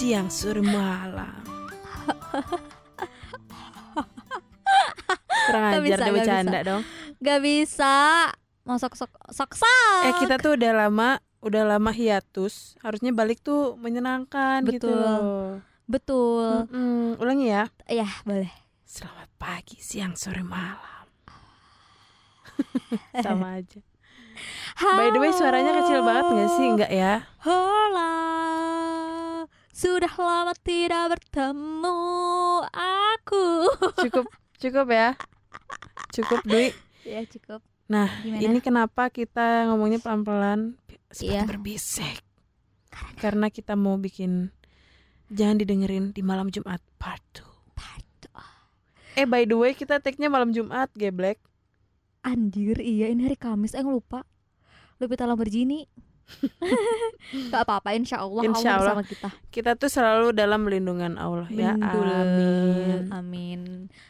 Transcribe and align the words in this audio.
siang, 0.00 0.32
sore, 0.32 0.64
malam. 0.64 1.44
Kurang 5.44 5.64
ajar 5.76 5.82
bisa, 5.84 5.92
deh 5.92 6.08
gak 6.08 6.16
bercanda 6.16 6.58
dong. 6.64 6.82
Gak 7.20 7.40
bisa. 7.44 7.96
Mau 8.64 8.80
sok 8.80 8.96
sok 8.96 9.12
sok. 9.28 9.50
Eh 10.08 10.16
kita 10.24 10.40
tuh 10.40 10.56
udah 10.56 10.72
lama, 10.72 11.20
udah 11.44 11.68
lama 11.68 11.92
hiatus. 11.92 12.80
Harusnya 12.80 13.12
balik 13.12 13.44
tuh 13.44 13.76
menyenangkan 13.76 14.64
gitu 14.72 14.88
Betul. 14.88 14.96
loh. 14.96 15.60
betul. 15.84 16.48
Mm-mm. 16.72 17.20
Ulangi 17.20 17.52
ya. 17.52 17.68
Ya 17.84 18.08
boleh. 18.24 18.48
Selamat 18.88 19.28
pagi, 19.36 19.84
siang, 19.84 20.16
sore, 20.16 20.40
malam. 20.40 21.04
Sama 23.28 23.60
aja. 23.60 23.84
By 24.80 25.12
the 25.12 25.20
way 25.20 25.28
suaranya 25.36 25.76
kecil 25.84 26.00
banget 26.00 26.24
gak 26.32 26.50
sih? 26.56 26.66
Enggak 26.72 26.88
ya? 26.88 27.28
Hola, 27.44 28.16
sudah 29.70 30.10
lama 30.12 30.52
tidak 30.60 31.16
bertemu 31.16 32.00
aku. 32.70 33.44
Cukup 34.06 34.26
cukup 34.60 34.86
ya. 34.88 35.08
Cukup 36.10 36.40
Dwi. 36.44 36.74
ya 37.02 37.24
cukup. 37.24 37.60
Nah, 37.86 38.06
Gimana? 38.20 38.42
ini 38.44 38.58
kenapa 38.60 39.08
kita 39.08 39.66
ngomongnya 39.66 39.98
pelan-pelan 39.98 40.76
seperti 41.10 41.32
Iya. 41.32 41.42
berbisik. 41.46 42.20
Karena 43.16 43.48
kita 43.48 43.74
mau 43.74 43.96
bikin 43.96 44.52
jangan 45.28 45.56
didengerin 45.56 46.10
di 46.10 46.22
malam 46.22 46.50
Jumat 46.50 46.78
part 46.98 47.22
2. 47.34 47.50
Eh 49.18 49.26
by 49.26 49.42
the 49.42 49.58
way 49.58 49.74
kita 49.74 49.98
take-nya 49.98 50.30
malam 50.30 50.54
Jumat, 50.54 50.86
geblek. 50.94 51.42
Anjir, 52.22 52.78
iya 52.78 53.10
ini 53.10 53.26
hari 53.26 53.34
Kamis. 53.34 53.74
Eh 53.74 53.82
lupa. 53.82 54.22
Lupita 54.96 55.26
Lamborghini. 55.26 55.90
Gak 57.52 57.62
apa-apa, 57.62 57.92
insya 57.92 58.18
Allah 58.18 58.42
Insya 58.42 58.74
Allah 58.74 58.96
Allah. 58.96 58.96
bersama 58.96 59.02
kita. 59.04 59.28
Kita 59.48 59.70
tuh 59.74 59.86
selalu 59.86 60.32
dalam 60.32 60.64
lindungan 60.64 61.14
Allah 61.14 61.46
ya. 61.48 61.74
Amin. 61.74 63.08
Amin. 63.10 63.60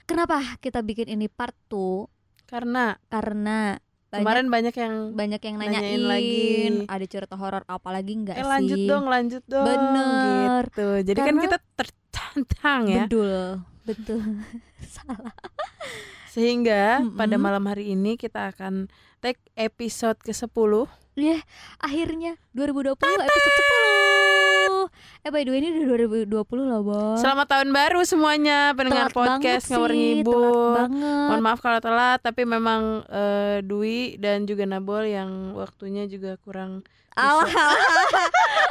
Kenapa 0.05 0.39
kita 0.59 0.81
bikin 0.81 1.09
ini 1.09 1.27
part 1.27 1.55
2? 1.69 2.07
Karena 2.45 2.99
Karena 3.07 3.77
banyak 4.11 4.21
kemarin 4.21 4.47
banyak 4.49 4.75
yang 4.75 4.95
banyak 5.15 5.39
yang 5.41 5.57
nanyain 5.57 5.83
nanyain, 6.03 6.03
lagi. 6.03 6.91
ada 6.91 7.05
cerita 7.07 7.35
horor 7.35 7.63
apa 7.65 7.89
lagi 7.89 8.11
enggak 8.13 8.35
eh 8.35 8.43
sih? 8.43 8.51
lanjut 8.51 8.79
dong, 8.85 9.05
lanjut 9.07 9.43
dong. 9.47 9.67
Bener. 9.67 10.63
Gitu. 10.67 10.89
Jadi 11.07 11.19
kan 11.21 11.27
Karena- 11.31 11.45
kita 11.47 11.59
tertantang 11.79 12.83
ya. 12.87 13.05
Betul, 13.07 13.63
betul. 13.87 14.21
Salah. 14.99 15.31
Sehingga 16.31 17.03
pada 17.19 17.35
Mm-mm. 17.35 17.43
malam 17.43 17.65
hari 17.67 17.91
ini 17.91 18.15
kita 18.15 18.55
akan 18.55 18.87
take 19.19 19.43
episode 19.59 20.15
ke-10 20.23 20.87
Ya, 21.19 21.43
akhirnya 21.83 22.39
2020 22.55 22.95
episode 22.97 23.57
10. 24.79 25.27
Eh 25.27 25.31
by 25.35 25.43
the 25.43 25.51
way 25.51 25.59
ini 25.59 25.69
udah 25.75 26.07
2020 26.25 26.71
loh, 26.71 26.81
Bos. 26.87 27.19
Selamat 27.19 27.51
tahun 27.51 27.75
baru 27.75 28.07
semuanya 28.07 28.73
pendengar. 28.79 29.11
Telat 29.11 29.19
podcast 29.19 29.67
ngawur 29.69 29.91
ngibul. 29.91 30.79
banget. 30.79 31.27
Mohon 31.29 31.43
maaf 31.43 31.61
kalau 31.61 31.83
telat, 31.83 32.23
tapi 32.23 32.47
memang 32.47 33.03
eh, 33.11 33.59
Dwi 33.61 34.17
dan 34.17 34.47
juga 34.47 34.65
Nabol 34.71 35.11
yang 35.11 35.59
waktunya 35.59 36.07
juga 36.07 36.39
kurang. 36.41 36.87
Alah, 37.13 37.43
alah, 37.47 38.07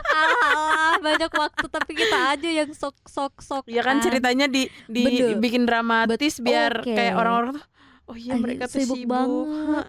alah, 0.09 0.93
banyak 0.99 1.27
waktu 1.29 1.65
tapi 1.67 1.91
kita 1.93 2.17
aja 2.31 2.49
yang 2.49 2.71
sok 2.71 2.95
sok 3.03 3.33
sok. 3.39 3.63
Ya 3.65 3.81
kan 3.81 3.99
ceritanya 3.99 4.45
di 4.45 4.67
Bener. 4.85 5.35
dibikin 5.35 5.63
dramatis 5.63 6.37
Bet- 6.37 6.45
biar 6.45 6.73
oke. 6.79 6.89
kayak 6.89 7.13
orang-orang 7.13 7.51
tuh 7.55 7.65
oh 8.05 8.15
iya 8.15 8.33
mereka 8.35 8.65
tuh 8.65 8.81
sibuk, 8.81 8.97
sibuk. 8.97 9.11
banget. 9.11 9.85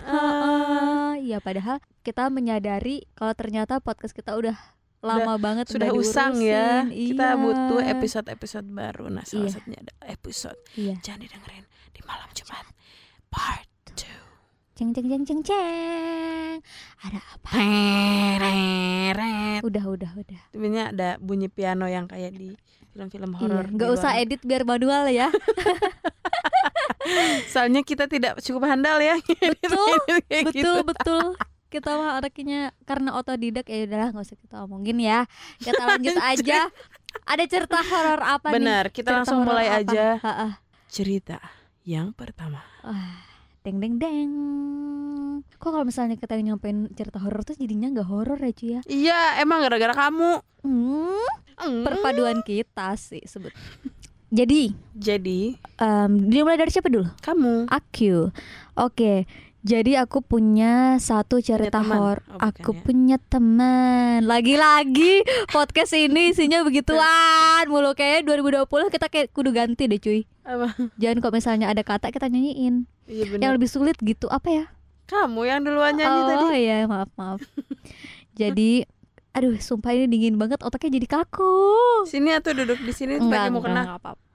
Iya, 1.21 1.39
padahal 1.39 1.77
kita 2.01 2.29
menyadari 2.29 3.05
kalau 3.13 3.33
ternyata 3.33 3.79
podcast 3.79 4.13
kita 4.13 4.35
udah 4.35 4.57
lama 5.01 5.37
banget 5.37 5.65
Sudah 5.67 5.89
udah 5.89 5.97
usang 5.97 6.37
ya. 6.37 6.85
diurusin. 6.85 7.09
Kita 7.09 7.27
Iya. 7.27 7.39
butuh 7.39 7.81
episode-episode 7.83 8.67
baru. 8.69 9.05
Nah, 9.09 9.25
salah 9.25 9.47
Iya. 9.47 9.53
satunya 9.55 9.79
ada 9.81 9.95
episode 10.07 10.59
Iya. 10.75 10.95
jangan 11.01 11.21
didengerin 11.23 11.65
di 11.91 12.01
malam 12.03 12.29
Jumat 12.31 12.67
part 13.29 13.65
2. 13.97 14.05
Ceng 14.81 14.97
ceng 14.97 15.13
ceng 15.13 15.25
ceng 15.29 15.41
ceng. 15.45 16.57
Ada 17.05 17.21
apa? 17.21 17.49
Udah 19.61 19.85
udah 19.93 20.11
udah. 20.17 20.41
Sebenarnya 20.49 20.85
ada 20.89 21.09
bunyi 21.21 21.53
piano 21.53 21.85
yang 21.85 22.09
kayak 22.09 22.33
di 22.33 22.57
film-film 22.97 23.37
horor. 23.37 23.69
Iya, 23.69 23.77
nggak 23.77 23.91
di 23.93 23.97
usah 24.01 24.13
edit 24.17 24.41
biar 24.41 24.65
manual 24.65 25.13
ya. 25.13 25.29
Soalnya 27.53 27.85
kita 27.85 28.09
tidak 28.09 28.41
cukup 28.41 28.73
handal 28.73 29.05
ya. 29.05 29.21
Betul, 29.53 30.01
Kayak 30.33 30.45
betul 30.49 30.57
gitu. 30.57 30.73
betul. 30.89 31.25
Kita 31.69 31.91
mah 31.95 32.19
anaknya 32.19 32.73
karena 32.83 33.15
otodidak 33.15 33.69
ya 33.69 33.85
udahlah 33.85 34.17
nggak 34.17 34.27
usah 34.33 34.39
kita 34.41 34.57
omongin 34.65 34.97
ya. 34.97 35.29
Kita 35.61 35.77
lanjut 35.85 36.17
aja. 36.19 36.73
Ada 37.29 37.45
cerita 37.45 37.79
horor 37.85 38.21
apa 38.25 38.49
nih? 38.49 38.55
Benar, 38.57 38.85
kita 38.89 39.13
Cerita 39.13 39.13
langsung 39.13 39.39
horor 39.45 39.61
mulai 39.61 39.69
apa? 39.69 39.77
aja 39.85 40.05
Ha-ha. 40.25 40.49
cerita 40.89 41.37
yang 41.85 42.11
pertama. 42.11 42.65
Wah, 42.81 43.23
deng 43.61 43.77
deng 43.79 43.95
deng. 43.97 44.31
Kok 45.57 45.71
kalau 45.71 45.85
misalnya 45.85 46.17
kita 46.17 46.37
nyampein 46.37 46.89
cerita 46.93 47.21
horor 47.21 47.45
tuh 47.45 47.53
jadinya 47.53 47.93
nggak 47.93 48.09
horor 48.09 48.41
ya 48.41 48.53
cuy 48.53 48.69
ya? 48.71 48.81
Iya, 48.85 49.21
emang 49.39 49.61
gara-gara 49.61 49.93
kamu. 49.93 50.41
Hmm, 50.65 51.29
Hmm. 51.61 51.85
perpaduan 51.85 52.41
kita 52.41 52.97
sih 52.97 53.21
sebut. 53.25 53.53
Jadi, 54.31 54.73
Jadi, 54.95 55.59
em, 55.77 56.31
dimulai 56.31 56.55
dari 56.55 56.71
siapa 56.71 56.87
dulu? 56.87 57.05
kamu 57.21 57.67
Aku. 57.69 58.31
Oke. 58.79 59.27
Jadi 59.61 59.93
aku 59.93 60.25
punya 60.25 60.97
satu 60.97 61.37
cerita 61.45 61.85
horor. 61.85 62.25
Oh, 62.33 62.41
aku 62.49 62.73
ya. 62.73 62.81
punya 62.81 63.17
teman. 63.21 64.25
Lagi-lagi 64.25 65.21
podcast 65.55 65.93
ini 65.93 66.33
isinya 66.33 66.65
begituan 66.65 67.69
mulu 67.69 67.93
kayak 67.93 68.25
2020 68.25 68.65
kita 68.89 69.07
kayak 69.13 69.29
kudu 69.37 69.53
ganti 69.53 69.85
deh 69.85 70.01
cuy. 70.01 70.25
apa? 70.49 70.73
Jangan 70.97 71.21
kok 71.21 71.33
misalnya 71.37 71.67
ada 71.69 71.85
kata 71.85 72.09
kita 72.09 72.33
nyanyiin. 72.33 72.89
Iya 73.05 73.25
benar. 73.29 73.41
Yang 73.45 73.53
lebih 73.61 73.69
sulit 73.69 73.97
gitu 74.01 74.33
apa 74.33 74.49
ya? 74.49 74.65
Kamu 75.13 75.45
yang 75.45 75.61
duluan 75.61 75.93
nyanyi 75.93 76.21
oh 76.25 76.27
tadi. 76.27 76.45
iya 76.65 76.89
maaf 76.89 77.13
maaf. 77.21 77.45
jadi 78.41 78.89
aduh 79.37 79.61
sumpah 79.61 79.93
ini 79.93 80.09
dingin 80.09 80.41
banget 80.41 80.65
otaknya 80.65 80.97
jadi 80.97 81.21
kaku. 81.21 81.53
Sini 82.09 82.33
atau 82.33 82.57
duduk 82.57 82.81
di 82.81 82.97
sini 82.97 83.21
Enggak, 83.21 83.53
mau 83.53 83.61
enggak, 83.61 83.77
kena. 83.77 83.83
enggak 83.85 83.99
apa-apa. 84.01 84.29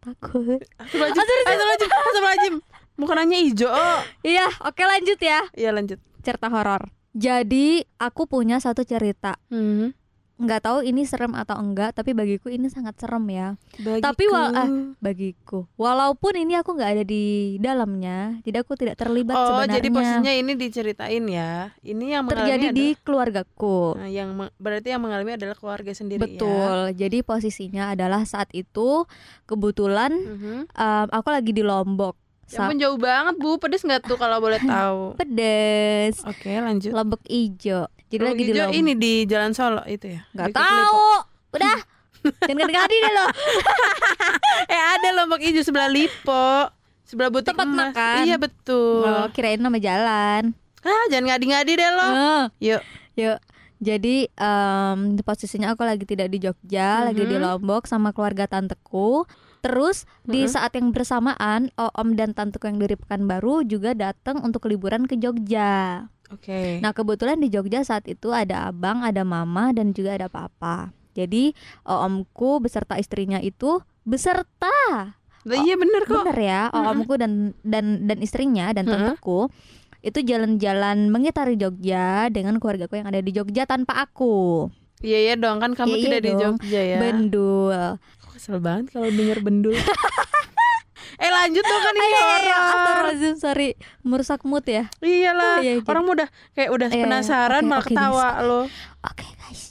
Takut. 0.00 0.60
Astagfirullahaladzim. 0.80 1.12
Astagfirullahaladzim. 1.20 1.88
Astagfirullahaladzim. 1.92 2.54
Mukannya 2.96 3.38
hijau. 3.42 3.68
Oh. 3.68 4.00
Iya, 4.20 4.48
oke 4.60 4.80
lanjut 4.80 5.18
ya. 5.18 5.40
Iya 5.52 5.70
lanjut. 5.70 6.00
Cerita 6.20 6.48
horor. 6.48 6.88
Jadi 7.12 7.80
aku 7.96 8.24
punya 8.24 8.56
satu 8.56 8.82
cerita. 8.82 9.36
Hmm. 9.48 9.92
Nggak 10.36 10.68
tahu 10.68 10.78
ini 10.84 11.08
serem 11.08 11.32
atau 11.32 11.56
enggak, 11.56 11.96
tapi 11.96 12.12
bagiku 12.12 12.52
ini 12.52 12.68
sangat 12.68 13.00
serem 13.00 13.24
ya. 13.26 13.56
Bagiku. 13.80 14.04
Tapi 14.04 14.24
wal- 14.28 14.52
ah, 14.52 14.68
Bagiku. 15.00 15.64
Walaupun 15.74 16.36
ini 16.36 16.52
aku 16.52 16.76
nggak 16.76 16.92
ada 16.92 17.04
di 17.06 17.24
dalamnya, 17.56 18.44
jadi 18.44 18.60
aku 18.60 18.76
tidak 18.76 19.00
terlibat 19.00 19.32
Oh, 19.32 19.48
sebenarnya. 19.56 19.74
jadi 19.74 19.88
posisinya 19.88 20.32
ini 20.34 20.52
diceritain 20.54 21.24
ya. 21.24 21.72
Ini 21.80 22.04
yang 22.10 22.28
mengalami 22.28 22.52
terjadi 22.52 22.66
di 22.68 22.86
keluargaku. 23.00 23.96
Nah, 23.96 24.12
yang 24.12 24.28
berarti 24.54 24.92
yang 24.92 25.00
mengalami 25.00 25.40
adalah 25.40 25.56
keluarga 25.56 25.96
sendiri 25.96 26.20
ya. 26.20 26.28
Betul. 26.28 26.76
Jadi 26.92 27.18
posisinya 27.22 27.96
adalah 27.96 28.28
saat 28.28 28.52
itu 28.52 29.08
kebetulan 29.46 30.12
Mhm. 30.12 30.68
em, 30.68 31.06
aku 31.08 31.28
lagi 31.30 31.48
di 31.50 31.64
Lombok. 31.64 32.25
Ya 32.48 32.62
ampun 32.62 32.76
jauh 32.76 32.94
banget 32.96 33.34
Bu, 33.36 33.56
pedes 33.56 33.82
nggak 33.82 34.02
tuh 34.02 34.14
kalau 34.14 34.38
boleh 34.38 34.58
tahu? 34.64 35.14
pedes. 35.16 36.22
Oke, 36.22 36.52
lanjut. 36.52 36.90
Lombok 36.90 37.22
ijo. 37.24 37.90
Jadi 38.06 38.16
Lombok 38.16 38.28
lagi 38.28 38.38
di 38.38 38.46
hijau 38.48 38.62
Lombok. 38.64 38.78
ini 38.78 38.92
di 38.94 39.12
Jalan 39.24 39.50
Solo 39.50 39.82
itu 39.84 40.06
ya? 40.08 40.20
Lipo. 40.32 40.54
tahu. 40.54 41.10
Udah. 41.52 41.78
Jangan 42.40 42.66
ngadi 42.68 42.96
deh 42.96 43.12
lo. 43.12 43.26
Eh 44.66 44.82
ada 44.92 45.08
Lombok 45.12 45.40
hijau 45.40 45.60
sebelah 45.60 45.86
Lipo. 45.86 46.70
Sebelah 47.02 47.30
butik 47.30 47.50
Tempat 47.52 47.66
emas. 47.66 47.78
makan. 47.90 48.18
Iya 48.24 48.36
betul. 48.36 49.06
Oh, 49.06 49.26
kirain 49.30 49.58
nama 49.58 49.76
jalan. 49.76 50.54
Ah, 50.80 51.04
jangan 51.08 51.26
ngadi-ngadi 51.28 51.72
deh 51.72 51.90
lo. 51.92 52.02
Eh. 52.04 52.42
Yuk. 52.64 52.82
Yuk. 53.16 53.38
Jadi 53.76 54.26
em, 54.32 54.98
posisinya 55.20 55.70
aku 55.70 55.82
lagi 55.82 56.02
tidak 56.02 56.26
di 56.28 56.40
Jogja, 56.40 57.04
lagi 57.04 57.22
di 57.22 57.36
Mhm. 57.36 57.42
Lombok 57.44 57.84
sama 57.84 58.10
keluarga 58.10 58.46
tanteku. 58.48 59.26
Terus 59.66 59.98
di 60.22 60.46
Mhm. 60.46 60.50
saat 60.50 60.72
yang 60.72 60.88
bersamaan 60.90 61.74
om 61.74 62.08
dan 62.14 62.30
tanteku 62.32 62.66
yang 62.66 62.78
dari 62.78 62.94
Pekanbaru 62.94 63.66
juga 63.66 63.92
datang 63.92 64.38
untuk 64.40 64.66
liburan 64.66 65.04
ke 65.04 65.18
Jogja. 65.18 66.06
Oke. 66.30 66.78
Nah 66.78 66.90
kebetulan 66.90 67.38
di 67.38 67.50
Jogja 67.50 67.82
saat 67.82 68.06
itu 68.06 68.30
ada 68.30 68.66
abang, 68.66 69.02
ada 69.02 69.22
mama 69.22 69.70
dan 69.70 69.90
juga 69.90 70.14
ada 70.14 70.26
papa. 70.26 70.94
Jadi 71.12 71.50
omku 71.82 72.60
beserta 72.60 72.94
istrinya 72.94 73.38
itu 73.38 73.80
beserta 74.02 75.14
Lah, 75.42 75.56
iya 75.56 75.74
bener 75.74 76.02
kok. 76.04 76.26
bener 76.26 76.38
ya 76.38 76.62
Mhm. 76.68 76.86
omku 76.92 77.14
dan 77.14 77.32
dan 77.62 78.04
dan 78.04 78.18
istrinya 78.18 78.70
dan 78.70 78.86
Mhm. 78.86 78.92
tanteku 78.92 79.50
itu 80.00 80.18
jalan-jalan 80.20 81.06
mengitari 81.08 81.54
Jogja 81.54 82.30
dengan 82.30 82.58
keluargaku 82.58 82.98
yang 82.98 83.08
ada 83.08 83.18
di 83.18 83.30
Jogja 83.30 83.66
tanpa 83.66 83.98
aku. 84.00 84.66
Iya 84.96 85.18
iya 85.22 85.34
dong 85.36 85.60
kan 85.60 85.76
kamu 85.76 85.92
Iya, 85.92 85.96
iya 85.96 86.04
tidak 86.04 86.20
di 86.20 86.28
dong. 86.28 86.40
Jogja 86.56 86.80
ya. 86.82 86.98
Bendul. 86.98 87.90
Kesel 88.36 88.60
banget 88.60 88.92
kalau 88.92 89.08
denger 89.08 89.40
bendul. 89.40 89.72
eh 91.16 91.30
lanjut 91.32 91.62
dong 91.62 91.80
kan 91.80 91.94
ini 91.94 92.04
Ayo, 92.04 92.12
ayo, 92.12 92.20
ayo. 92.20 92.28
horor. 92.28 92.52
Astagfirullahaladzim, 92.52 93.34
sorry 93.36 93.68
merusak 94.02 94.40
mood 94.42 94.66
ya. 94.66 94.92
Iyalah, 95.00 95.54
Oh, 95.54 95.64
iya, 95.64 95.72
jadi- 95.74 95.88
orang 95.88 96.04
mudah 96.04 96.28
kayak 96.52 96.70
udah 96.70 96.88
Iya, 96.88 96.94
iya. 96.94 97.02
penasaran 97.02 97.62
Oke, 97.62 97.66
malah 97.66 97.80
oke, 97.80 97.88
ketawa 97.90 98.28
lo. 98.42 98.60
Oke 99.02 99.26
guys, 99.38 99.62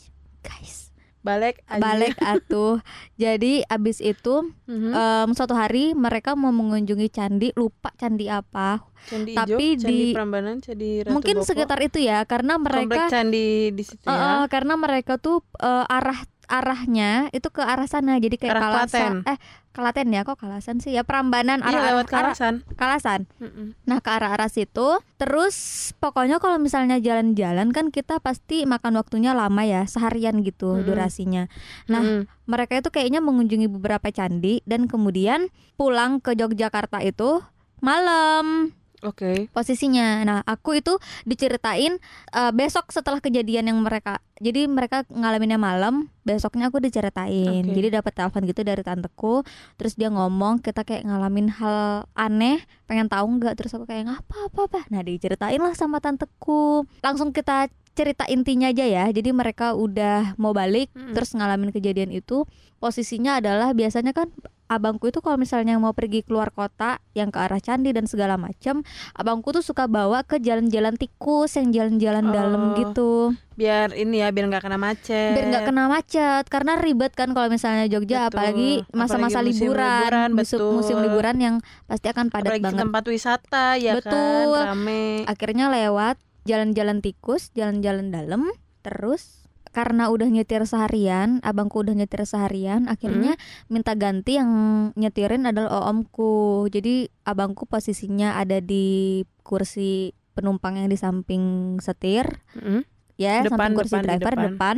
guys, 0.41 0.75
balik 1.21 1.61
aja. 1.63 1.77
balik 1.79 2.15
atuh 2.17 2.81
jadi 3.13 3.61
abis 3.63 3.97
itu 3.99 4.35
Mhm. 4.63 4.89
em, 4.89 5.29
suatu 5.31 5.53
hari 5.53 5.93
mereka 5.93 6.33
mau 6.33 6.49
mengunjungi 6.49 7.09
candi 7.09 7.49
lupa 7.51 7.93
candi 7.93 8.25
apa 8.25 8.81
candi 9.03 9.33
tapi 9.33 9.73
Ijo, 9.73 9.81
candi 9.83 9.97
di- 10.03 10.13
Prambanan 10.13 10.57
candi 10.59 10.89
Ratu 11.01 11.11
mungkin 11.11 11.35
Bopo, 11.35 11.47
sekitar 11.47 11.79
itu 11.79 11.97
ya 11.99 12.23
karena 12.23 12.55
komplek 12.55 12.85
mereka 12.85 13.09
candi 13.11 13.47
di 13.71 13.83
situ 13.83 14.01
ya 14.03 14.17
eh, 14.39 14.45
karena 14.47 14.73
mereka 14.75 15.17
tuh 15.17 15.41
eh, 15.55 15.85
arah 15.87 16.19
arahnya 16.47 17.29
itu 17.35 17.47
ke 17.49 17.61
arah 17.61 17.87
sana. 17.89 18.17
Jadi 18.17 18.35
kayak 18.39 18.57
Arah 18.57 18.63
Kalasan. 18.63 19.13
Eh 19.25 19.37
Kalaten 19.75 20.07
ya 20.07 20.23
kok 20.23 20.39
Kalasan 20.39 20.79
sih? 20.79 20.95
Ya 20.95 21.03
Prambanan 21.03 21.59
iya 21.59 21.67
arah 21.67 21.83
lewat 21.91 22.07
arah, 22.07 22.31
Kalasan. 22.31 22.53
Kalasan. 22.79 23.21
Mm-mm. 23.43 23.75
Nah 23.83 23.99
ke 23.99 24.09
arah-arah 24.09 24.47
situ. 24.47 25.03
Terus 25.19 25.91
pokoknya 25.99 26.39
kalau 26.39 26.55
misalnya 26.57 26.95
jalan-jalan 27.01 27.75
kan 27.75 27.91
kita 27.91 28.23
pasti 28.23 28.63
makan 28.63 28.95
waktunya 28.95 29.35
lama 29.35 29.67
ya 29.67 29.83
Seharian 29.83 30.39
gitu 30.47 30.79
Mm-mm. 30.79 30.87
durasinya. 30.87 31.51
Nah 31.91 32.01
Mm-mm. 32.01 32.21
mereka 32.47 32.79
itu 32.79 32.87
kayaknya 32.87 33.19
mengunjungi 33.19 33.67
beberapa 33.67 34.07
candi 34.13 34.63
Dan 34.63 34.87
kemudian 34.87 35.51
pulang 35.75 36.23
ke 36.23 36.37
Yogyakarta 36.39 37.03
itu 37.03 37.43
malam 37.83 38.71
oke. 39.05 39.53
posisinya. 39.53 40.25
Nah 40.25 40.39
aku 40.43 40.81
itu 40.81 40.97
diceritain 41.23 42.01
eh, 42.33 42.51
besok 42.51 42.89
setelah 42.89 43.21
kejadian 43.21 43.69
yang 43.71 43.79
mereka 43.79 44.19
Jadi 44.35 44.67
mereka 44.67 45.07
ngalaminnya 45.07 45.55
malam 45.55 46.11
Besoknya 46.27 46.67
aku 46.67 46.83
diceritain. 46.83 47.63
Oke. 47.63 47.71
Jadi 47.71 47.87
dapat 47.87 48.11
telepon 48.11 48.43
gitu 48.43 48.61
dari 48.67 48.83
tanteku 48.83 49.47
Terus 49.79 49.95
dia 49.95 50.11
ngomong 50.11 50.59
kita 50.59 50.83
kayak 50.83 51.07
ngalamin 51.07 51.47
hal 51.55 52.03
aneh 52.17 52.59
Pengen 52.89 53.07
tahu 53.07 53.39
nggak? 53.39 53.55
Terus 53.55 53.71
aku 53.77 53.87
kayak 53.87 54.11
apa 54.11 54.35
apa 54.51 54.59
apa. 54.67 54.79
Nah 54.91 55.01
diceritain 55.01 55.61
lah 55.61 55.73
sama 55.73 56.03
tanteku. 56.03 56.83
Langsung 56.99 57.31
kita 57.31 57.71
cerita 57.95 58.27
intinya 58.27 58.67
aja 58.67 58.83
ya. 58.83 59.07
Jadi 59.07 59.31
mereka 59.31 59.71
udah 59.71 60.35
mau 60.35 60.51
balik 60.51 60.91
Mm-mm. 60.91 61.15
Terus 61.15 61.31
ngalamin 61.31 61.71
kejadian 61.71 62.11
itu 62.11 62.43
Posisinya 62.85 63.39
adalah 63.41 63.71
biasanya 63.71 64.11
kan 64.11 64.29
Abangku 64.65 65.13
itu 65.13 65.21
kalau 65.21 65.37
misalnya 65.37 65.77
mau 65.77 65.93
pergi 65.93 66.25
keluar 66.25 66.49
kota 66.49 66.97
yang 67.13 67.29
ke 67.29 67.37
arah 67.37 67.61
candi 67.61 67.93
dan 67.93 68.09
segala 68.09 68.33
macam, 68.33 68.81
abangku 69.13 69.53
tuh 69.53 69.61
suka 69.61 69.85
bawa 69.85 70.25
ke 70.25 70.41
jalan-jalan 70.41 70.97
tikus 70.97 71.53
yang 71.53 71.69
jalan-jalan 71.69 72.33
dalam 72.33 72.61
Oh. 72.65 72.77
gitu. 72.77 73.11
biar 73.55 73.95
ini 73.95 74.19
ya 74.19 74.35
biar 74.35 74.51
nggak 74.51 74.67
kena 74.67 74.75
macet 74.75 75.31
biar 75.31 75.47
nggak 75.47 75.65
kena 75.71 75.87
macet 75.87 76.43
karena 76.51 76.75
ribet 76.75 77.15
kan 77.15 77.31
kalau 77.31 77.47
misalnya 77.47 77.87
Jogja 77.87 78.27
Betul. 78.27 78.35
apalagi 78.35 78.69
masa-masa 78.91 79.39
liburan 79.39 80.03
liburan, 80.11 80.29
musim, 80.35 80.59
betul. 80.59 80.73
musim 80.75 80.97
liburan 80.99 81.37
yang 81.39 81.55
pasti 81.87 82.11
akan 82.11 82.27
padat 82.35 82.51
apalagi 82.51 82.65
banget 82.67 82.83
tempat 82.83 83.03
wisata 83.07 83.65
ya 83.79 83.95
Betul. 83.95 84.59
kan 84.59 84.75
rame 84.75 85.23
akhirnya 85.23 85.71
lewat 85.71 86.19
jalan-jalan 86.43 86.99
tikus 86.99 87.55
jalan-jalan 87.55 88.11
dalam 88.11 88.43
terus 88.83 89.44
karena 89.75 90.07
udah 90.07 90.31
nyetir 90.31 90.63
seharian 90.63 91.43
abangku 91.43 91.83
udah 91.83 91.91
nyetir 91.91 92.23
seharian 92.23 92.87
akhirnya 92.87 93.35
minta 93.67 93.91
ganti 93.91 94.39
yang 94.39 94.47
nyetirin 94.95 95.43
adalah 95.43 95.91
omku 95.91 96.63
jadi 96.71 97.11
abangku 97.27 97.67
posisinya 97.67 98.39
ada 98.39 98.63
di 98.63 99.19
kursi 99.43 100.15
penumpang 100.31 100.79
yang 100.79 100.87
di 100.87 100.95
samping 100.95 101.75
setir 101.83 102.23
Mm-mm. 102.55 102.87
ya 103.15 103.43
Depan, 103.43 103.51
samping 103.51 103.75
kursi 103.75 103.95
depan, 103.99 104.07
driver 104.07 104.33
depan. 104.33 104.45
depan. 104.47 104.75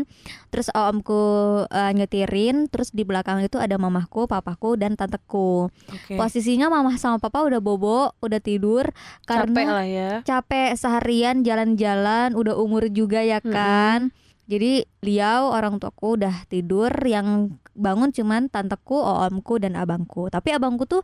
terus 0.49 0.67
omku 0.73 1.21
eh, 1.69 1.93
nyetirin 1.93 2.65
terus 2.65 2.89
di 2.89 3.05
belakang 3.05 3.38
itu 3.41 3.61
ada 3.61 3.77
mamahku 3.77 4.25
papaku 4.25 4.81
dan 4.81 4.97
tanteku 4.97 5.69
oke 5.69 6.13
posisinya 6.17 6.73
mamah 6.73 6.97
sama 6.97 7.21
papa 7.21 7.45
udah 7.45 7.61
bobo 7.61 8.17
udah 8.17 8.41
tidur 8.41 8.89
capek 9.25 9.45
karena 9.45 9.61
lah 9.69 9.85
ya 9.85 10.11
capek 10.25 10.73
seharian 10.73 11.45
jalan-jalan 11.45 12.33
udah 12.33 12.57
umur 12.57 12.89
juga 12.89 13.21
ya 13.21 13.38
Mm-mm. 13.41 13.53
kan 13.53 14.01
jadi 14.47 14.88
liau 15.03 15.51
orang 15.51 15.77
tuaku 15.77 16.17
udah 16.17 16.47
tidur. 16.47 16.89
Yang 17.03 17.59
bangun 17.77 18.09
cuman 18.15 18.47
tanteku 18.47 18.97
omku 18.97 19.59
dan 19.59 19.75
abangku. 19.75 20.31
Tapi 20.31 20.55
abangku 20.55 20.88
tuh 20.88 21.03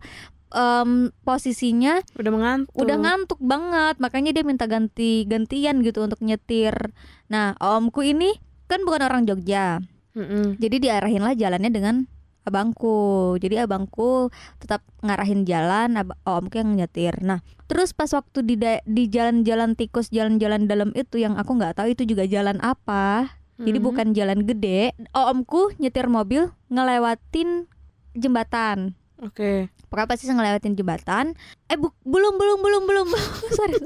em, 0.55 1.11
posisinya 1.27 1.99
udah 2.15 2.31
mengantuk. 2.31 2.73
udah 2.73 2.95
ngantuk 2.97 3.39
banget. 3.43 3.95
Makanya 3.99 4.31
dia 4.31 4.43
minta 4.47 4.65
ganti 4.65 5.27
gantian 5.27 5.83
gitu 5.83 6.07
untuk 6.07 6.23
nyetir. 6.23 6.95
Nah 7.27 7.53
omku 7.59 8.01
ini 8.01 8.31
kan 8.71 8.81
bukan 8.87 9.03
orang 9.05 9.27
Jogja. 9.27 9.83
Mm-mm. 10.13 10.61
jadi 10.61 10.77
diarahin 10.77 11.25
lah 11.25 11.33
jalannya 11.33 11.73
dengan 11.73 12.05
abangku. 12.43 13.35
Jadi 13.37 13.59
abangku 13.59 14.29
tetap 14.57 14.79
ngarahin 14.99 15.43
jalan 15.43 15.95
ab- 15.95 16.15
omku 16.23 16.59
yang 16.59 16.75
nyetir. 16.75 17.15
Nah 17.19 17.39
terus 17.65 17.91
pas 17.91 18.11
waktu 18.11 18.43
di 18.43 18.55
di 18.83 19.03
jalan-jalan 19.07 19.73
tikus 19.73 20.07
jalan-jalan 20.07 20.67
dalam 20.67 20.89
itu 20.93 21.17
yang 21.17 21.35
aku 21.35 21.55
nggak 21.55 21.75
tahu 21.75 21.91
itu 21.91 22.03
juga 22.05 22.23
jalan 22.23 22.59
apa. 22.59 23.33
Jadi 23.53 23.77
Mhm. 23.77 23.85
bukan 23.85 24.07
jalan 24.11 24.39
gede. 24.43 24.91
Omku 25.11 25.77
nyetir 25.77 26.09
mobil 26.09 26.49
ngelewatin 26.67 27.69
jembatan. 28.13 28.97
Oke. 29.21 29.71
Pokoknya 29.87 30.09
pasti 30.09 30.25
ngelewatin 30.27 30.73
jembatan. 30.73 31.25
Eh 31.69 31.77
bu- 31.77 31.95
belum 32.01 32.35
belum 32.35 32.59
belum 32.59 32.83
belum 32.83 33.07
sorry, 33.57 33.77
sorry. 33.77 33.79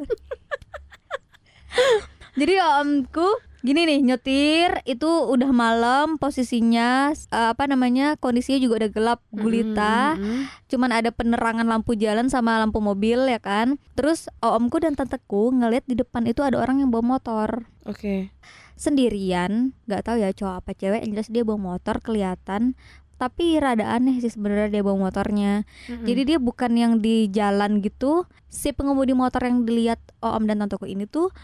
jadi 2.34 2.54
omku 2.82 3.28
gini 3.68 3.84
nih 3.84 4.00
nyetir 4.00 4.80
itu 4.88 5.08
udah 5.28 5.52
malam 5.52 6.16
posisinya 6.16 7.12
eh, 7.12 7.50
apa 7.52 7.68
namanya 7.68 8.16
kondisinya 8.16 8.64
juga 8.64 8.88
udah 8.88 8.92
gelap 8.96 9.20
gulita. 9.36 10.16
Mm-mm. 10.16 10.48
cuman 10.72 10.92
ada 10.96 11.12
penerangan 11.12 11.68
lampu 11.68 11.96
jalan 12.00 12.32
sama 12.32 12.56
lampu 12.64 12.80
mobil 12.80 13.28
ya 13.28 13.44
kan? 13.44 13.76
Terus 14.00 14.32
omku 14.40 14.80
dan 14.80 14.96
tanteku 14.96 15.52
ngeliat 15.52 15.84
di 15.84 16.00
depan 16.00 16.24
itu 16.24 16.40
ada 16.48 16.56
orang 16.64 16.80
yang 16.80 16.88
bawa 16.88 17.20
motor. 17.20 17.68
Oke. 17.84 18.32
Sendirian 18.80 19.76
nggak 19.90 20.08
tahu 20.08 20.18
ya 20.24 20.32
cowok 20.32 20.56
apa 20.64 20.72
cewek 20.72 21.04
yang 21.04 21.12
jelas 21.20 21.28
dia 21.28 21.44
bawa 21.44 21.76
motor 21.76 22.00
kelihatan. 22.00 22.80
Tapi 23.18 23.58
rada 23.58 23.98
aneh 23.98 24.22
sih 24.22 24.30
sebenarnya 24.30 24.80
dia 24.80 24.84
bawa 24.86 25.12
motornya. 25.12 25.68
Mm-mm. 25.92 26.06
jadi 26.08 26.22
dia 26.24 26.38
bukan 26.40 26.72
yang 26.80 26.94
di 27.04 27.28
jalan 27.28 27.84
gitu. 27.84 28.24
Si 28.48 28.72
pengemudi 28.72 29.12
motor 29.12 29.44
yang 29.44 29.68
dilihat 29.68 30.00
om 30.24 30.48
dan 30.48 30.64
tanteku 30.64 30.88
ini 30.88 31.04
tuh 31.04 31.36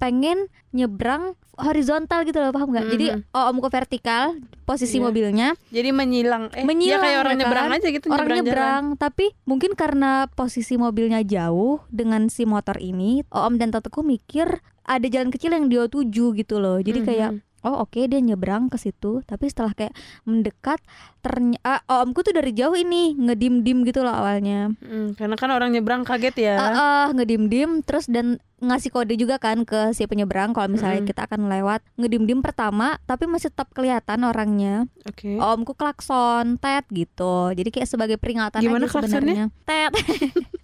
pengen 0.00 0.48
nyebrang 0.72 1.36
horizontal 1.54 2.24
gitu 2.24 2.40
loh 2.40 2.50
paham 2.50 2.72
nggak 2.72 2.86
jadi 2.88 3.06
Mhm. 3.20 3.36
omku 3.52 3.68
vertikal 3.68 4.32
posisi 4.64 4.96
Iya. 4.96 5.04
mobilnya 5.04 5.48
jadi 5.68 5.92
menyilang 5.92 6.48
eh 6.56 6.64
Menyilang, 6.64 6.98
dia 6.98 7.04
kayak 7.04 7.18
orang 7.20 7.32
ya 7.32 7.38
nyebrang 7.38 7.68
aja 7.70 7.88
gitu 7.90 8.06
orang 8.08 8.18
nyebrang, 8.24 8.40
nyebrang 8.40 8.84
tapi 8.96 9.26
mungkin 9.44 9.70
karena 9.74 10.10
posisi 10.26 10.74
mobilnya 10.74 11.20
jauh 11.20 11.84
dengan 11.86 12.26
si 12.26 12.48
motor 12.48 12.80
ini 12.80 13.20
om 13.28 13.54
dan 13.54 13.68
tanteku 13.68 14.00
mikir 14.00 14.64
ada 14.82 15.06
jalan 15.06 15.28
kecil 15.28 15.52
yang 15.52 15.68
dia 15.68 15.84
tuju 15.84 16.32
gitu 16.32 16.56
loh 16.58 16.80
jadi 16.80 16.98
Mhm. 16.98 17.06
kayak 17.06 17.30
oh 17.64 17.84
oke 17.84 18.00
dia 18.00 18.20
nyebrang 18.20 18.68
ke 18.72 18.76
situ. 18.80 19.20
Tapi 19.24 19.48
setelah 19.48 19.72
kayak 19.76 19.94
mendekat 20.24 20.80
ternyata 21.20 21.84
omku 21.86 22.24
tuh 22.24 22.32
dari 22.32 22.56
jauh 22.56 22.72
ini 22.72 23.12
ngedim 23.16 23.60
dim 23.60 23.84
gitu 23.84 24.00
loh 24.00 24.14
awalnya. 24.14 24.72
Mm, 24.80 25.16
karena 25.16 25.36
kan 25.36 25.50
orang 25.52 25.70
nyebrang 25.72 26.02
kaget 26.04 26.36
ya. 26.40 26.56
Eh, 26.56 26.72
eh, 26.72 27.06
ngedim 27.16 27.52
dim 27.52 27.70
terus 27.84 28.08
dan 28.08 28.40
ngasih 28.60 28.92
kode 28.92 29.16
juga 29.16 29.40
kan 29.40 29.64
ke 29.64 29.96
si 29.96 30.04
penyeberang 30.04 30.52
kalau 30.52 30.68
misalnya 30.68 31.00
Mm-mm. 31.00 31.10
kita 31.10 31.28
akan 31.28 31.48
lewat. 31.48 31.80
Ngedim 31.96 32.24
dim 32.28 32.40
pertama 32.40 32.96
tapi 33.04 33.28
masih 33.28 33.52
tetap 33.52 33.72
kelihatan 33.72 34.24
orangnya. 34.24 34.88
Oke. 35.08 35.36
Omku 35.36 35.76
klakson 35.76 36.56
tet 36.60 36.84
gitu. 36.92 37.52
Jadi 37.52 37.68
kayak 37.72 37.88
sebagai 37.88 38.16
peringatan 38.16 38.60
Gimana 38.60 38.88
aja 38.88 39.00
sebenarnya. 39.00 39.52
Tet 39.64 39.92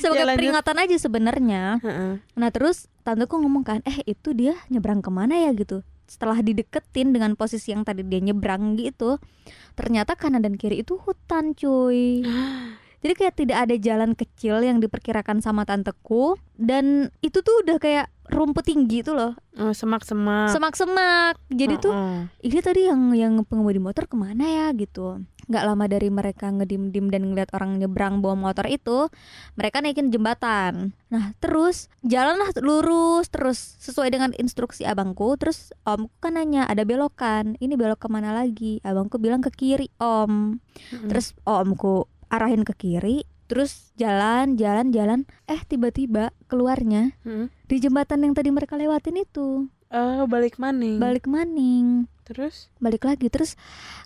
sebagai 0.00 0.24
Ya, 0.24 0.36
peringatan 0.36 0.76
aja 0.80 0.96
sebenarnya. 0.98 1.62
Heeh. 1.80 2.12
nah 2.36 2.48
terus 2.52 2.86
tanteku 3.02 3.40
ngomong 3.40 3.64
kan 3.64 3.80
eh 3.84 4.00
itu 4.04 4.32
dia 4.32 4.54
nyebrang 4.68 5.00
ke 5.00 5.10
mana 5.12 5.36
ya? 5.36 5.50
Gitu. 5.52 5.80
Setelah 6.04 6.44
dideketin 6.44 7.16
dengan 7.16 7.32
posisi 7.34 7.72
yang 7.72 7.82
tadi 7.82 8.04
dia 8.04 8.20
nyebrang 8.20 8.76
gitu 8.76 9.16
ternyata 9.74 10.14
kanan 10.14 10.44
dan 10.44 10.54
kiri 10.54 10.86
itu 10.86 10.94
hutan 11.02 11.52
cuy 11.56 12.22
jadi 13.04 13.20
kayak 13.20 13.34
tidak 13.36 13.58
ada 13.68 13.76
jalan 13.76 14.16
kecil 14.16 14.64
yang 14.64 14.80
diperkirakan 14.80 15.44
sama 15.44 15.68
tanteku. 15.68 16.40
Dan 16.56 17.12
itu 17.20 17.44
tuh 17.44 17.60
udah 17.60 17.76
kayak 17.76 18.08
rumput 18.32 18.64
tinggi 18.64 19.04
tuh 19.04 19.12
loh. 19.12 19.32
Oh, 19.60 19.76
semak-semak. 19.76 20.48
Semak-semak. 20.48 21.36
Jadi 21.52 21.76
tuh 21.84 21.92
Heeh. 21.92 22.48
ini 22.48 22.58
tadi 22.64 22.88
yang 22.88 23.12
yang 23.12 23.44
pengemudi 23.44 23.76
motor 23.76 24.08
ke 24.08 24.16
mana 24.16 24.48
ya? 24.48 24.66
gitu. 24.72 25.20
Nggak 25.44 25.64
lama 25.68 25.84
dari 25.84 26.08
mereka 26.08 26.48
ngedim-dim 26.48 27.12
dan 27.12 27.28
ngeliat 27.28 27.52
orang 27.52 27.76
nyebrang 27.76 28.24
bawa 28.24 28.40
motor 28.40 28.64
itu 28.72 29.12
mereka 29.60 29.84
naikin 29.84 30.08
jembatan. 30.08 30.96
Nah 31.12 31.36
terus 31.44 31.92
jalanlah 32.00 32.56
lurus 32.64 33.28
terus 33.28 33.76
sesuai 33.84 34.08
dengan 34.08 34.32
instruksi 34.40 34.88
abangku. 34.88 35.36
Terus 35.36 35.76
omku 35.84 36.08
kan 36.24 36.40
nanya 36.40 36.64
ada 36.64 36.88
belokan? 36.88 37.60
Ini 37.60 37.76
belok 37.76 38.00
ke 38.00 38.08
mana 38.08 38.32
lagi? 38.32 38.80
Abangku 38.80 39.20
bilang 39.20 39.44
ke 39.44 39.52
kiri 39.52 39.92
om. 40.00 40.56
Mm-mm. 40.88 41.12
terus 41.12 41.36
omku 41.44 42.08
arahin 42.34 42.66
ke 42.66 42.74
kiri 42.74 43.22
terus 43.46 43.92
jalan 43.94 44.56
jalan 44.56 44.90
jalan. 44.90 45.20
Eh 45.46 45.60
tiba-tiba 45.62 46.32
keluarnya 46.50 47.14
Mm-mm. 47.22 47.52
di 47.68 47.76
jembatan 47.78 48.24
yang 48.24 48.34
tadi 48.34 48.50
mereka 48.50 48.74
lewatin 48.74 49.20
itu. 49.20 49.68
Oh 49.94 50.24
balik 50.26 50.58
maning. 50.58 50.98
Balik 50.98 51.30
maning. 51.30 52.10
Terus? 52.24 52.72
Balik 52.80 53.04
lagi. 53.06 53.28
Terus 53.30 53.54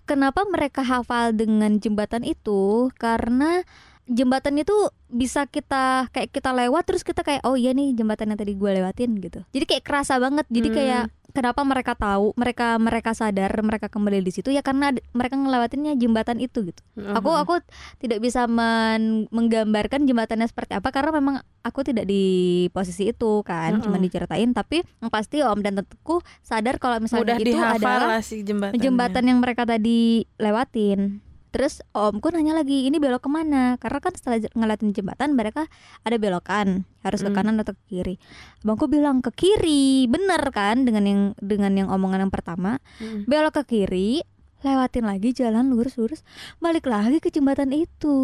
kenapa 0.05 0.43
mereka 0.45 0.85
hafal 0.85 1.33
dengan 1.33 1.79
jembatan 1.79 2.27
itu? 2.27 2.91
Karena 2.99 3.63
jembatan 4.09 4.59
itu 4.59 4.75
bisa 5.07 5.45
kita 5.47 6.09
kayak 6.11 6.33
kita 6.33 6.51
lewat 6.53 6.85
terus 6.89 7.05
kita 7.05 7.21
kayak 7.23 7.45
oh 7.45 7.55
iya 7.55 7.77
nih 7.77 7.93
jembatan 7.95 8.33
yang 8.35 8.41
tadi 8.41 8.53
gue 8.53 8.71
lewatin 8.75 9.17
gitu. 9.23 9.41
Jadi 9.55 9.65
kayak 9.65 9.85
kerasa 9.87 10.19
banget. 10.19 10.45
Jadi 10.51 10.69
Hmm. 10.69 10.77
kayak 10.77 11.05
kenapa 11.39 11.63
mereka 11.63 11.95
tahu 11.95 12.35
mereka 12.35 12.75
mereka 12.77 13.15
sadar 13.15 13.55
mereka 13.63 13.87
kembali 13.87 14.19
di 14.21 14.35
situ? 14.35 14.51
Ya 14.51 14.59
karena 14.59 14.91
mereka 15.15 15.39
ngelewatinnya 15.39 15.95
jembatan 15.95 16.43
itu 16.43 16.67
gitu. 16.67 16.83
Aku 17.15 17.31
Mhm. 17.31 17.43
aku 17.47 17.55
tidak 18.03 18.19
bisa 18.19 18.51
men- 18.51 19.31
menggambarkan 19.31 20.03
jembatannya 20.03 20.51
seperti 20.51 20.75
apa 20.75 20.91
karena 20.91 21.15
memang 21.15 21.37
aku 21.63 21.87
tidak 21.87 22.05
di 22.05 22.25
posisi 22.71 23.07
itu 23.07 23.47
kan 23.47 23.79
cuma 23.79 23.95
Mm-mm. 23.95 24.11
diceritain. 24.11 24.51
Tapi 24.51 24.83
yang 24.99 25.15
pasti 25.15 25.39
om 25.41 25.63
dan 25.63 25.79
tentuku 25.79 26.19
sadar 26.43 26.83
kalau 26.83 26.99
misalnya 26.99 27.39
mudah 27.39 27.39
itu 27.39 27.55
adalah 27.55 28.19
lah 28.19 28.23
si 28.25 28.43
jembatan 28.43 28.75
jembatan 28.75 29.23
yang 29.23 29.39
mereka 29.39 29.63
tadi 29.63 30.27
lewatin 30.35 31.23
terus 31.49 31.81
omku 31.91 32.29
nanya 32.29 32.57
lagi 32.57 32.89
ini 32.89 33.01
belok 33.01 33.25
ke 33.25 33.31
mana? 33.33 33.77
Karena 33.81 33.99
kan 33.99 34.13
setelah 34.13 34.39
ngeliatin 34.53 34.93
jembatan 34.93 35.33
mereka 35.33 35.67
ada 36.05 36.17
belokan 36.17 36.85
harus 37.01 37.21
ke 37.21 37.31
Hmm. 37.31 37.37
kanan 37.37 37.61
atau 37.61 37.73
ke 37.73 37.83
kiri. 37.89 38.15
Abangku 38.63 38.87
bilang 38.87 39.25
ke 39.25 39.33
kiri. 39.33 40.07
Bener 40.07 40.41
kan 40.53 40.85
dengan 40.85 41.05
yang 41.09 41.23
dengan 41.41 41.73
yang 41.75 41.89
omongan 41.89 42.29
yang 42.29 42.33
pertama. 42.33 42.79
Belok 43.25 43.63
ke 43.63 43.77
kiri 43.77 44.21
lewatin 44.59 45.07
lagi 45.07 45.31
jalan 45.31 45.71
lurus-lurus 45.71 46.27
balik 46.59 46.91
lagi 46.91 47.23
ke 47.23 47.31
jembatan 47.31 47.71
itu. 47.71 48.19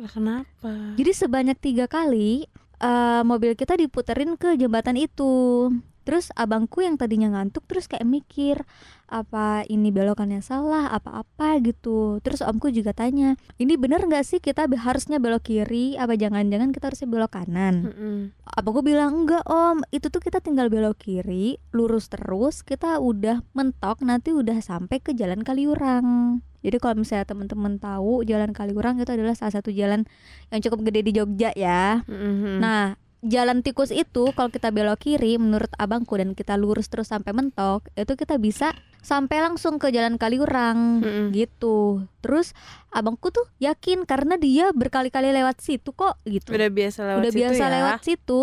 Lah, 0.00 0.08
kenapa? 0.08 0.96
Jadi 0.96 1.10
sebanyak 1.12 1.58
tiga 1.60 1.84
kali 1.84 2.48
eh, 2.78 3.22
mobil 3.26 3.52
kita 3.52 3.76
diputerin 3.76 4.40
ke 4.40 4.56
jembatan 4.56 4.96
itu. 4.96 5.68
Terus 6.08 6.32
abangku 6.32 6.80
yang 6.80 6.96
tadinya 6.96 7.28
ngantuk 7.36 7.68
terus 7.68 7.84
kayak 7.84 8.08
mikir 8.08 8.64
apa 9.12 9.60
ini 9.68 9.92
belokannya 9.92 10.40
salah 10.40 10.88
apa-apa 10.88 11.60
gitu. 11.60 12.16
Terus 12.24 12.40
omku 12.40 12.72
juga 12.72 12.96
tanya, 12.96 13.36
ini 13.60 13.76
bener 13.76 14.00
nggak 14.08 14.24
sih 14.24 14.40
kita 14.40 14.64
harusnya 14.72 15.20
belok 15.20 15.52
kiri? 15.52 16.00
Apa 16.00 16.16
jangan-jangan 16.16 16.72
kita 16.72 16.88
harusnya 16.88 17.08
belok 17.12 17.36
kanan? 17.36 17.92
Mm-mm. 17.92 18.16
Abangku 18.56 18.80
bilang 18.80 19.28
enggak 19.28 19.44
om, 19.44 19.84
itu 19.92 20.08
tuh 20.08 20.24
kita 20.24 20.40
tinggal 20.40 20.72
belok 20.72 20.96
kiri, 20.96 21.60
lurus 21.76 22.08
terus, 22.08 22.64
kita 22.64 22.96
udah 23.04 23.44
mentok 23.52 24.00
nanti 24.00 24.32
udah 24.32 24.64
sampai 24.64 25.04
ke 25.04 25.12
Jalan 25.12 25.44
Kaliurang. 25.44 26.40
Jadi 26.64 26.76
kalau 26.80 27.04
misalnya 27.04 27.28
teman-teman 27.28 27.76
tahu 27.76 28.24
Jalan 28.24 28.56
Kaliurang 28.56 28.96
itu 28.96 29.12
adalah 29.12 29.36
salah 29.36 29.60
satu 29.60 29.70
jalan 29.70 30.08
yang 30.48 30.60
cukup 30.64 30.88
gede 30.88 31.04
di 31.04 31.12
Jogja 31.14 31.52
ya. 31.52 32.00
Mm-mm. 32.08 32.58
Nah, 32.64 32.96
jalan 33.26 33.66
tikus 33.66 33.90
itu 33.90 34.30
kalau 34.34 34.50
kita 34.50 34.70
belok 34.70 35.02
kiri 35.02 35.38
menurut 35.42 35.70
abangku 35.74 36.14
dan 36.14 36.38
kita 36.38 36.54
lurus 36.54 36.86
terus 36.86 37.10
sampai 37.10 37.34
mentok, 37.34 37.86
itu 37.98 38.14
kita 38.14 38.38
bisa 38.38 38.74
sampai 39.02 39.40
langsung 39.42 39.78
ke 39.78 39.90
Jalan 39.94 40.18
Kaliurang 40.18 41.02
Mm-mm. 41.02 41.26
gitu. 41.32 42.06
Terus 42.20 42.52
abangku 42.90 43.30
tuh 43.30 43.46
yakin 43.62 44.04
karena 44.04 44.36
dia 44.36 44.70
berkali-kali 44.74 45.30
lewat 45.32 45.62
situ 45.62 45.94
kok 45.94 46.18
gitu. 46.26 46.54
Udah 46.54 46.70
biasa 46.70 46.98
lewat 47.06 47.20
udah 47.22 47.32
situ 47.32 47.40
biasa 47.40 47.64
ya? 47.64 47.70
lewat 47.78 47.98
situ. 48.04 48.40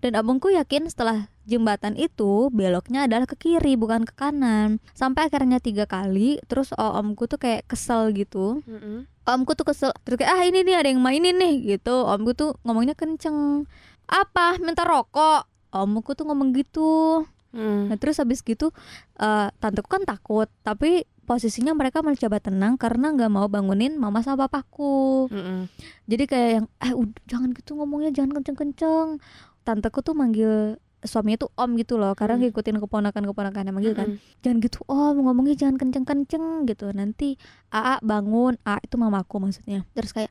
Dan 0.00 0.16
abangku 0.16 0.48
yakin 0.48 0.88
setelah 0.88 1.28
jembatan 1.44 1.92
itu 2.00 2.48
beloknya 2.48 3.04
adalah 3.04 3.28
ke 3.28 3.36
kiri 3.36 3.76
bukan 3.76 4.08
ke 4.08 4.16
kanan. 4.16 4.80
Sampai 4.96 5.28
akhirnya 5.28 5.60
tiga 5.60 5.84
kali 5.84 6.40
terus 6.48 6.72
oh, 6.76 6.96
omku 6.96 7.28
tuh 7.28 7.36
kayak 7.40 7.68
kesel 7.68 8.12
gitu. 8.16 8.64
Mm-mm. 8.66 9.08
omku 9.30 9.54
tuh 9.54 9.62
kesel 9.68 9.94
terus 10.02 10.18
kayak 10.18 10.32
ah 10.32 10.42
ini 10.42 10.66
nih 10.66 10.74
ada 10.80 10.88
yang 10.90 11.04
mainin 11.04 11.36
nih 11.36 11.76
gitu. 11.76 12.08
Omku 12.08 12.32
tuh 12.34 12.56
ngomongnya 12.64 12.96
kenceng 12.96 13.68
apa? 14.10 14.58
Minta 14.58 14.82
rokok? 14.82 15.46
Omku 15.70 16.12
tuh 16.12 16.26
ngomong 16.26 16.50
gitu. 16.52 17.22
Mm. 17.50 17.90
nah 17.90 17.98
terus 17.98 18.14
habis 18.14 18.46
gitu 18.46 18.70
eh 19.16 19.48
tanteku 19.58 19.90
kan 19.90 20.06
takut 20.06 20.46
tapi 20.62 21.02
posisinya 21.26 21.74
mereka 21.74 21.98
mencoba 21.98 22.38
tenang 22.38 22.78
karena 22.78 23.10
nggak 23.10 23.26
mau 23.26 23.46
bangunin 23.46 23.94
mama 23.94 24.22
sama 24.22 24.46
papaku. 24.46 25.26
Mm-mm. 25.26 25.66
jadi 26.06 26.24
kayak 26.26 26.50
yang 26.52 26.66
eh 26.78 26.92
ud- 26.92 27.18
jangan 27.26 27.50
gitu 27.50 27.74
ngomongnya 27.74 28.10
jangan 28.12 28.38
kenceng-kenceng. 28.38 29.18
Tanteku 29.60 29.98
tuh 30.00 30.14
manggil 30.14 30.78
suaminya 31.00 31.40
tuh 31.40 31.50
om 31.56 31.74
gitu 31.74 31.98
loh 31.98 32.14
karena 32.14 32.36
Hmm. 32.36 32.46
ngikutin 32.46 32.76
keponakan-keponakan 32.78 33.62
yang 33.64 33.74
manggil 33.74 33.94
kan. 33.94 34.08
Mm-mm. 34.14 34.38
jangan 34.42 34.58
gitu 34.60 34.78
om 34.86 35.14
ngomongnya 35.18 35.54
jangan 35.58 35.74
kenceng-kenceng 35.76 36.44
gitu. 36.66 36.86
Nanti 36.94 37.34
AA 37.68 37.98
bangun 38.00 38.54
A 38.62 38.78
itu 38.78 38.94
mamaku 38.94 39.42
maksudnya. 39.42 39.82
Terus 39.90 40.14
kayak 40.14 40.30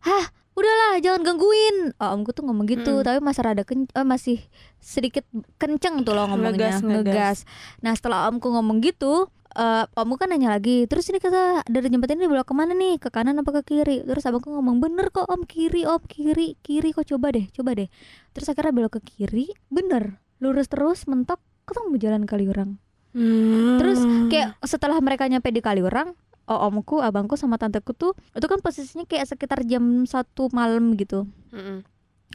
hah 0.00 0.30
udahlah 0.52 0.98
jangan 0.98 1.22
gangguin 1.22 1.76
oh, 1.94 2.10
omku 2.12 2.30
tuh 2.30 2.42
ngomong 2.42 2.66
gitu 2.66 2.92
Mm. 2.92 3.04
tapi 3.04 3.18
masih 3.18 3.42
rada 3.42 3.62
ken- 3.62 3.88
eh, 3.88 4.02
masih 4.02 4.38
sedikit 4.76 5.24
kenceng 5.56 6.02
tuh 6.02 6.12
loh 6.12 6.26
ngomongnya 6.26 6.74
Ngegas, 6.74 6.82
ngegas. 6.82 7.38
nah 7.78 7.92
setelah 7.92 8.26
omku 8.26 8.46
ngomong 8.46 8.78
gitu 8.80 9.30
eh 9.50 9.84
omku 9.94 10.14
kan 10.14 10.28
nanya 10.28 10.52
lagi 10.52 10.86
terus 10.86 11.06
ini 11.06 11.18
kata 11.18 11.64
dari 11.64 11.86
jembatan 11.86 12.16
ini 12.16 12.28
belok 12.28 12.46
ke 12.46 12.54
mana 12.54 12.70
nih 12.70 12.96
ke 12.96 13.08
kanan 13.08 13.34
apa 13.36 13.50
ke 13.52 13.74
kiri 13.74 14.02
terus 14.04 14.22
abangku 14.22 14.46
ngomong 14.48 14.78
bener 14.78 15.08
kok 15.08 15.26
om 15.26 15.42
kiri 15.42 15.82
om 15.82 15.98
kiri 16.00 16.54
kiri 16.60 16.90
kok 16.90 17.02
coba 17.04 17.30
deh 17.30 17.50
coba 17.50 17.74
deh 17.74 17.88
terus 18.30 18.46
akhirnya 18.46 18.70
belok 18.72 18.92
ke 18.96 19.18
kiri 19.18 19.50
bener 19.66 20.18
lurus 20.38 20.66
terus 20.66 21.02
mentok 21.04 21.38
ketemu 21.64 21.94
jalan 21.96 22.22
Kaliurang 22.24 22.78
Mm. 23.10 23.82
Terus 23.82 23.98
kayak 24.30 24.54
setelah 24.62 24.94
mereka 24.98 25.26
nyampe 25.26 25.50
di 25.50 25.58
Kaliurang, 25.58 26.14
oh, 26.14 26.29
omku, 26.52 26.98
abangku 26.98 27.38
sama 27.38 27.56
tanteku 27.56 27.94
tuh 27.94 28.12
itu 28.32 28.46
kan 28.46 28.58
posisinya 28.58 29.06
kayak 29.06 29.30
sekitar 29.30 29.62
jam 29.62 30.02
satu 30.04 30.50
malam 30.50 30.98
gitu. 30.98 31.30
Mm-mm. 31.54 31.86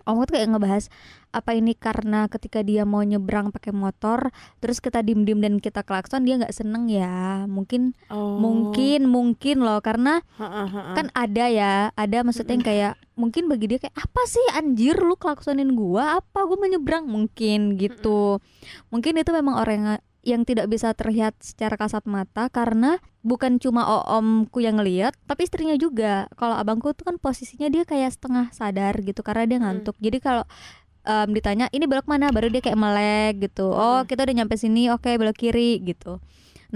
Omku 0.04 0.28
tuh 0.28 0.36
kayak 0.36 0.52
ngebahas 0.52 0.92
apa 1.32 1.56
ini 1.56 1.72
karena 1.72 2.28
ketika 2.28 2.60
dia 2.60 2.84
mau 2.84 3.00
nyebrang 3.00 3.48
pakai 3.56 3.72
motor, 3.72 4.28
terus 4.60 4.84
kita 4.84 5.00
dim-dim 5.00 5.40
dan 5.40 5.56
kita 5.64 5.88
klakson 5.88 6.28
dia 6.28 6.36
nggak 6.36 6.52
seneng 6.52 6.92
ya. 6.92 7.48
Mungkin 7.48 7.96
Oh. 8.12 8.36
mungkin 8.36 9.08
mungkin 9.08 9.64
loh 9.64 9.80
karena 9.80 10.20
Ha-ha, 10.36 10.68
ha-ha. 10.68 10.94
kan 11.00 11.08
ada 11.16 11.48
ya, 11.48 11.96
ada 11.96 12.28
maksudnya 12.28 12.60
yang 12.60 12.68
kayak 12.68 12.94
mungkin 13.16 13.48
bagi 13.48 13.72
dia 13.72 13.80
kayak 13.80 13.96
apa 13.96 14.22
sih 14.28 14.44
anjir 14.60 15.00
lu 15.00 15.16
klaksonin 15.16 15.72
gua 15.80 16.20
apa 16.20 16.44
gua 16.44 16.60
mau 16.60 16.68
nyebrang 16.68 17.08
mungkin 17.08 17.80
gitu. 17.80 18.44
Mungkin 18.92 19.16
itu 19.16 19.32
memang 19.32 19.56
orang 19.56 20.04
yang- 20.26 20.44
tidak 20.44 20.66
bisa 20.68 20.92
terlihat 20.92 21.38
secara 21.40 21.78
kasat 21.78 22.04
mata 22.04 22.50
karena 22.50 22.98
bukan 23.22 23.58
cuma 23.58 23.86
omku 24.04 24.60
yang 24.60 24.82
ngeliat 24.82 25.14
tapi 25.26 25.46
istrinya 25.46 25.78
juga. 25.78 26.26
Kalau 26.34 26.58
abangku 26.58 26.92
tuh 26.92 27.06
kan 27.06 27.16
posisinya 27.16 27.70
dia 27.70 27.86
kayak 27.86 28.12
setengah 28.12 28.50
sadar 28.52 28.98
gitu 29.00 29.22
karena 29.22 29.46
dia 29.46 29.58
ngantuk. 29.62 29.96
Jadi 30.02 30.18
kalau 30.20 30.44
em, 31.06 31.30
ditanya 31.32 31.70
ini 31.70 31.86
belok 31.86 32.10
mana 32.10 32.34
baru 32.34 32.50
dia 32.50 32.60
kayak 32.60 32.76
melek 32.76 33.34
gitu. 33.46 33.70
Oh, 33.70 34.02
Mm. 34.02 34.10
kita 34.10 34.26
udah 34.26 34.36
nyampe 34.36 34.58
sini, 34.58 34.90
oke 34.90 35.06
belok 35.16 35.38
kiri 35.38 35.78
gitu. 35.80 36.18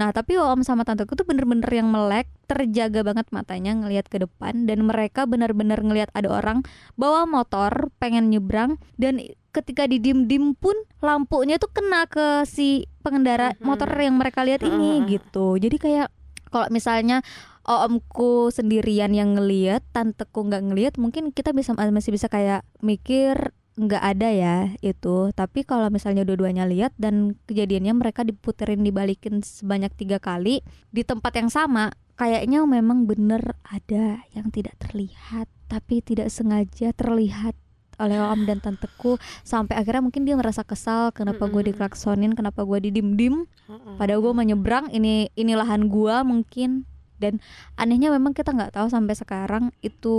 Nah, 0.00 0.16
tapi 0.16 0.40
om 0.40 0.64
sama 0.64 0.88
tanteku 0.88 1.12
tuh 1.12 1.28
bener-bener 1.28 1.68
yang 1.68 1.92
melek, 1.92 2.24
terjaga 2.48 3.04
banget 3.04 3.28
matanya 3.36 3.76
ngelihat 3.76 4.08
ke 4.08 4.16
depan 4.24 4.64
dan 4.64 4.88
mereka 4.88 5.28
benar-benar 5.28 5.84
ngelihat 5.84 6.08
ada 6.16 6.32
orang 6.32 6.64
bawa 6.96 7.28
motor 7.28 7.92
pengen 8.00 8.32
nyebrang 8.32 8.80
dan 8.96 9.20
ketika 9.52 9.84
didim-dim 9.84 10.56
pun 10.56 10.72
lampunya 11.04 11.60
tuh 11.60 11.68
kena 11.68 12.08
ke 12.08 12.48
si 12.48 12.88
pengendara 13.04 13.52
Mhm. 13.60 13.60
motor 13.60 13.92
yang 13.92 14.16
mereka 14.16 14.40
lihat 14.40 14.64
ini 14.64 15.04
Mhm. 15.04 15.06
gitu. 15.12 15.60
Jadi 15.60 15.76
kayak 15.76 16.08
kalau 16.48 16.72
misalnya 16.72 17.20
omku 17.68 18.48
sendirian 18.50 19.12
yang 19.12 19.36
ngelihat, 19.36 19.84
tanteku 19.92 20.48
nggak 20.48 20.64
ngelihat, 20.64 20.94
mungkin 20.96 21.30
kita 21.30 21.52
bisa 21.52 21.76
masih 21.76 22.10
bisa 22.10 22.26
kayak 22.26 22.64
mikir 22.80 23.52
nggak 23.80 24.04
ada 24.04 24.28
ya 24.28 24.56
itu 24.84 25.32
tapi 25.32 25.64
kalau 25.64 25.88
misalnya 25.88 26.20
dua-duanya 26.28 26.68
lihat 26.68 26.92
dan 27.00 27.32
kejadiannya 27.48 27.96
mereka 27.96 28.20
diputerin 28.28 28.84
dibalikin 28.84 29.40
sebanyak 29.40 29.88
tiga 29.96 30.20
kali 30.20 30.60
di 30.92 31.00
tempat 31.00 31.32
yang 31.40 31.48
sama 31.48 31.88
kayaknya 32.20 32.60
memang 32.68 33.08
bener 33.08 33.56
ada 33.64 34.20
yang 34.36 34.52
tidak 34.52 34.76
terlihat 34.76 35.48
tapi 35.72 36.04
tidak 36.04 36.28
sengaja 36.28 36.92
terlihat 36.92 37.56
oleh 38.00 38.16
om 38.20 38.44
dan 38.48 38.60
tanteku 38.60 39.16
sampai 39.44 39.76
akhirnya 39.76 40.04
mungkin 40.04 40.24
dia 40.28 40.36
merasa 40.36 40.64
kesal 40.64 41.12
kenapa 41.12 41.48
gue 41.48 41.60
Mm-mm. 41.60 41.70
diklaksonin 41.72 42.32
kenapa 42.32 42.64
gue 42.64 42.80
didim-dim 42.88 43.44
Ha-ha. 43.68 43.96
padahal 44.00 44.20
gue 44.24 44.32
mau 44.32 44.44
nyebrang 44.44 44.88
ini 44.92 45.28
ini 45.36 45.52
lahan 45.56 45.88
gue 45.88 46.16
mungkin 46.24 46.88
dan 47.20 47.38
anehnya 47.76 48.08
memang 48.08 48.32
kita 48.32 48.56
nggak 48.56 48.74
tahu 48.74 48.88
sampai 48.88 49.14
sekarang 49.14 49.64
itu 49.84 50.16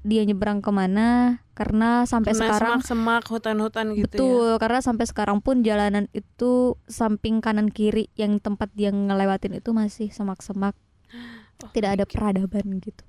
dia 0.00 0.24
nyebrang 0.24 0.64
ke 0.64 0.72
mana 0.72 1.38
karena 1.52 2.08
sampai 2.08 2.32
Kena 2.32 2.40
sekarang 2.40 2.80
semak-semak 2.80 3.24
hutan-hutan 3.28 3.86
gitu 3.92 4.16
betul 4.16 4.50
karena 4.56 4.80
sampai 4.80 5.04
sekarang 5.04 5.44
pun 5.44 5.60
jalanan 5.60 6.08
itu 6.16 6.80
samping 6.88 7.44
kanan 7.44 7.68
kiri 7.68 8.08
yang 8.16 8.40
tempat 8.40 8.72
dia 8.72 8.88
ngelewatin 8.88 9.60
itu 9.60 9.76
masih 9.76 10.08
semak-semak. 10.08 10.72
Ya. 11.12 11.20
Oh 11.60 11.68
tidak 11.76 11.92
ada 11.92 12.04
peradaban 12.08 12.80
gitu. 12.80 13.04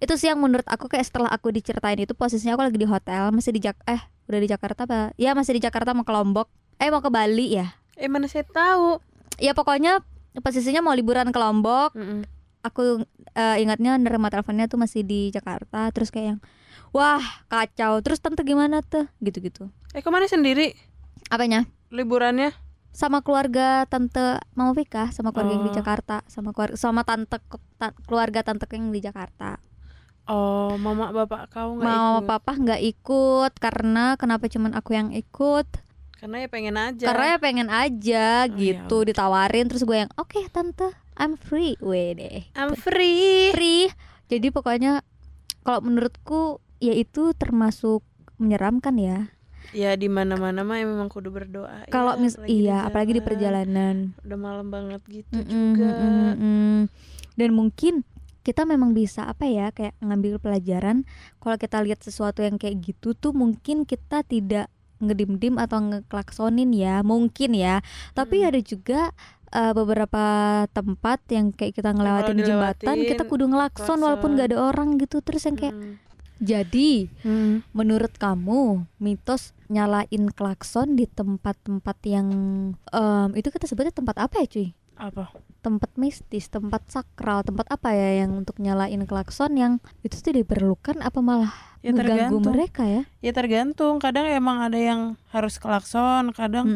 Itu 0.00 0.16
sih 0.16 0.32
yang 0.32 0.40
menurut 0.40 0.64
aku 0.64 0.88
kayak 0.88 1.04
setelah 1.04 1.28
aku 1.28 1.52
diceritain 1.52 2.00
itu 2.00 2.16
posisinya 2.16 2.56
aku 2.56 2.64
lagi 2.64 2.80
di 2.80 2.88
hotel 2.88 3.28
masih 3.28 3.52
di 3.52 3.60
Jak 3.60 3.76
eh 3.84 4.00
udah 4.24 4.40
di 4.40 4.48
Jakarta 4.48 4.88
apa 4.88 5.12
ya 5.20 5.36
masih 5.36 5.60
di 5.60 5.60
Jakarta 5.60 5.92
mau 5.92 6.08
ke 6.08 6.08
Lombok. 6.08 6.48
Eh 6.80 6.88
mau 6.88 7.04
ke 7.04 7.12
Bali 7.12 7.60
ya? 7.60 7.76
Eh 8.00 8.08
mana 8.08 8.24
saya 8.24 8.48
tahu. 8.48 9.04
ya 9.36 9.52
pokoknya 9.52 10.00
posisinya 10.36 10.78
mau 10.80 10.92
liburan 10.92 11.28
ke 11.28 11.36
Lombok 11.36 11.90
Mm-mm. 11.92 12.22
aku 12.60 13.02
eh, 13.32 13.56
ingatnya 13.58 13.96
nerima 13.96 14.28
teleponnya 14.28 14.66
tuh 14.66 14.76
masih 14.76 15.02
di 15.02 15.28
Jakarta 15.28 15.90
terus 15.90 16.08
kayak 16.08 16.26
yang 16.28 16.40
wah 16.90 17.18
kacau 17.46 17.98
terus 17.98 18.18
tante 18.18 18.40
gimana 18.40 18.78
tuh 18.80 19.10
gitu-gitu 19.18 19.66
Eh 19.90 19.98
ke 19.98 20.08
mana 20.08 20.24
sendiri 20.24 20.78
apanya 21.26 21.66
liburannya? 21.88 22.54
sama 22.90 23.22
keluarga 23.22 23.86
tante 23.86 24.18
Mama 24.52 24.70
Vika 24.72 25.10
sama 25.10 25.30
keluarga 25.30 25.54
yang 25.54 25.62
di 25.62 25.70
Oh. 25.70 25.76
Jakarta 25.76 26.22
sama 26.26 26.50
keluarga 26.50 26.74
sama 26.74 27.02
tante 27.02 27.38
ta- 27.76 27.94
keluarga 28.04 28.42
tante 28.42 28.66
yang 28.68 28.90
di 28.90 28.98
Jakarta 29.00 29.58
Oh, 30.26 30.74
mama 30.76 31.10
bapak 31.10 31.50
kau 31.50 31.74
nggak 31.74 31.82
Mama 31.82 32.10
ikut? 32.16 32.28
papa 32.28 32.52
nggak 32.54 32.82
ikut 32.84 33.52
karena 33.56 34.14
kenapa 34.14 34.46
cuman 34.46 34.72
aku 34.72 34.90
yang 34.92 35.10
ikut 35.10 35.66
Karena 36.20 36.36
ya 36.38 36.48
pengen 36.48 36.76
aja. 36.76 37.04
karena 37.06 37.24
ya 37.26 37.38
pengen 37.38 37.68
aja 37.68 38.26
Oh, 38.44 38.54
gitu 38.54 38.96
ya 39.00 39.06
ditawarin 39.08 39.66
terus 39.66 39.82
gue 39.82 39.96
yang 39.98 40.12
oke 40.14 40.36
tante 40.48 40.92
I'm 41.16 41.34
free 41.34 41.80
wede 41.80 42.52
I'm 42.52 42.76
free. 42.76 43.50
free 43.50 43.88
jadi 44.28 44.48
pokoknya 44.48 45.00
kalau 45.62 45.80
menurutku 45.82 46.40
ya 46.76 46.92
itu 46.92 47.32
termasuk 47.34 48.04
menyeramkan 48.36 48.96
ya 48.96 49.18
Ya 49.70 49.94
di 49.94 50.10
mana-mana 50.10 50.60
mah 50.60 50.76
memang 50.76 51.06
kudu 51.06 51.30
berdoa. 51.30 51.86
kalau 51.88 52.16
ya, 52.16 52.18
mis 52.18 52.34
apalagi 52.34 52.52
iya 52.52 52.76
apalagi 52.82 53.12
di 53.12 53.14
jalan. 53.14 53.28
perjalanan 53.28 53.96
Udah 54.20 54.38
malam 54.40 54.66
banget 54.66 54.98
gitu 55.06 55.30
Mm-mm, 55.30 55.46
juga. 55.46 55.88
mm-mm, 55.94 56.34
mm. 56.36 56.80
dan 57.34 57.50
mungkin 57.50 57.94
kita 58.40 58.64
memang 58.64 58.92
bisa 58.92 59.24
apa 59.24 59.46
ya 59.46 59.70
kayak 59.70 59.94
ngambil 60.00 60.36
pelajaran 60.36 61.06
kalau 61.38 61.54
kita 61.54 61.78
lihat 61.78 62.00
sesuatu 62.00 62.40
yang 62.40 62.56
kayak 62.56 62.82
gitu 62.82 63.14
tuh 63.14 63.30
mungkin 63.30 63.84
kita 63.84 64.20
tidak 64.20 64.66
ngedim-dim 65.00 65.56
atau 65.56 65.80
ngeklaksonin 65.80 66.70
ya 66.70 67.00
mungkin 67.00 67.52
ya 67.52 67.80
tapi 68.12 68.40
Mm. 68.40 68.48
ada 68.48 68.60
juga 68.60 69.00
uh, 69.50 69.72
beberapa 69.72 70.24
tempat 70.70 71.24
yang 71.28 71.50
kayak 71.50 71.74
kita 71.74 71.90
ngelewatin 71.90 72.36
kalau 72.36 72.46
jembatan 72.46 72.96
kita 73.02 73.24
kudu 73.24 73.44
ngelakson 73.46 73.98
walaupun 73.98 74.32
klakson. 74.32 74.38
gak 74.38 74.48
ada 74.52 74.58
orang 74.60 74.88
gitu 74.96 75.18
terus 75.20 75.42
yang 75.42 75.56
kayak 75.56 75.74
Mm. 75.74 75.94
jadi 76.38 76.90
Hmm. 77.20 77.60
menurut 77.72 78.12
kamu 78.14 78.60
mitos 78.96 79.52
nyalain 79.68 80.28
klakson 80.30 80.96
di 80.96 81.04
tempat-tempat 81.04 81.96
yang 82.04 82.28
em, 82.90 83.28
itu 83.34 83.48
kita 83.48 83.64
sebutnya 83.64 83.92
tempat 83.92 84.16
apa 84.18 84.40
ya 84.40 84.48
cuy 84.48 84.68
Apa? 85.00 85.32
tempat 85.60 85.92
mistis, 86.00 86.48
tempat 86.48 86.88
sakral, 86.88 87.44
tempat 87.44 87.68
apa 87.68 87.92
ya 87.92 88.24
yang 88.24 88.32
untuk 88.32 88.56
nyalain 88.58 89.04
klakson 89.04 89.52
yang 89.60 89.72
itu 90.00 90.16
tidak 90.20 90.48
diperlukan 90.48 91.04
apa 91.04 91.20
malah 91.20 91.52
Ya 91.80 91.96
mengganggu 91.96 92.44
tergantung. 92.44 92.52
mereka 92.52 92.82
ya? 92.84 93.02
Ya 93.24 93.32
tergantung. 93.32 93.96
Kadang 94.04 94.28
emang 94.28 94.60
ada 94.60 94.76
yang 94.76 95.16
harus 95.32 95.56
klakson, 95.56 96.28
kadang 96.36 96.68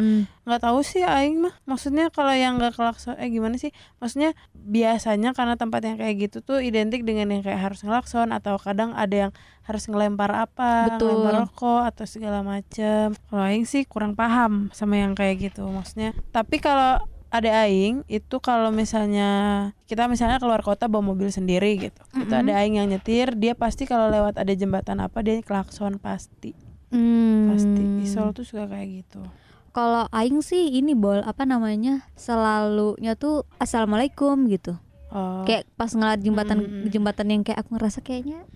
nggak 0.49 0.64
tahu 0.64 0.81
sih 0.81 1.04
aing 1.04 1.45
mah. 1.45 1.52
Maksudnya 1.69 2.09
kalau 2.09 2.33
yang 2.33 2.57
nggak 2.57 2.73
klakson 2.73 3.12
eh 3.21 3.28
gimana 3.28 3.61
sih? 3.61 3.69
Maksudnya 4.00 4.33
biasanya 4.57 5.37
karena 5.37 5.61
tempat 5.61 5.85
yang 5.85 6.00
kayak 6.00 6.16
gitu 6.25 6.40
tuh 6.40 6.64
identik 6.64 7.04
dengan 7.04 7.28
yang 7.37 7.45
kayak 7.45 7.61
harus 7.61 7.85
ngelakson 7.85 8.33
atau 8.33 8.57
kadang 8.57 8.97
ada 8.97 9.28
yang 9.28 9.33
harus 9.69 9.85
ngelempar 9.93 10.33
apa, 10.33 10.97
Betul. 10.97 11.21
ngelempar 11.21 11.52
rokok 11.52 11.83
atau 11.85 12.04
segala 12.09 12.40
macem. 12.40 13.12
Kalau 13.28 13.45
aing 13.45 13.69
sih 13.69 13.85
kurang 13.85 14.16
paham 14.16 14.73
sama 14.73 15.04
yang 15.04 15.12
kayak 15.12 15.52
gitu. 15.52 15.69
Maksudnya 15.69 16.16
tapi 16.33 16.64
kalau 16.64 16.97
ada 17.34 17.66
aing 17.66 18.06
itu 18.06 18.38
kalau 18.38 18.70
misalnya 18.70 19.30
kita 19.90 20.06
misalnya 20.06 20.38
keluar 20.38 20.62
kota 20.62 20.86
bawa 20.86 21.10
mobil 21.10 21.34
sendiri 21.34 21.74
gitu. 21.82 21.98
Itu 22.14 22.30
Mm-mm. 22.30 22.42
ada 22.46 22.62
aing 22.62 22.78
yang 22.78 22.86
nyetir, 22.86 23.34
dia 23.34 23.58
pasti 23.58 23.90
kalau 23.90 24.06
lewat 24.06 24.38
ada 24.38 24.54
jembatan 24.54 25.02
apa 25.02 25.18
dia 25.26 25.42
klakson 25.42 25.98
pasti. 25.98 26.54
Hmm. 26.94 27.50
Pasti. 27.50 27.82
Isol 28.06 28.30
tuh 28.30 28.46
suka 28.46 28.70
kayak 28.70 29.02
gitu. 29.02 29.26
Kalau 29.74 30.06
aing 30.14 30.46
sih 30.46 30.78
ini 30.78 30.94
bol 30.94 31.26
apa 31.26 31.42
namanya 31.42 32.06
selalunya 32.14 33.18
tuh 33.18 33.42
assalamualaikum 33.58 34.46
gitu. 34.46 34.78
Oh. 35.10 35.42
Kayak 35.42 35.66
pas 35.74 35.90
ngeliat 35.90 36.22
jembatan 36.22 36.58
Mm-mm. 36.62 36.86
jembatan 36.94 37.26
yang 37.34 37.42
kayak 37.42 37.66
aku 37.66 37.74
ngerasa 37.74 37.98
kayaknya 37.98 38.46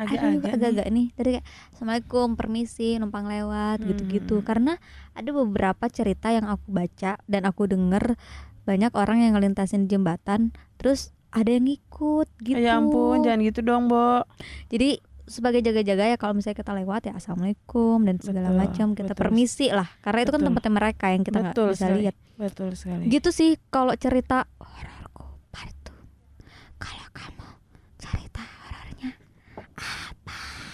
agak-agak 0.00 0.40
nih. 0.40 0.54
agak-agak 0.54 0.86
nih 0.88 1.06
tadi 1.12 1.28
kayak 1.32 1.44
assalamualaikum 1.70 2.28
permisi 2.34 2.88
numpang 2.96 3.26
lewat 3.26 3.78
gitu-gitu 3.82 4.36
Hmm. 4.36 4.46
karena 4.46 4.72
ada 5.12 5.30
beberapa 5.30 5.84
cerita 5.86 6.28
yang 6.28 6.46
aku 6.46 6.66
baca 6.66 7.20
dan 7.22 7.42
aku 7.44 7.62
denger 7.66 8.16
banyak 8.62 8.92
orang 8.92 9.20
yang 9.20 9.32
ngelintasin 9.34 9.84
jembatan 9.84 10.50
terus 10.76 11.10
ada 11.30 11.48
yang 11.48 11.62
ngikut 11.64 12.26
gitu 12.40 12.58
Ya 12.58 12.74
ampun, 12.74 13.20
jangan 13.20 13.38
gitu 13.40 13.60
dong, 13.60 13.86
Bo. 13.86 14.26
jadi 14.66 14.98
sebagai 15.24 15.60
jaga-jaga 15.60 16.04
ya 16.04 16.16
kalau 16.16 16.34
misalnya 16.34 16.58
kita 16.58 16.74
lewat 16.74 17.00
ya 17.04 17.14
assalamualaikum 17.14 18.02
dan 18.02 18.18
segala 18.18 18.48
Betul, 18.48 18.58
macam 18.58 18.86
kita 18.92 19.06
betul. 19.08 19.20
permisi 19.20 19.66
lah 19.70 19.86
karena 20.00 20.18
itu 20.20 20.30
kan 20.30 20.38
Betul. 20.38 20.48
tempatnya 20.50 20.72
mereka 20.74 21.06
yang 21.08 21.22
kita 21.22 21.38
nggak 21.38 21.54
Betul 21.54 21.68
bisa 21.68 21.78
sekali. 21.80 21.98
lihat 22.00 22.16
Betul 22.34 22.68
sekali. 22.74 23.02
gitu 23.06 23.28
sih 23.30 23.50
kalau 23.68 23.94
cerita 23.94 24.42
hororku 24.58 25.22
part 25.48 25.76
two. 25.80 25.94
kalau 26.76 27.06
kamu 27.12 27.46
cerita 27.96 28.42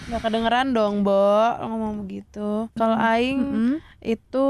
Gak 0.07 0.23
kedengeran 0.23 0.71
dong, 0.71 1.03
Bo. 1.03 1.35
Ngomong 1.59 2.07
begitu. 2.07 2.71
Kalau 2.79 2.95
aing 2.95 3.39
Mm-mm. 3.43 3.73
itu 3.99 4.45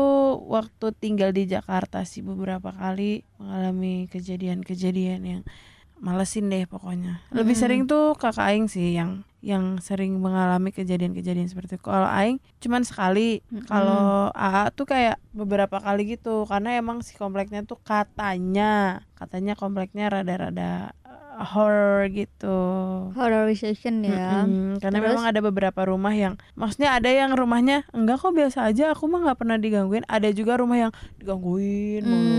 waktu 0.45 0.93
tinggal 0.93 1.33
di 1.33 1.49
Jakarta 1.49 2.05
sih 2.05 2.21
beberapa 2.21 2.69
kali 2.69 3.25
mengalami 3.41 4.05
kejadian-kejadian 4.13 5.21
yang 5.25 5.41
malesin 5.97 6.53
deh 6.53 6.69
pokoknya. 6.69 7.25
Lebih 7.33 7.57
Mm-mm. 7.57 7.61
sering 7.61 7.81
tuh 7.89 8.13
kakak 8.13 8.53
aing 8.53 8.69
sih 8.69 8.93
yang 8.93 9.25
yang 9.41 9.81
sering 9.81 10.21
mengalami 10.21 10.69
kejadian-kejadian 10.69 11.49
seperti 11.49 11.81
itu. 11.81 11.89
Kalau 11.89 12.05
aing 12.05 12.37
cuman 12.61 12.85
sekali. 12.85 13.41
Mm-mm. 13.49 13.65
Kalau 13.65 14.29
AA 14.37 14.69
tuh 14.77 14.85
kayak 14.85 15.17
beberapa 15.33 15.81
kali 15.81 16.17
gitu 16.17 16.45
karena 16.45 16.77
emang 16.77 17.01
si 17.01 17.17
kompleknya 17.17 17.65
tuh 17.65 17.81
katanya 17.81 19.01
katanya 19.17 19.57
kompleknya 19.57 20.13
rada-rada 20.13 20.93
horror 21.39 22.09
gitu. 22.09 22.57
Horrorization 23.13 24.01
ya 24.01 24.43
Mm-mm, 24.43 24.77
karena 24.77 24.97
Terus? 24.97 25.07
memang 25.11 25.25
ada 25.25 25.39
beberapa 25.39 25.81
rumah 25.83 26.11
yang 26.11 26.35
maksudnya 26.53 26.93
ada 26.93 27.07
yang 27.07 27.31
rumahnya 27.31 27.85
enggak 27.91 28.17
kok 28.17 28.31
biasa 28.31 28.65
aja 28.65 28.91
aku 28.91 29.05
mah 29.05 29.21
nggak 29.21 29.37
pernah 29.37 29.55
digangguin 29.55 30.03
ada 30.05 30.29
juga 30.29 30.57
rumah 30.57 30.77
yang 30.79 30.91
digangguin 31.17 32.01
mulu 32.01 32.37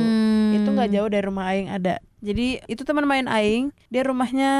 Hmm. 0.48 0.54
itu 0.54 0.68
nggak 0.68 0.90
jauh 0.90 1.08
dari 1.08 1.24
rumah 1.24 1.44
aing 1.46 1.68
ada 1.68 2.00
jadi 2.18 2.64
itu 2.64 2.82
teman 2.82 3.04
main 3.04 3.28
aing 3.28 3.68
dia 3.86 4.00
rumahnya 4.00 4.50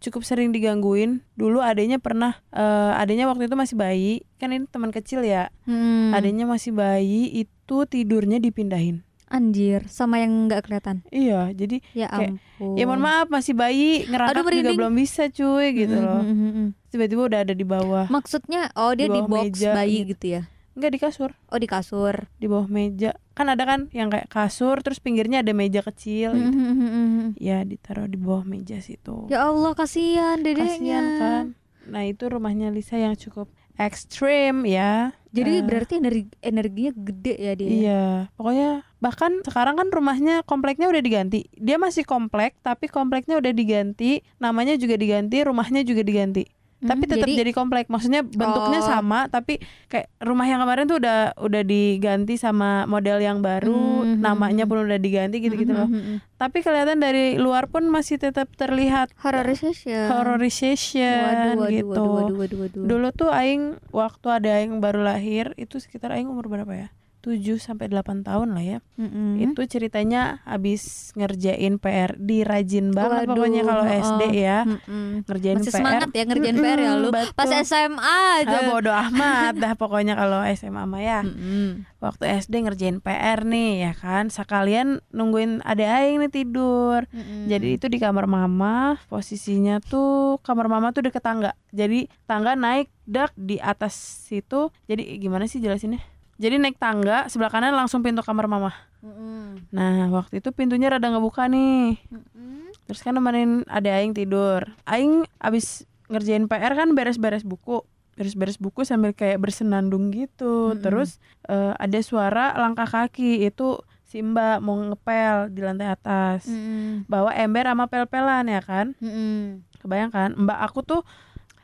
cukup 0.00 0.24
sering 0.24 0.50
digangguin 0.50 1.20
dulu 1.34 1.60
adanya 1.60 1.96
pernah 1.96 2.40
eh, 2.50 2.92
adanya 2.94 3.28
waktu 3.28 3.44
itu 3.44 3.54
masih 3.54 3.76
bayi 3.76 4.12
kan 4.36 4.48
ini 4.48 4.64
teman 4.66 4.88
kecil 4.88 5.20
ya 5.20 5.52
Hmm. 5.64 6.12
adanya 6.12 6.44
masih 6.44 6.72
bayi 6.72 7.28
itu 7.30 7.76
tidurnya 7.84 8.36
dipindahin 8.38 9.04
Anjir, 9.34 9.82
sama 9.86 10.16
yang 10.16 10.46
nggak 10.46 10.62
kelihatan. 10.62 11.02
iya 11.08 11.50
jadi 11.50 11.82
Ya 11.90 12.06
Kayak, 12.06 12.38
ampun. 12.38 12.74
ya 12.74 12.84
mohon 12.84 13.02
maaf 13.02 13.26
masih 13.26 13.52
bayi 13.52 14.06
ngerangkak 14.06 14.38
Aduh, 14.38 14.54
juga 14.54 14.70
belum 14.72 14.94
bisa 14.94 15.26
cuy 15.28 15.66
gitu 15.74 15.96
loh 15.96 16.22
mm, 16.22 16.66
tiba-tiba 16.88 17.22
udah 17.24 17.40
ada 17.42 17.52
di 17.52 17.64
bawah 17.64 18.06
Maksudnya, 18.06 18.70
oh 18.72 18.92
dia 18.92 19.06
Di 19.06 19.12
di, 19.12 19.20
box 19.20 19.42
meja 19.52 19.70
bayi 19.72 19.98
gitu. 20.00 20.10
gitu 20.14 20.26
ya? 20.30 20.42
Enggak 20.72 20.90
di 20.90 20.98
kasur 20.98 21.30
Oh 21.48 21.56
di 21.56 21.66
kasur. 21.66 22.14
di 22.32 22.46
bawah 22.46 22.66
meja 22.66 23.10
kan 23.32 23.46
ada 23.48 23.62
kan 23.62 23.90
yang 23.90 24.06
kayak 24.06 24.26
kasur 24.26 24.78
terus 24.78 24.98
pinggirnya 24.98 25.40
ada 25.40 25.50
meja 25.50 25.78
kecil 25.80 26.30
gitu. 26.32 26.46
Mm, 26.48 26.62
mm, 26.64 26.74
mm, 26.76 26.90
mm. 26.94 27.28
ya 27.36 27.62
ditaruh 27.62 28.06
di 28.06 28.16
bawah 28.16 28.42
meja 28.42 28.78
situ 28.78 29.26
Ya 29.26 29.42
Allah 29.44 29.70
kasihan 29.72 30.38
dedeknya. 30.38 30.70
kasihan 30.70 31.06
kan 31.16 31.44
nah 31.84 32.00
itu 32.00 32.24
rumahnya 32.24 32.70
Lisa 32.70 32.96
yang 32.96 33.12
cukup 33.12 33.50
ekstrim 33.76 34.64
ya 34.64 35.12
Jadi 35.28 35.50
Eh, 35.52 35.62
berarti 35.62 35.92
energi 35.96 36.22
energinya 36.40 36.92
gede 36.96 37.34
ya 37.36 37.52
dia. 37.52 37.68
iya 37.68 38.04
pokoknya 38.32 38.86
bahkan 39.04 39.44
sekarang 39.44 39.76
kan 39.76 39.92
rumahnya 39.92 40.40
kompleknya 40.42 40.88
udah 40.88 41.04
diganti. 41.04 41.44
Dia 41.52 41.76
masih 41.76 42.08
komplek 42.08 42.56
tapi 42.64 42.88
kompleknya 42.88 43.36
udah 43.36 43.52
diganti. 43.52 44.24
Namanya 44.40 44.80
juga 44.80 44.96
diganti 44.96 45.44
rumahnya 45.44 45.84
juga 45.84 46.00
diganti. 46.00 46.48
Hmm, 46.74 46.90
tapi 46.90 47.04
tetap 47.06 47.28
jadi, 47.28 47.52
komplek. 47.52 47.88
Maksudnya 47.88 48.20
bentuknya 48.20 48.80
Oh. 48.80 48.88
sama 48.88 49.24
tapi 49.26 49.56
kayak 49.88 50.08
rumah 50.20 50.44
yang 50.44 50.60
kemarin 50.60 50.84
tuh 50.84 50.98
udah 50.98 51.32
udah 51.38 51.62
diganti 51.62 52.34
sama 52.36 52.84
model 52.84 53.20
yang 53.20 53.40
baru. 53.40 54.04
Hmm, 54.04 54.20
namanya 54.20 54.64
hmm, 54.64 54.70
pun 54.70 54.78
udah 54.82 54.96
diganti 54.96 55.36
gitu-gitu 55.38 55.72
Mm, 55.72 55.80
loh. 55.80 55.88
tapi 56.36 56.60
kelihatan 56.60 56.96
dari 56.96 57.36
luar 57.36 57.68
pun 57.68 57.84
masih 57.86 58.16
tetap 58.16 58.52
terlihat 58.54 59.12
Horrorization. 59.16 60.08
horrorization 60.08 61.24
Waduh, 61.24 61.56
waduh, 61.56 61.72
gitu. 61.72 61.88
waduh, 61.88 62.08
waduh, 62.08 62.36
waduh, 62.36 62.58
waduh. 62.68 62.82
dulu 62.84 63.08
tuh 63.10 63.30
aing 63.30 63.62
waktu 63.90 64.26
ada 64.28 64.50
aing 64.58 64.78
baru 64.78 65.00
lahir 65.02 65.52
itu 65.56 65.76
sekitar 65.76 66.12
aing 66.12 66.26
umur 66.26 66.46
berapa 66.46 66.68
ya 66.70 66.88
7 67.24 67.56
sampai 67.56 67.88
8 67.88 68.20
tahun 68.20 68.52
lah 68.52 68.60
ya. 68.60 68.78
Mm-mm. 69.00 69.40
Itu 69.40 69.64
ceritanya 69.64 70.44
habis 70.44 71.10
ngerjain 71.16 71.80
PR 71.80 72.12
di 72.14 72.44
rajin 72.44 72.92
banget 72.92 73.24
Waduh, 73.24 73.30
pokoknya 73.32 73.62
kalau. 73.64 73.84
SD 73.88 74.22
ya. 74.36 74.58
Mm-mm. 74.62 75.24
Ngerjain 75.24 75.56
Masih 75.58 75.72
PR. 75.72 75.78
semangat 75.80 76.08
ya 76.12 76.22
ngerjain 76.28 76.58
PR 76.60 76.78
ya 76.78 76.92
lu. 76.94 77.08
Mm-mm, 77.08 77.32
Pas 77.32 77.48
betul. 77.48 77.64
SMA 77.64 78.16
aja. 78.44 78.56
Ah, 78.60 78.62
bodo 78.68 78.92
amat 79.08 79.54
dah 79.56 79.72
pokoknya 79.72 80.14
kalau 80.14 80.44
SMA 80.52 80.84
mah 80.84 81.00
ya. 81.00 81.20
Mm-mm. 81.24 81.88
Waktu 81.98 82.24
SD 82.38 82.54
ngerjain 82.62 83.00
PR 83.00 83.40
nih 83.42 83.88
ya 83.88 83.92
kan. 83.96 84.28
Sekalian 84.28 85.00
nungguin 85.08 85.64
adek 85.64 85.88
aing 85.88 86.20
nih 86.20 86.30
tidur. 86.30 87.08
Mm-mm. 87.08 87.48
Jadi 87.48 87.80
itu 87.80 87.86
di 87.88 87.96
kamar 87.96 88.28
mama, 88.28 89.00
posisinya 89.08 89.80
tuh 89.80 90.36
kamar 90.44 90.68
mama 90.68 90.92
tuh 90.92 91.08
deket 91.08 91.24
tangga. 91.24 91.56
Jadi 91.72 92.06
tangga 92.28 92.52
naik 92.52 92.92
dak 93.04 93.32
di 93.34 93.56
atas 93.56 93.96
situ. 94.28 94.68
Jadi 94.84 95.16
gimana 95.16 95.48
sih 95.48 95.58
jelasinnya? 95.58 96.04
Jadi 96.34 96.58
naik 96.58 96.76
tangga, 96.82 97.30
sebelah 97.30 97.52
kanan 97.52 97.74
langsung 97.74 98.02
pintu 98.02 98.20
kamar 98.20 98.50
mama. 98.50 98.74
Mm-mm. 99.04 99.70
Nah, 99.70 100.10
waktu 100.10 100.42
itu 100.42 100.50
pintunya 100.50 100.90
rada 100.90 101.06
ngebuka 101.12 101.46
nih. 101.46 102.00
Mm-mm. 102.10 102.74
Terus 102.90 103.00
kan 103.04 103.14
nemenin 103.14 103.62
ade 103.70 103.92
aing 103.92 104.16
tidur. 104.16 104.66
Aing 104.88 105.28
abis 105.38 105.86
ngerjain 106.10 106.50
PR 106.50 106.72
kan 106.74 106.90
beres-beres 106.96 107.46
buku. 107.46 107.86
Beres-beres 108.14 108.58
buku 108.58 108.86
sambil 108.86 109.14
kayak 109.14 109.38
bersenandung 109.42 110.10
gitu. 110.10 110.74
Mm-mm. 110.74 110.82
Terus 110.82 111.22
eh, 111.46 111.74
ada 111.78 111.98
suara 112.02 112.56
langkah 112.58 112.86
kaki. 112.86 113.46
Itu 113.46 113.84
si 114.02 114.22
Mbak 114.22 114.58
mau 114.62 114.78
ngepel 114.78 115.54
di 115.54 115.60
lantai 115.62 115.90
atas. 115.90 116.50
Mm-mm. 116.50 117.06
Bawa 117.06 117.30
ember 117.34 117.66
sama 117.70 117.86
pel-pelan 117.86 118.50
ya 118.50 118.62
kan? 118.62 118.94
Mm-mm. 118.98 119.62
Kebayangkan, 119.84 120.34
Mbak 120.38 120.58
aku 120.64 120.80
tuh 120.82 121.02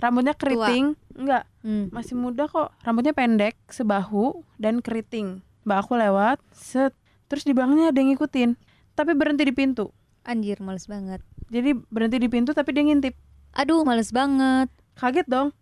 rambutnya 0.00 0.32
keriting, 0.32 0.96
enggak, 1.12 1.44
Mm. 1.60 1.88
masih 1.90 2.14
muda 2.14 2.44
kok. 2.44 2.72
Rambutnya 2.80 3.12
pendek, 3.12 3.54
sebahu 3.66 4.42
dan 4.56 4.80
keriting. 4.80 5.44
mbak 5.60 5.84
aku 5.84 5.92
lewat 5.94 6.40
set 6.50 6.96
terus 7.26 7.44
di 7.44 7.52
belakangnya 7.52 7.92
ada 7.92 8.00
yang 8.00 8.10
ngikutin 8.10 8.56
tapi 8.90 9.12
berhenti 9.12 9.44
di 9.44 9.52
pintu 9.52 9.92
Anjir, 10.22 10.56
males 10.58 10.84
banget. 10.84 11.20
jadi 11.46 11.76
berhenti 11.86 12.16
di 12.16 12.26
pintu 12.26 12.50
tapi 12.50 12.72
dia 12.72 12.80
ngintip 12.80 13.12
Aduh, 13.52 13.84
males 13.84 14.08
banget. 14.08 14.72
kaget 14.94 15.26
dong 15.26 15.52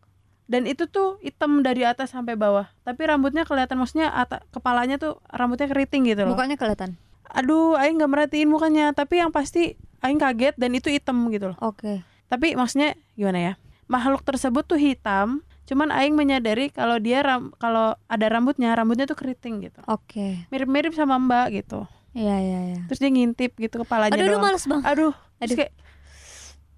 dan 0.46 0.64
itu 0.64 0.87
tuh 0.87 1.18
hitam 1.18 1.61
dari 1.61 1.83
atas 1.83 2.11
sampai 2.11 2.35
bawah 2.35 2.70
tapi 2.81 3.05
rambutnya 3.05 3.42
kelihatan 3.42 3.74
maksudnya 3.77 4.09
ata, 4.09 4.38
kepalanya 4.48 4.96
tuh 4.96 5.18
rambutnya 5.27 5.66
keriting 5.66 6.07
gitu 6.07 6.22
loh 6.22 6.33
Mukanya 6.33 6.55
kelihatan. 6.55 6.94
aduh 7.27 7.74
aing 7.74 7.98
nggak 7.98 8.09
merhatiin 8.09 8.48
mukanya 8.48 8.90
tapi 8.92 9.18
yang 9.18 9.29
pasti 9.29 9.74
aing 9.98 10.16
kaget 10.16 10.55
dan 10.55 10.70
itu 10.72 10.88
hitam 10.88 11.27
gitu 11.29 11.53
loh 11.53 11.59
Oke. 11.61 12.07
tapi 12.24 12.55
maksudnya 12.55 12.94
gimana 13.12 13.38
ya 13.42 13.53
makhluk 13.88 14.22
tersebut 14.22 14.64
tuh 14.64 14.77
hitam 14.77 15.40
cuman 15.64 15.88
aing 15.90 16.12
menyadari 16.12 16.68
kalau 16.68 16.96
dia 16.96 17.20
ram, 17.20 17.53
kalau 17.57 17.92
ada 18.05 18.27
rambutnya 18.27 18.72
rambutnya 18.72 19.05
tuh 19.05 19.14
keriting 19.14 19.61
gitu 19.62 19.81
Oke. 19.85 20.48
mirip-mirip 20.48 20.92
sama 20.92 21.16
mbak 21.16 21.53
gitu 21.55 21.85
Iya, 22.12 22.37
iya, 22.37 22.59
iya. 22.66 22.79
terus 22.85 22.98
dia 22.98 23.09
ngintip 23.09 23.53
gitu 23.55 23.77
kepalanya 23.79 24.12
Aduh, 24.12 24.24
aduh, 24.24 24.33
doang 24.33 24.44
males 24.46 24.64
banget. 24.64 24.85
aduh 24.87 25.12
terus 25.35 25.44
Aduh. 25.44 25.59
kayak 25.59 25.72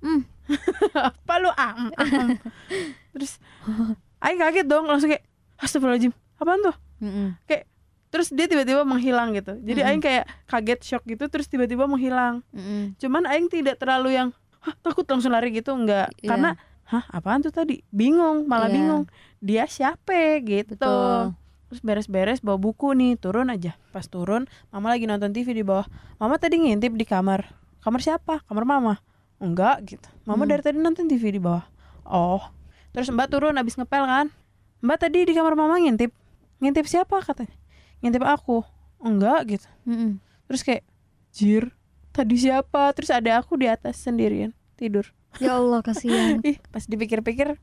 Hmm. 0.01 0.23
apa 1.12 1.35
lu 1.37 1.51
ah, 1.53 1.73
mm, 1.77 1.90
ah, 1.92 2.07
mm. 2.25 2.29
terus 3.12 3.37
aing 4.25 4.40
kaget 4.40 4.64
dong 4.64 4.88
langsung 4.88 5.07
kayak 5.09 5.23
astagfirullahaladzim 5.57 6.11
apaan 6.35 6.61
tuh 6.62 6.77
Mm-mm. 6.99 7.37
kayak 7.44 7.68
terus 8.09 8.33
dia 8.33 8.49
tiba-tiba 8.49 8.83
menghilang 8.83 9.31
gitu 9.31 9.61
jadi 9.61 9.77
Mm-mm. 9.79 9.90
aing 9.92 10.03
kayak 10.03 10.25
kaget 10.46 10.81
shock 10.83 11.05
gitu 11.05 11.29
terus 11.29 11.46
tiba-tiba 11.46 11.85
menghilang 11.85 12.40
Mm-mm. 12.51 12.96
cuman 12.96 13.29
aing 13.29 13.46
tidak 13.46 13.77
terlalu 13.77 14.16
yang 14.16 14.29
Hah, 14.61 14.77
takut 14.79 15.05
langsung 15.05 15.31
lari 15.31 15.53
gitu 15.53 15.73
enggak 15.73 16.12
Iya. 16.18 16.29
karena 16.29 16.51
hah 16.90 17.05
apaan 17.09 17.40
tuh 17.40 17.50
tadi? 17.50 17.81
Bingung 17.88 18.44
malah 18.44 18.66
Iya. 18.66 18.74
bingung. 18.74 19.05
Dia 19.38 19.64
siapa? 19.66 20.38
Gitu. 20.40 20.74
Betul. 20.76 21.35
terus 21.70 21.87
beres-beres 21.87 22.42
bawa 22.42 22.59
buku 22.59 22.90
nih 22.92 23.14
turun 23.14 23.46
aja. 23.46 23.79
Pas 23.88 24.03
turun 24.03 24.42
mama 24.68 24.90
lagi 24.90 25.07
nonton 25.07 25.31
TV 25.31 25.55
di 25.55 25.62
bawah. 25.62 25.87
Mama 26.18 26.35
tadi 26.35 26.59
ngintip 26.59 26.90
di 26.92 27.07
kamar. 27.07 27.46
Kamar 27.79 28.03
siapa? 28.03 28.42
Kamar 28.42 28.66
mama? 28.66 28.98
Enggak 29.38 29.87
gitu. 29.87 30.11
Mama 30.24 30.42
Hmm. 30.42 30.50
dari 30.50 30.62
tadi 30.62 30.76
nonton 30.76 31.07
TV 31.07 31.31
di 31.31 31.38
bawah. 31.38 31.62
Oh. 32.03 32.42
Terus 32.90 33.07
mbak 33.09 33.31
turun 33.31 33.55
abis 33.55 33.79
ngepel 33.79 34.03
kan? 34.03 34.35
Mbak 34.83 34.98
tadi 34.98 35.22
di 35.22 35.31
kamar 35.31 35.55
mama 35.55 35.79
ngintip. 35.79 36.11
Ngintip 36.59 36.85
siapa 36.85 37.22
katanya? 37.22 37.55
Ngintip 38.03 38.26
aku. 38.26 38.66
Enggak 38.98 39.40
gitu. 39.48 39.68
Mm-mm. 39.87 40.18
terus 40.44 40.61
kayak 40.61 40.83
jir 41.31 41.70
tadi 42.11 42.35
siapa? 42.35 42.90
Terus 42.92 43.09
ada 43.09 43.38
aku 43.38 43.55
di 43.55 43.70
atas 43.70 43.94
sendirian 43.96 44.50
tidur 44.81 45.12
Ya 45.38 45.55
Allah, 45.55 45.79
kasihan. 45.81 46.40
ih 46.49 46.57
pas 46.66 46.83
dipikir-pikir 46.83 47.61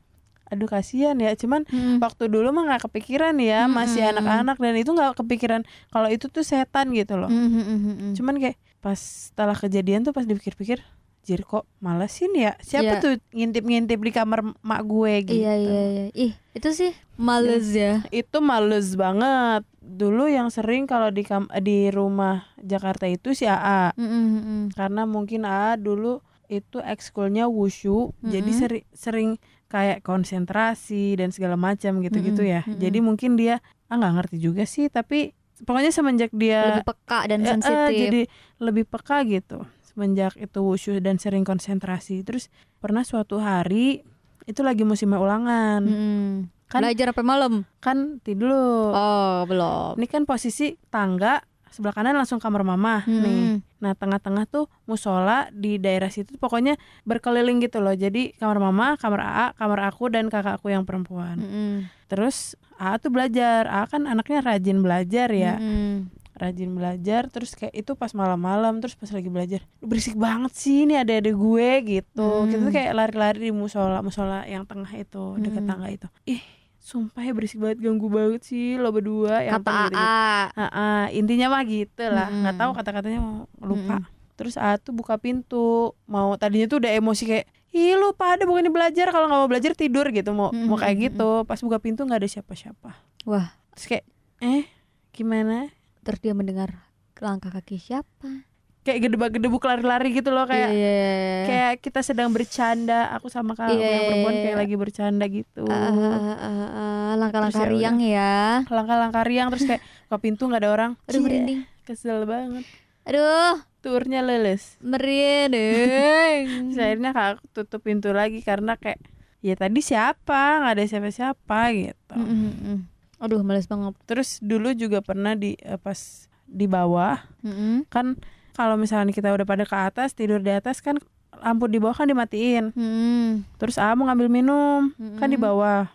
aduh 0.48 0.64
kasihan 0.64 1.12
ya 1.14 1.34
cuman 1.34 1.66
Mm-mm. 1.66 2.00
waktu 2.00 2.24
dulu 2.26 2.48
mah 2.48 2.64
nggak 2.64 2.88
kepikiran 2.88 3.36
ya 3.36 3.68
masih 3.68 4.00
Mm-mm. 4.00 4.12
anak-anak 4.16 4.56
dan 4.56 4.74
itu 4.74 4.90
nggak 4.90 5.12
kepikiran 5.14 5.60
kalau 5.88 6.08
itu 6.08 6.24
tuh 6.26 6.40
setan 6.40 6.88
gitu 6.90 7.14
loh 7.14 7.28
Mm-mm. 7.28 8.14
cuman 8.14 8.40
kayak 8.40 8.56
pas 8.80 8.96
setelah 8.96 9.52
kejadian 9.52 10.02
tuh 10.02 10.10
pas 10.10 10.24
dipikir-pikir 10.24 10.80
jir 11.20 11.44
kok 11.44 11.68
malesin 11.78 12.32
ya 12.32 12.56
siapa 12.58 12.96
Iya. 12.96 13.02
tuh 13.04 13.12
ngintip-ngintip 13.30 14.00
di 14.00 14.08
kamar 14.10 14.40
mak 14.58 14.80
gue 14.82 15.12
gitu 15.26 15.36
Iya, 15.36 15.52
iya, 15.54 15.82
iya. 15.84 16.04
Ih, 16.16 16.32
itu 16.54 16.68
sih 16.72 16.92
males 17.14 17.68
ya. 17.68 18.00
itu 18.08 18.40
males 18.40 18.96
banget 18.96 19.68
dulu 19.78 20.24
yang 20.24 20.48
sering 20.48 20.84
kalau 20.84 21.10
di 21.10 21.20
kam- 21.22 21.52
di 21.60 21.88
rumah 21.88 22.48
Jakarta 22.56 23.04
itu 23.04 23.36
si 23.36 23.44
AA 23.44 23.92
Mm-mm. 23.92 24.72
karena 24.72 25.04
mungkin 25.04 25.44
AA 25.44 25.76
dulu 25.76 26.24
itu 26.48 26.78
ekskulnya 26.78 27.44
wushu 27.46 28.16
jadi 28.18 28.40
Mm-mm. 28.42 28.58
seri- 28.58 28.88
sering 28.90 29.30
kayak 29.66 30.00
konsentrasi 30.00 31.12
dan 31.14 31.28
segala 31.28 31.54
macam 31.54 32.00
gitu-gitu 32.00 32.40
ya 32.42 32.64
jadi 32.66 32.98
mungkin 32.98 33.36
dia 33.36 33.60
ah 33.86 33.94
nggak 33.94 34.14
ngerti 34.14 34.36
juga 34.38 34.64
sih 34.64 34.88
tapi 34.88 35.32
pokoknya 35.58 35.90
semenjak 35.90 36.30
dia 36.30 36.72
Lebih 36.72 36.88
peka 36.88 37.20
dan 37.26 37.38
eh, 37.38 37.44
eh, 37.44 37.52
sensitif. 37.52 37.96
jadi 37.98 38.20
lebih 38.58 38.84
peka 38.84 39.24
gitu 39.24 39.58
semenjak 39.82 40.36
itu 40.36 40.58
wushu 40.58 40.96
dan 40.98 41.16
sering 41.16 41.42
konsentrasi 41.42 42.22
terus 42.22 42.48
pernah 42.76 43.02
suatu 43.02 43.36
hari 43.36 44.00
itu 44.44 44.60
lagi 44.62 44.82
musimnya 44.82 45.18
ulangan 45.18 45.82
Mm-mm. 45.82 46.30
kan 46.64 46.80
Belajar 46.80 47.12
sampai 47.12 47.24
malam. 47.26 47.52
kan 47.78 48.20
tidur 48.20 48.52
Oh, 48.90 49.44
belum. 49.44 49.96
ini 49.96 50.06
kan 50.06 50.24
posisi 50.24 50.76
tangga 50.86 51.44
sebelah 51.70 51.92
kanan 51.92 52.14
langsung 52.14 52.38
kamar 52.38 52.62
mama 52.62 53.02
nih 53.04 53.60
Mm-mm. 53.60 53.66
Nah 53.78 53.94
tengah-tengah 53.94 54.44
tuh 54.44 54.66
musola 54.84 55.46
di 55.48 55.78
daerah 55.78 56.10
situ 56.10 56.34
pokoknya 56.34 56.74
berkeliling 57.04 57.62
gitu 57.62 57.78
loh. 57.78 57.94
Jadi 57.94 58.34
kamar 58.34 58.58
mama, 58.58 58.86
kamar 58.94 59.20
AA, 59.20 59.46
kamar 59.54 59.78
aku 59.86 60.10
dan 60.10 60.26
kakak 60.26 60.58
aku 60.58 60.68
yang 60.68 60.82
perempuan. 60.82 61.38
Mm-mm. 61.38 61.86
Terus 62.06 62.58
AA 62.74 62.98
tuh 62.98 63.10
belajar. 63.10 63.64
AA 63.64 63.86
kan 63.86 64.02
anaknya 64.04 64.42
rajin 64.42 64.82
belajar 64.82 65.30
ya, 65.30 65.62
Mm-mm. 65.62 66.10
rajin 66.34 66.74
belajar. 66.74 67.30
Terus 67.30 67.54
kayak 67.54 67.70
itu 67.72 67.94
pas 67.94 68.10
malam-malam 68.12 68.82
terus 68.82 68.98
pas 68.98 69.06
lagi 69.08 69.30
belajar, 69.30 69.62
"Duh, 69.78 69.86
berisik 69.86 70.18
banget 70.18 70.50
sih 70.54 70.82
ini 70.82 70.98
ada 70.98 71.14
ada 71.14 71.30
gue 71.30 71.70
gitu. 71.86 72.26
Hmm. 72.26 72.50
Kita 72.50 72.62
tuh 72.66 72.74
kayak 72.74 72.92
lari-lari 72.98 73.46
di 73.46 73.52
musola, 73.54 74.02
musola 74.02 74.42
yang 74.42 74.66
tengah 74.66 74.90
itu 74.90 75.38
dekat 75.38 75.62
Hmm. 75.62 75.70
tangga 75.70 75.86
itu. 75.86 76.10
Ih 76.26 76.42
sumpah 76.88 77.20
ya 77.20 77.36
berisik 77.36 77.60
banget 77.60 77.84
ganggu 77.84 78.08
banget 78.08 78.40
sih 78.48 78.80
lo 78.80 78.88
berdua 78.88 79.44
yang 79.44 79.60
Kata 79.60 79.92
AA. 79.92 79.92
Ah, 79.92 80.48
ah, 80.56 81.04
intinya 81.12 81.52
mah 81.52 81.60
gitu 81.68 82.08
lah. 82.08 82.32
Nggak 82.32 82.56
Mm-mm. 82.56 82.62
tahu 82.64 82.70
kata-katanya 82.72 83.20
mau 83.20 83.44
lupa. 83.60 84.00
Mm-mm. 84.00 84.16
terus 84.40 84.56
A 84.56 84.80
tuh 84.80 84.96
buka 84.96 85.20
pintu. 85.20 85.92
Mau 86.08 86.32
tadinya 86.40 86.64
tuh 86.64 86.80
udah 86.80 86.96
emosi 86.96 87.28
kayak 87.28 87.46
ih 87.76 87.92
lu 88.00 88.16
pada 88.16 88.48
bukannya 88.48 88.72
belajar 88.72 89.12
kalau 89.12 89.28
nggak 89.28 89.40
mau 89.44 89.50
belajar 89.52 89.76
tidur 89.76 90.08
gitu. 90.08 90.32
Mau 90.32 90.48
mau 90.48 90.80
kayak 90.80 91.12
gitu. 91.12 91.44
Pas 91.44 91.60
buka 91.60 91.76
pintu 91.76 92.08
nggak 92.08 92.24
ada 92.24 92.28
siapa-siapa. 92.30 92.90
Wah, 93.28 93.52
terus 93.76 93.86
kayak 93.92 94.04
eh 94.40 94.64
gimana? 95.12 95.68
Terus 96.00 96.24
dia 96.24 96.32
mendengar 96.32 96.88
langkah 97.20 97.52
kaki 97.52 97.76
siapa? 97.76 98.47
Kayak 98.88 99.00
gedebak-gedebuk 99.04 99.60
lari-lari 99.60 100.08
gitu 100.10 100.28
loh 100.28 100.44
kayak 100.44 100.68
Iya, 100.68 100.80
iya, 100.90 100.92
iya. 100.96 101.44
kayak 101.44 101.72
kita 101.78 102.00
sedang 102.00 102.28
bercanda 102.28 103.12
aku 103.12 103.28
sama 103.28 103.52
kamu 103.52 103.76
Iya, 103.76 103.88
yang 103.90 104.04
perempuan 104.06 104.32
iya. 104.32 104.42
kayak 104.42 104.58
lagi 104.58 104.74
bercanda 104.74 105.24
gitu 105.26 105.64
Ah, 105.64 105.76
ah, 105.86 106.16
ah, 106.34 106.68
ah, 106.72 107.10
langkah-langkah 107.14 107.60
Terus 107.60 107.68
ya 107.68 107.76
riang 107.76 107.96
ya. 108.00 108.36
langkah-langkah 108.66 109.22
riang 109.22 109.48
terus 109.48 109.64
kayak 109.64 109.80
buka 110.04 110.18
pintu 110.18 110.42
nggak 110.44 110.60
ada 110.60 110.70
orang 110.70 110.90
Aduh 111.04 111.20
merinding. 111.20 111.60
kesel 111.82 112.24
banget 112.24 112.64
Aduh, 113.04 113.56
turnya 113.78 114.20
leles 114.20 114.76
merinding. 114.82 116.72
Akhirnya 116.76 117.10
kakak 117.10 117.40
tutup 117.52 117.80
pintu 117.80 118.10
lagi 118.10 118.40
karena 118.40 118.76
kayak 118.76 119.00
ya 119.38 119.54
tadi 119.54 119.80
siapa 119.80 120.60
nggak 120.60 120.74
ada 120.74 120.84
siapa-siapa 120.84 121.60
gitu. 121.72 122.14
Mm, 122.14 122.28
mm, 122.28 122.52
mm. 122.66 122.78
Aduh, 123.18 123.40
males 123.40 123.64
banget. 123.64 123.96
Terus 124.04 124.38
dulu 124.38 124.70
juga 124.72 125.00
pernah 125.00 125.32
di 125.32 125.56
eh, 125.56 125.74
pas 125.76 125.98
di 126.44 126.64
bawah 126.64 127.16
Mm-mm. 127.40 127.84
kan 127.88 128.16
kalau 128.58 128.74
misalnya 128.74 129.14
kita 129.14 129.30
udah 129.30 129.46
pada 129.46 129.62
ke 129.62 129.76
atas 129.78 130.10
tidur 130.12 130.42
di 130.42 130.50
atas 130.50 130.82
kan 130.82 130.98
lampu 131.38 131.70
di 131.70 131.78
bawah 131.78 131.94
kan 131.94 132.10
dimatiin. 132.10 132.74
Mm-mm. 132.74 133.46
Terus 133.56 133.78
A 133.78 133.94
mau 133.94 134.04
ngambil 134.04 134.26
minum 134.26 134.90
kan 135.16 135.30
di 135.30 135.38
Mm-mm. 135.38 135.46
bawah. 135.46 135.86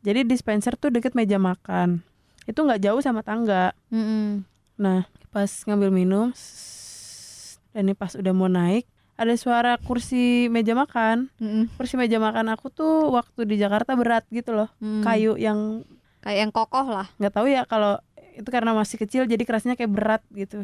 Jadi 0.00 0.22
dispenser 0.22 0.78
tuh 0.78 0.88
deket 0.88 1.12
meja 1.12 1.36
makan. 1.36 1.98
Itu 2.44 2.62
nggak 2.62 2.78
jauh 2.80 3.02
sama 3.02 3.20
tangga. 3.20 3.74
Mm-mm. 3.90 4.46
Nah 4.78 5.02
pas 5.28 5.50
ngambil 5.66 5.90
minum 5.90 6.30
dan 7.72 7.82
ini 7.82 7.96
pas 7.96 8.12
udah 8.12 8.30
mau 8.30 8.46
naik 8.46 8.84
ada 9.12 9.32
suara 9.34 9.74
kursi 9.78 10.46
meja 10.46 10.72
makan. 10.72 11.32
Mm-mm. 11.36 11.72
kursi 11.74 11.96
meja 11.96 12.16
makan 12.16 12.52
aku 12.52 12.68
tuh 12.68 13.10
waktu 13.10 13.42
di 13.42 13.56
Jakarta 13.56 13.96
berat 13.96 14.22
gitu 14.28 14.52
loh 14.52 14.68
Mm. 14.78 15.02
kayu 15.02 15.34
yang 15.34 15.82
kayak 16.20 16.38
yang 16.38 16.50
kokoh 16.50 16.86
lah. 16.86 17.08
nggak 17.16 17.32
tahu 17.32 17.46
ya 17.48 17.64
kalau 17.64 17.98
itu 18.32 18.46
karena 18.46 18.72
masih 18.72 18.96
kecil 18.96 19.24
jadi 19.24 19.42
kerasnya 19.42 19.74
kayak 19.74 19.90
berat 19.90 20.22
gitu 20.30 20.62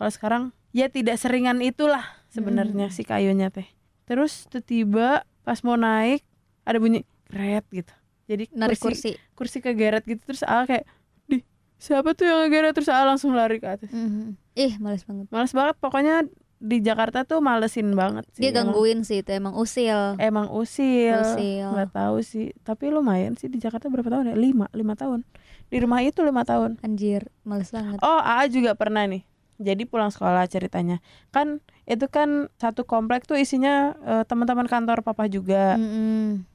kalau 0.00 0.08
sekarang 0.10 0.42
ya 0.70 0.88
tidak 0.88 1.14
seringan 1.14 1.60
itulah 1.60 2.00
sebenarnya 2.26 2.88
Hmm. 2.88 2.94
si 2.94 3.02
kayunya 3.02 3.48
teh 3.48 3.68
terus 4.02 4.48
tiba 4.60 5.22
pas 5.40 5.60
mau 5.60 5.76
naik 5.76 6.24
ada 6.62 6.78
bunyi 6.78 7.02
geret 7.26 7.68
gitu 7.68 7.92
jadi 8.24 8.48
Narik 8.50 8.78
kursi 8.78 9.12
kursi. 9.12 9.12
kursi 9.34 9.58
kegeret 9.58 10.02
gitu 10.02 10.24
terus 10.24 10.40
Al 10.42 10.64
kayak 10.64 10.88
di 11.24 11.44
siapa 11.76 12.12
tuh 12.12 12.24
yang 12.24 12.38
ngegeret 12.42 12.72
terus 12.72 12.88
Al 12.88 13.06
langsung 13.06 13.30
lari 13.30 13.58
ke 13.58 13.68
atas 13.68 13.90
Mm-mm. 13.90 14.34
Ih, 14.52 14.78
males 14.78 15.02
banget. 15.02 15.26
males 15.28 15.50
banget 15.50 15.76
pokoknya 15.76 16.26
di 16.56 16.78
Jakarta 16.78 17.24
tuh 17.24 17.40
malesin 17.40 17.94
banget 17.94 18.28
sih 18.30 18.40
Dia 18.40 18.52
Emang- 18.52 18.70
gangguin 18.70 19.00
sih 19.00 19.20
itu 19.20 19.30
emang 19.30 19.54
usil. 19.54 20.18
emang 20.18 20.48
usil 20.50 21.16
Usil. 21.16 21.66
nggak 21.66 21.90
tahu 21.90 22.16
sih 22.20 22.52
tapi 22.60 22.88
lumayan 22.88 23.32
sih 23.32 23.46
di 23.46 23.56
Jakarta 23.56 23.86
berapa 23.86 24.08
tahun 24.08 24.28
ya 24.28 24.36
lima 24.36 24.68
lima 24.70 24.92
tahun 24.92 25.24
di 25.66 25.76
rumah 25.78 26.00
itu 26.00 26.20
lima 26.20 26.42
tahun 26.42 26.76
Anjir, 26.80 27.30
males 27.42 27.68
banget. 27.68 27.96
oh 27.98 28.18
AA 28.18 28.44
juga 28.48 28.74
pernah 28.74 29.04
nih 29.04 29.22
jadi 29.60 29.84
pulang 29.84 30.08
sekolah 30.08 30.48
ceritanya. 30.48 31.04
Kan 31.28 31.60
itu 31.84 32.08
kan 32.08 32.48
satu 32.56 32.88
komplek 32.88 33.28
tuh 33.28 33.36
isinya 33.36 33.92
eh, 34.00 34.24
teman-teman 34.24 34.64
kantor 34.64 35.04
papa 35.04 35.28
juga. 35.28 35.76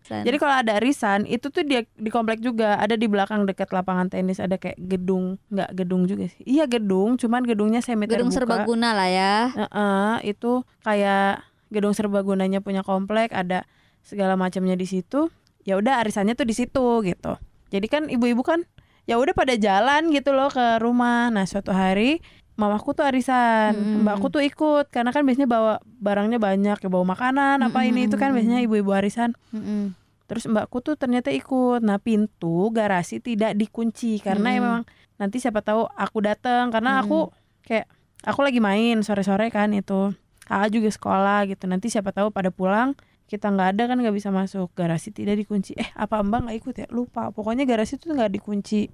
San. 0.06 0.22
jadi 0.22 0.38
kalau 0.38 0.56
ada 0.62 0.78
arisan 0.82 1.26
itu 1.30 1.54
tuh 1.54 1.62
dia 1.62 1.86
di 1.94 2.10
komplek 2.10 2.42
juga. 2.42 2.82
Ada 2.82 2.98
di 2.98 3.06
belakang 3.06 3.46
dekat 3.46 3.70
lapangan 3.70 4.10
tenis 4.10 4.42
ada 4.42 4.58
kayak 4.58 4.82
gedung. 4.82 5.38
Nggak 5.54 5.70
gedung 5.78 6.10
juga 6.10 6.26
sih. 6.28 6.42
Iya 6.44 6.66
gedung 6.66 7.22
cuman 7.22 7.46
gedungnya 7.46 7.86
semi 7.86 8.10
gedung 8.10 8.34
terbuka. 8.34 8.66
serbaguna 8.66 8.98
lah 8.98 9.10
ya. 9.10 9.36
Heeh, 9.54 10.34
itu 10.34 10.66
kayak 10.82 11.46
gedung 11.70 11.94
serbagunanya 11.94 12.66
punya 12.66 12.82
komplek 12.82 13.30
ada 13.30 13.70
segala 14.02 14.34
macamnya 14.34 14.74
di 14.74 14.90
situ. 14.90 15.30
Ya 15.66 15.78
udah 15.78 16.02
arisannya 16.02 16.34
tuh 16.34 16.50
di 16.50 16.58
situ 16.58 17.06
gitu. 17.06 17.38
Jadi 17.70 17.88
kan 17.90 18.10
ibu-ibu 18.10 18.42
kan 18.46 18.66
ya 19.06 19.22
udah 19.22 19.34
pada 19.38 19.54
jalan 19.58 20.10
gitu 20.14 20.34
loh 20.34 20.50
ke 20.50 20.82
rumah. 20.82 21.30
Nah 21.34 21.46
suatu 21.46 21.74
hari 21.74 22.22
mamaku 22.56 22.96
tuh 22.96 23.04
arisan 23.04 23.76
Mm-mm. 23.76 24.02
mbakku 24.08 24.28
tuh 24.32 24.42
ikut. 24.44 24.88
Karena 24.92 25.12
kan 25.12 25.28
biasanya 25.28 25.48
bawa 25.52 25.74
barangnya 25.84 26.40
banyak 26.40 26.78
ya 26.80 26.90
bawa 26.90 27.06
makanan 27.16 27.60
apa 27.64 27.84
ini 27.84 28.08
itu 28.08 28.16
kan 28.16 28.32
biasanya 28.32 28.64
ibu-ibu 28.64 28.92
arisan. 28.96 29.36
Mm-mm. 29.52 29.96
terus 30.26 30.50
mbakku 30.50 30.82
tuh 30.82 30.98
ternyata 30.98 31.30
ikut. 31.30 31.86
Nah 31.86 32.02
pintu 32.02 32.74
garasi 32.74 33.22
tidak 33.22 33.54
dikunci 33.54 34.18
karena 34.24 34.56
ya 34.56 34.60
Mm-mm. 34.60 34.66
memang 34.66 34.82
nanti 35.22 35.38
siapa 35.38 35.62
tahu 35.62 35.86
aku 35.86 36.18
datang 36.26 36.74
karena 36.74 37.00
aku 37.00 37.30
kayak 37.64 37.86
aku 38.26 38.42
lagi 38.42 38.58
main 38.64 39.04
sore-sore 39.06 39.54
kan 39.54 39.70
itu. 39.76 40.16
Kakak 40.46 40.70
juga 40.74 40.90
sekolah 40.94 41.40
gitu. 41.50 41.66
Nanti 41.66 41.90
siapa 41.90 42.14
tahu 42.14 42.30
pada 42.30 42.50
pulang 42.54 42.94
kita 43.26 43.50
nggak 43.50 43.68
ada 43.74 43.84
kan 43.90 43.98
nggak 43.98 44.14
bisa 44.14 44.30
masuk. 44.30 44.70
Garasi 44.78 45.10
tidak 45.10 45.42
dikunci. 45.42 45.74
Eh 45.78 45.90
apa 45.98 46.22
mbak 46.22 46.50
nggak 46.50 46.58
ikut 46.62 46.76
ya? 46.78 46.88
Lupa. 46.94 47.34
Pokoknya 47.34 47.66
garasi 47.66 47.98
tuh 47.98 48.14
nggak 48.14 48.34
dikunci 48.38 48.90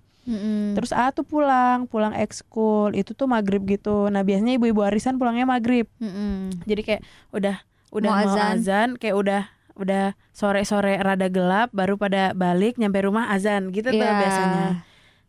Terus 0.73 0.91
A 0.91 1.09
tuh 1.09 1.23
pulang 1.23 1.85
pulang 1.85 2.13
ekskul 2.13 2.93
itu 2.93 3.11
tuh 3.11 3.25
maghrib 3.25 3.61
gitu 3.63 4.07
nah 4.07 4.21
biasanya 4.21 4.55
ibu-ibu 4.55 4.81
arisan 4.81 5.15
pulangnya 5.15 5.45
maghrib 5.45 5.89
Mm-mm. 5.97 6.61
jadi 6.63 6.81
kayak 6.81 7.01
udah 7.31 7.55
udah 7.89 8.09
Mau 8.09 8.19
mau, 8.19 8.25
azan. 8.31 8.49
azan. 8.53 8.89
kayak 8.95 9.15
udah 9.15 9.41
udah 9.73 10.03
sore-sore 10.31 10.95
rada 10.95 11.25
gelap 11.27 11.71
baru 11.71 11.95
pada 11.95 12.31
balik 12.31 12.75
nyampe 12.75 13.01
rumah 13.01 13.27
azan 13.29 13.69
gitu 13.69 13.89
tuh 13.89 13.97
Iya. 13.97 14.13
biasanya 14.15 14.67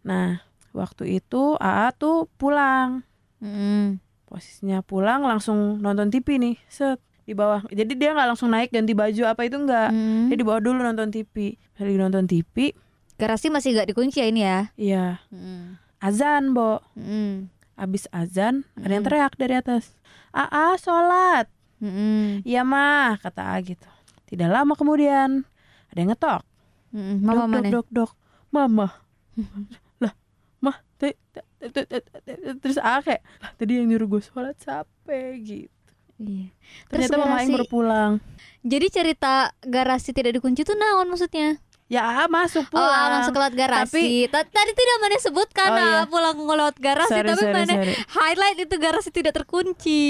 nah 0.03 0.29
waktu 0.71 1.17
itu 1.17 1.57
AA 1.57 1.89
tuh 1.93 2.29
pulang 2.35 3.01
Mm-mm. 3.39 3.97
posisinya 4.25 4.81
pulang 4.81 5.23
langsung 5.23 5.79
nonton 5.79 6.09
TV 6.09 6.37
nih 6.37 6.57
set 6.67 6.97
di 7.23 7.33
bawah 7.33 7.63
jadi 7.67 7.93
dia 7.93 8.11
nggak 8.11 8.29
langsung 8.29 8.51
naik 8.51 8.69
ganti 8.69 8.93
baju 8.93 9.23
apa 9.27 9.41
itu 9.43 9.57
enggak 9.57 9.89
Mm. 9.89 10.27
dia 10.27 10.37
di 10.37 10.43
bawah 10.43 10.61
dulu 10.61 10.79
nonton 10.81 11.09
TV 11.09 11.55
lagi 11.77 11.97
nonton 11.97 12.25
TV 12.25 12.75
Garasi 13.23 13.47
masih 13.49 13.71
gak 13.73 13.87
dikunci 13.87 14.19
ya 14.19 14.27
ini 14.27 14.43
ya 14.43 14.59
iya 14.75 15.05
Mm. 15.31 15.79
azan 15.99 16.51
bo 16.51 16.83
Mm. 16.93 17.47
abis 17.75 18.11
azan 18.11 18.67
ada 18.75 18.91
yang 18.91 19.03
Mm. 19.03 19.09
teriak 19.09 19.33
dari 19.37 19.55
atas 19.55 19.95
AA 20.31 20.75
sholat 20.77 21.47
Mm-mm. 21.79 22.43
iya 22.43 22.63
mah 22.63 23.15
kata 23.17 23.43
A 23.49 23.57
gitu 23.61 23.87
tidak 24.27 24.51
lama 24.51 24.75
kemudian 24.75 25.47
ada 25.87 25.99
yang 25.99 26.11
ngetok 26.11 26.43
Mm-mm. 26.91 27.17
Mama 27.21 27.39
dok, 27.39 27.49
mana? 27.49 27.59
dok, 27.63 27.71
dok, 27.73 27.89
dok. 27.89 28.11
Mama. 28.51 28.87
lah, 29.97 30.13
mah, 30.59 30.77
te- 30.95 31.17
te- 31.25 31.41
te- 31.63 31.87
te- 31.89 32.03
te- 32.21 32.59
terus 32.59 32.77
A 32.77 33.01
kayak, 33.01 33.25
lah 33.39 33.51
tadi 33.57 33.81
yang 33.81 33.89
nyuruh 33.89 34.05
gue 34.07 34.21
sholat 34.21 34.53
siapa 34.59 35.09
gitu. 35.39 35.73
Iya. 36.21 36.53
Terus 36.87 37.09
Ternyata 37.09 37.17
mama 37.17 37.33
Aing 37.33 37.49
garasi- 37.49 37.55
baru 37.55 37.67
pulang. 37.67 38.13
Jadi 38.61 38.87
cerita 38.89 39.35
garasi 39.59 40.13
tidak 40.13 40.37
dikunci 40.37 40.63
itu 40.63 40.77
naon 40.77 41.09
maksudnya? 41.09 41.57
Ya 41.93 42.25
masuk 42.25 42.65
pulang. 42.67 42.89
Oh, 42.89 43.09
masuk 43.21 43.37
lewat 43.37 43.53
garasi. 43.53 44.25
Ta- 44.27 44.49
Tadi 44.49 44.73
tidak 44.73 44.97
mana 44.97 45.17
sebutkan 45.19 45.69
Oh, 45.69 45.77
iya. 45.77 45.93
ah, 45.99 46.05
pulang 46.07 46.33
lewat 46.41 46.77
garasi, 46.79 47.13
Sorry, 47.13 47.29
tapi 47.29 47.37
sorry, 47.39 47.53
mana 47.55 47.75
sorry. 47.77 47.93
highlight 48.09 48.59
itu 48.59 48.75
garasi 48.77 49.09
tidak 49.11 49.37
terkunci. 49.37 50.03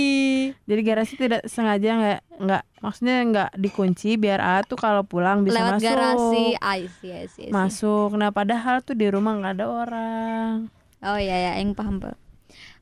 Jadi 0.63 0.81
garasi 0.81 1.15
tidak 1.17 1.43
sengaja 1.45 1.91
nggak 1.93 2.21
nggak 2.39 2.63
maksudnya 2.79 3.17
nggak 3.25 3.51
dikunci 3.57 4.15
biar 4.15 4.39
A 4.39 4.55
tuh 4.63 4.77
kalau 4.77 5.03
pulang 5.03 5.43
bisa 5.43 5.59
lewat 5.59 5.73
masuk. 5.75 5.85
garasi. 5.85 6.45
I 6.55 6.81
see, 6.93 7.11
I 7.11 7.27
see, 7.27 7.43
I 7.43 7.49
see. 7.49 7.49
Masuk. 7.51 8.15
Nah 8.15 8.31
padahal 8.31 8.79
tuh 8.81 8.95
di 8.95 9.07
rumah 9.07 9.35
nggak 9.35 9.53
ada 9.53 9.67
orang. 9.67 10.55
Oh 11.03 11.19
iya 11.19 11.51
ya, 11.51 11.59
yang 11.59 11.75
paham, 11.75 11.99
Pak. 11.99 12.15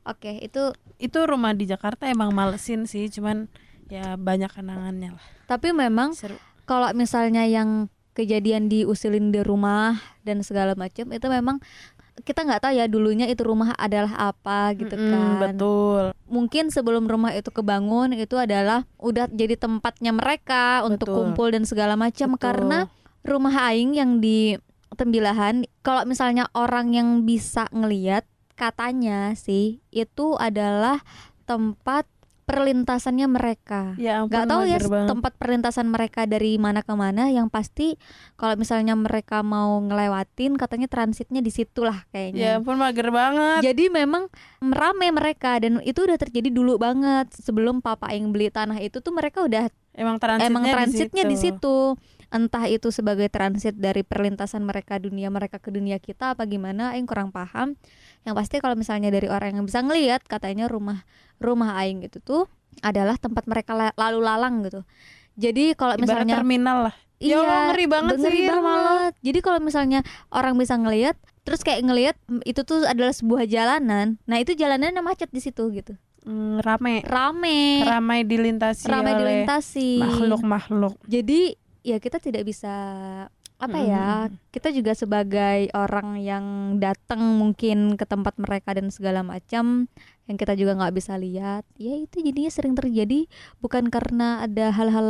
Oke, 0.03 0.37
itu 0.39 0.77
Itu 0.97 1.25
rumah 1.25 1.57
di 1.57 1.65
Jakarta 1.65 2.05
emang 2.05 2.29
malesin 2.29 2.85
sih, 2.85 3.09
cuman 3.09 3.49
ya 3.87 4.13
banyak 4.13 4.47
kenangannya 4.47 5.11
lah. 5.11 5.25
tapi 5.43 5.73
memang 5.73 6.13
kalau 6.63 6.93
misalnya 6.93 7.43
yang 7.43 7.89
kejadian 8.11 8.67
diusilin 8.67 9.31
di 9.31 9.39
rumah 9.41 9.99
dan 10.27 10.43
segala 10.43 10.75
macam 10.75 11.09
itu 11.11 11.27
memang 11.31 11.63
kita 12.21 12.43
nggak 12.43 12.61
tahu 12.61 12.73
ya 12.75 12.85
dulunya 12.85 13.25
itu 13.25 13.41
rumah 13.41 13.73
adalah 13.79 14.29
apa 14.29 14.75
gitu 14.77 14.93
Mm-mm, 14.93 15.09
kan. 15.09 15.39
Betul. 15.41 16.03
Mungkin 16.27 16.69
sebelum 16.69 17.07
rumah 17.07 17.33
itu 17.33 17.49
kebangun 17.49 18.13
itu 18.13 18.35
adalah 18.35 18.85
udah 18.99 19.31
jadi 19.31 19.55
tempatnya 19.57 20.11
mereka 20.13 20.83
untuk 20.85 21.09
Betul. 21.09 21.17
kumpul 21.17 21.47
dan 21.55 21.63
segala 21.63 21.95
macam 21.95 22.35
karena 22.35 22.91
rumah 23.23 23.71
aing 23.71 23.97
yang 23.97 24.19
di 24.19 24.59
Tembilahan 24.91 25.63
kalau 25.87 26.03
misalnya 26.03 26.51
orang 26.51 26.91
yang 26.91 27.23
bisa 27.23 27.63
ngeliat 27.71 28.27
katanya 28.59 29.31
sih 29.39 29.79
itu 29.87 30.35
adalah 30.35 30.99
tempat 31.47 32.03
perlintasannya 32.51 33.25
mereka. 33.25 33.95
Ya 33.95 34.19
ampun, 34.19 34.35
Gak 34.35 34.45
tahu 34.45 34.61
ya 34.65 34.77
banget. 34.77 35.07
tempat 35.07 35.33
perlintasan 35.35 35.87
mereka 35.87 36.23
dari 36.25 36.55
mana 36.55 36.79
ke 36.79 36.91
mana 36.91 37.27
yang 37.27 37.47
pasti 37.47 37.95
kalau 38.35 38.53
misalnya 38.53 38.93
mereka 38.93 39.39
mau 39.39 39.79
ngelewatin 39.79 40.55
katanya 40.55 40.85
transitnya 40.85 41.39
di 41.39 41.49
situ 41.49 41.81
lah 41.81 42.03
Ya 42.03 42.11
kayaknya. 42.11 42.47
ampun 42.59 42.75
mager 42.75 43.07
banget. 43.09 43.59
Jadi 43.63 43.87
memang 43.87 44.27
merame 44.59 45.07
mereka 45.09 45.57
dan 45.57 45.79
itu 45.81 46.03
udah 46.03 46.15
terjadi 46.15 46.47
dulu 46.47 46.75
banget 46.75 47.31
sebelum 47.33 47.79
papa 47.79 48.11
yang 48.11 48.29
beli 48.29 48.47
tanah 48.47 48.77
itu 48.77 48.99
tuh 48.99 49.11
mereka 49.11 49.41
udah 49.41 49.71
Emang 49.91 50.17
transitnya, 50.17 50.47
emang 50.47 50.63
transitnya 50.65 51.23
di 51.25 51.35
situ. 51.35 51.55
situ. 51.57 51.77
Entah 52.31 52.63
itu 52.65 52.87
sebagai 52.89 53.27
transit 53.27 53.75
dari 53.75 54.01
perlintasan 54.01 54.63
mereka 54.63 54.95
dunia 54.95 55.27
mereka 55.27 55.59
ke 55.59 55.67
dunia 55.67 55.99
kita 55.99 56.31
apa 56.31 56.47
gimana 56.47 56.95
aing 56.95 57.03
kurang 57.03 57.27
paham. 57.27 57.75
Yang 58.21 58.35
pasti 58.37 58.55
kalau 58.61 58.75
misalnya 58.77 59.09
dari 59.09 59.27
orang 59.27 59.57
yang 59.57 59.65
bisa 59.65 59.81
ngelihat 59.81 60.21
katanya 60.29 60.69
rumah 60.69 61.01
rumah 61.41 61.73
aing 61.81 62.05
itu 62.05 62.21
tuh 62.21 62.45
adalah 62.85 63.17
tempat 63.17 63.49
mereka 63.49 63.73
la- 63.73 63.95
lalu 63.97 64.19
lalang 64.21 64.61
gitu. 64.65 64.85
Jadi 65.35 65.73
kalau 65.73 65.97
Ibarat 65.97 66.05
misalnya 66.25 66.35
terminal 66.39 66.77
lah. 66.91 66.95
Ya 67.21 67.37
Allah, 67.37 67.69
ngeri 67.69 67.85
banget 67.85 68.17
ngeri 68.17 68.39
sih 68.41 68.49
rumah 68.49 68.57
lo. 68.57 68.85
banget. 68.97 69.13
Jadi 69.21 69.39
kalau 69.45 69.59
misalnya 69.61 69.99
orang 70.33 70.57
bisa 70.57 70.73
ngelihat 70.73 71.15
terus 71.41 71.61
kayak 71.61 71.81
ngelihat 71.85 72.15
itu 72.45 72.61
tuh 72.65 72.85
adalah 72.85 73.13
sebuah 73.13 73.45
jalanan. 73.49 74.17
Nah, 74.25 74.37
itu 74.41 74.53
jalanannya 74.53 75.01
macet 75.01 75.29
di 75.29 75.41
situ 75.41 75.69
gitu. 75.73 75.93
Mm, 76.25 76.61
rame. 76.61 77.01
Rame. 77.05 77.81
Ramai 77.81 78.21
dilintasi 78.25 78.85
Ramai 78.89 79.13
dilintasi. 79.17 80.01
makhluk-makhluk. 80.01 80.97
Jadi 81.09 81.57
ya 81.81 81.97
kita 81.97 82.21
tidak 82.21 82.45
bisa 82.45 82.73
apa 83.61 83.77
ya 83.77 84.07
kita 84.49 84.73
juga 84.73 84.97
sebagai 84.97 85.69
orang 85.77 86.17
yang 86.17 86.45
datang 86.81 87.21
mungkin 87.37 87.93
ke 87.93 88.05
tempat 88.09 88.35
mereka 88.41 88.73
dan 88.73 88.89
segala 88.89 89.21
macam 89.21 89.85
yang 90.25 90.37
kita 90.39 90.57
juga 90.57 90.73
nggak 90.77 90.95
bisa 90.97 91.13
lihat 91.21 91.61
ya 91.77 91.93
itu 91.93 92.25
jadinya 92.25 92.49
sering 92.49 92.73
terjadi 92.73 93.29
bukan 93.61 93.93
karena 93.93 94.43
ada 94.49 94.73
hal-hal 94.73 95.09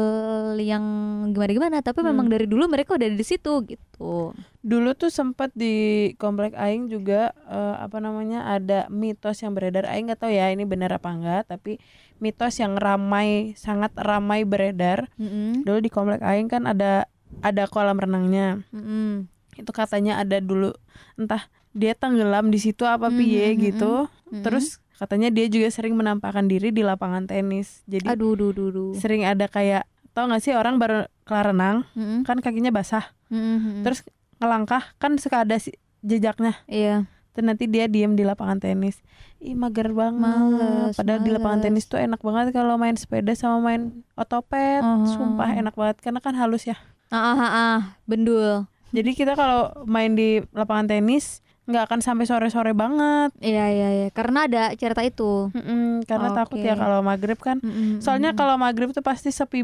yang 0.59 0.83
gimana 1.31 1.51
gimana 1.55 1.77
tapi 1.79 2.03
memang 2.03 2.27
dari 2.27 2.43
dulu 2.43 2.67
mereka 2.67 2.99
udah 2.99 3.07
ada 3.07 3.17
di 3.17 3.27
situ 3.27 3.63
gitu 3.65 4.35
Dulu 4.61 4.93
tuh 4.93 5.09
sempat 5.09 5.49
di 5.57 6.13
komplek 6.21 6.53
Aing 6.53 6.85
juga 6.85 7.33
eh, 7.49 7.75
apa 7.81 7.97
namanya 7.97 8.45
ada 8.45 8.85
mitos 8.93 9.41
yang 9.41 9.57
beredar. 9.57 9.89
Aing 9.89 10.05
nggak 10.05 10.21
tahu 10.21 10.29
ya 10.29 10.53
ini 10.53 10.69
benar 10.69 10.93
apa 11.01 11.09
enggak, 11.09 11.49
tapi 11.49 11.81
mitos 12.21 12.61
yang 12.61 12.77
ramai 12.77 13.57
sangat 13.57 13.89
ramai 13.97 14.45
beredar. 14.45 15.09
Mm-mm. 15.17 15.65
Dulu 15.65 15.81
di 15.81 15.89
komplek 15.89 16.21
Aing 16.21 16.45
kan 16.45 16.69
ada 16.69 17.09
ada 17.39 17.63
kolam 17.65 17.95
renangnya. 17.95 18.59
Mm-mm. 18.69 19.31
Itu 19.53 19.71
katanya 19.71 20.17
ada 20.17 20.37
dulu 20.37 20.75
entah 21.15 21.43
dia 21.71 21.91
tenggelam 21.93 22.47
di 22.47 22.57
situ 22.57 22.83
apa 22.83 23.07
Mhm, 23.07 23.15
piye 23.15 23.47
gitu. 23.55 24.11
Mhm. 24.27 24.43
Terus 24.43 24.65
katanya 24.93 25.27
dia 25.27 25.47
juga 25.47 25.67
sering 25.67 25.93
menampakkan 25.93 26.45
diri 26.45 26.69
di 26.69 26.81
lapangan 26.81 27.25
tenis. 27.25 27.81
Jadi 27.85 28.05
aduh 28.05 28.35
duh 28.35 28.51
duh 28.51 28.69
duh 28.69 28.91
sering 28.93 29.23
ada 29.23 29.45
kayak 29.45 29.83
tau 30.11 30.27
gak 30.27 30.39
sih 30.39 30.51
orang 30.51 30.75
baru 30.75 31.07
kelar 31.23 31.55
renang 31.55 31.87
Mm-mm. 31.93 32.21
kan 32.21 32.35
kakinya 32.37 32.67
basah 32.69 33.15
Mm-mm. 33.25 33.79
terus 33.81 34.03
ngelangkah 34.37 34.83
kan 34.97 35.15
suka 35.15 35.41
ada 35.41 35.55
si 35.55 35.71
jejaknya 36.01 36.51
iya 36.67 37.07
terus 37.31 37.47
nanti 37.47 37.63
dia 37.65 37.87
diem 37.87 38.11
di 38.11 38.27
lapangan 38.27 38.59
tenis 38.59 38.99
ih 39.39 39.55
mager 39.55 39.87
banget 39.89 40.19
Males, 40.19 40.99
padahal 40.99 41.23
di 41.23 41.31
lapangan 41.31 41.57
males. 41.57 41.65
tenis 41.65 41.85
tuh 41.87 41.95
enak 41.97 42.19
banget 42.19 42.51
kalau 42.51 42.75
main 42.75 42.93
sepeda 42.93 43.31
sama 43.31 43.63
main 43.63 43.81
otopet 44.13 44.83
Oh. 44.83 45.07
sumpah 45.07 45.47
enak 45.53 45.73
banget 45.73 45.97
karena 46.01 46.19
kan 46.19 46.35
halus 46.35 46.67
ya 46.67 46.75
ah 47.11 47.35
ah 47.35 47.41
ah, 47.43 47.79
bendul 48.07 48.65
jadi 48.91 49.11
kita 49.15 49.33
kalau 49.39 49.71
main 49.87 50.15
di 50.15 50.43
lapangan 50.51 50.87
tenis 50.91 51.39
nggak 51.63 51.87
akan 51.87 51.99
sampai 52.03 52.25
sore-sore 52.27 52.75
banget. 52.75 53.31
Iya 53.39 53.65
iya 53.71 53.89
iya. 53.95 54.07
Karena 54.11 54.49
ada 54.49 54.75
cerita 54.75 54.99
itu. 55.05 55.47
Mm-mm, 55.55 56.03
karena 56.03 56.35
takut 56.35 56.59
Oke. 56.59 56.67
ya 56.67 56.75
kalau 56.75 56.99
maghrib 56.99 57.39
kan. 57.39 57.63
Mm-mm, 57.63 58.03
soalnya 58.03 58.35
mm-mm. 58.35 58.41
kalau 58.43 58.59
maghrib 58.59 58.91
tuh 58.91 58.99
pasti 58.99 59.31
sepi 59.31 59.63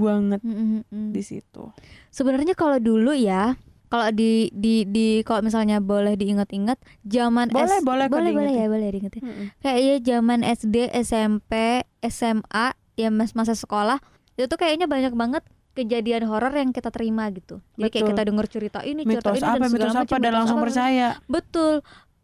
banget 0.00 0.40
Mm-mm, 0.40 1.12
di 1.12 1.20
situ. 1.20 1.68
Sebenarnya 2.08 2.56
kalau 2.56 2.80
dulu 2.80 3.12
ya, 3.12 3.60
kalau 3.92 4.08
di 4.14 4.48
di 4.56 4.88
di 4.88 5.20
kalau 5.28 5.44
misalnya 5.44 5.84
boleh 5.84 6.16
diingat-ingat 6.16 6.80
zaman 7.04 7.52
Boleh, 7.52 7.82
S- 7.82 7.84
boleh 7.84 8.06
boleh 8.08 8.30
boleh 8.32 8.52
ya 8.54 8.66
boleh 8.70 8.88
diingetin. 8.88 9.20
Mm-mm. 9.28 9.46
Kayak 9.60 9.78
ya 9.84 9.96
zaman 10.16 10.40
SD, 10.40 10.76
SMP, 11.04 11.84
SMA, 12.00 12.66
ya 12.96 13.08
mas 13.12 13.36
masa 13.36 13.52
sekolah 13.52 14.00
itu 14.38 14.46
tuh 14.46 14.56
kayaknya 14.56 14.86
banyak 14.88 15.12
banget 15.12 15.42
kejadian 15.78 16.26
horor 16.26 16.50
yang 16.50 16.74
kita 16.74 16.90
terima 16.90 17.30
gitu. 17.30 17.62
Jadi 17.78 17.88
kayak 17.94 18.02
Betul. 18.02 18.10
kita 18.10 18.22
denger 18.26 18.46
cerita 18.50 18.78
ini, 18.82 19.06
cerita 19.06 19.30
mitos 19.30 19.38
ini 19.38 19.46
apa 19.46 19.54
dan 19.62 19.70
segala 19.70 19.70
mitos 19.70 19.94
apa 19.94 20.02
macam, 20.02 20.18
dan 20.18 20.26
mitos 20.26 20.38
langsung 20.42 20.58
apa. 20.58 20.64
percaya? 20.66 21.08
Betul. 21.30 21.74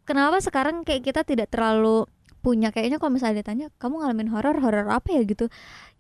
Kenapa 0.05 0.37
sekarang 0.43 0.77
kayak 0.83 1.03
kita 1.07 1.21
tidak 1.23 1.49
terlalu 1.55 2.05
punya 2.45 2.69
kayaknya 2.69 3.01
kalau 3.01 3.17
misalnya 3.17 3.41
ditanya 3.41 3.73
kamu 3.81 4.05
ngalamin 4.05 4.29
horor 4.29 4.57
horor 4.61 4.87
apa 4.91 5.09
ya? 5.15 5.23
gitu. 5.25 5.47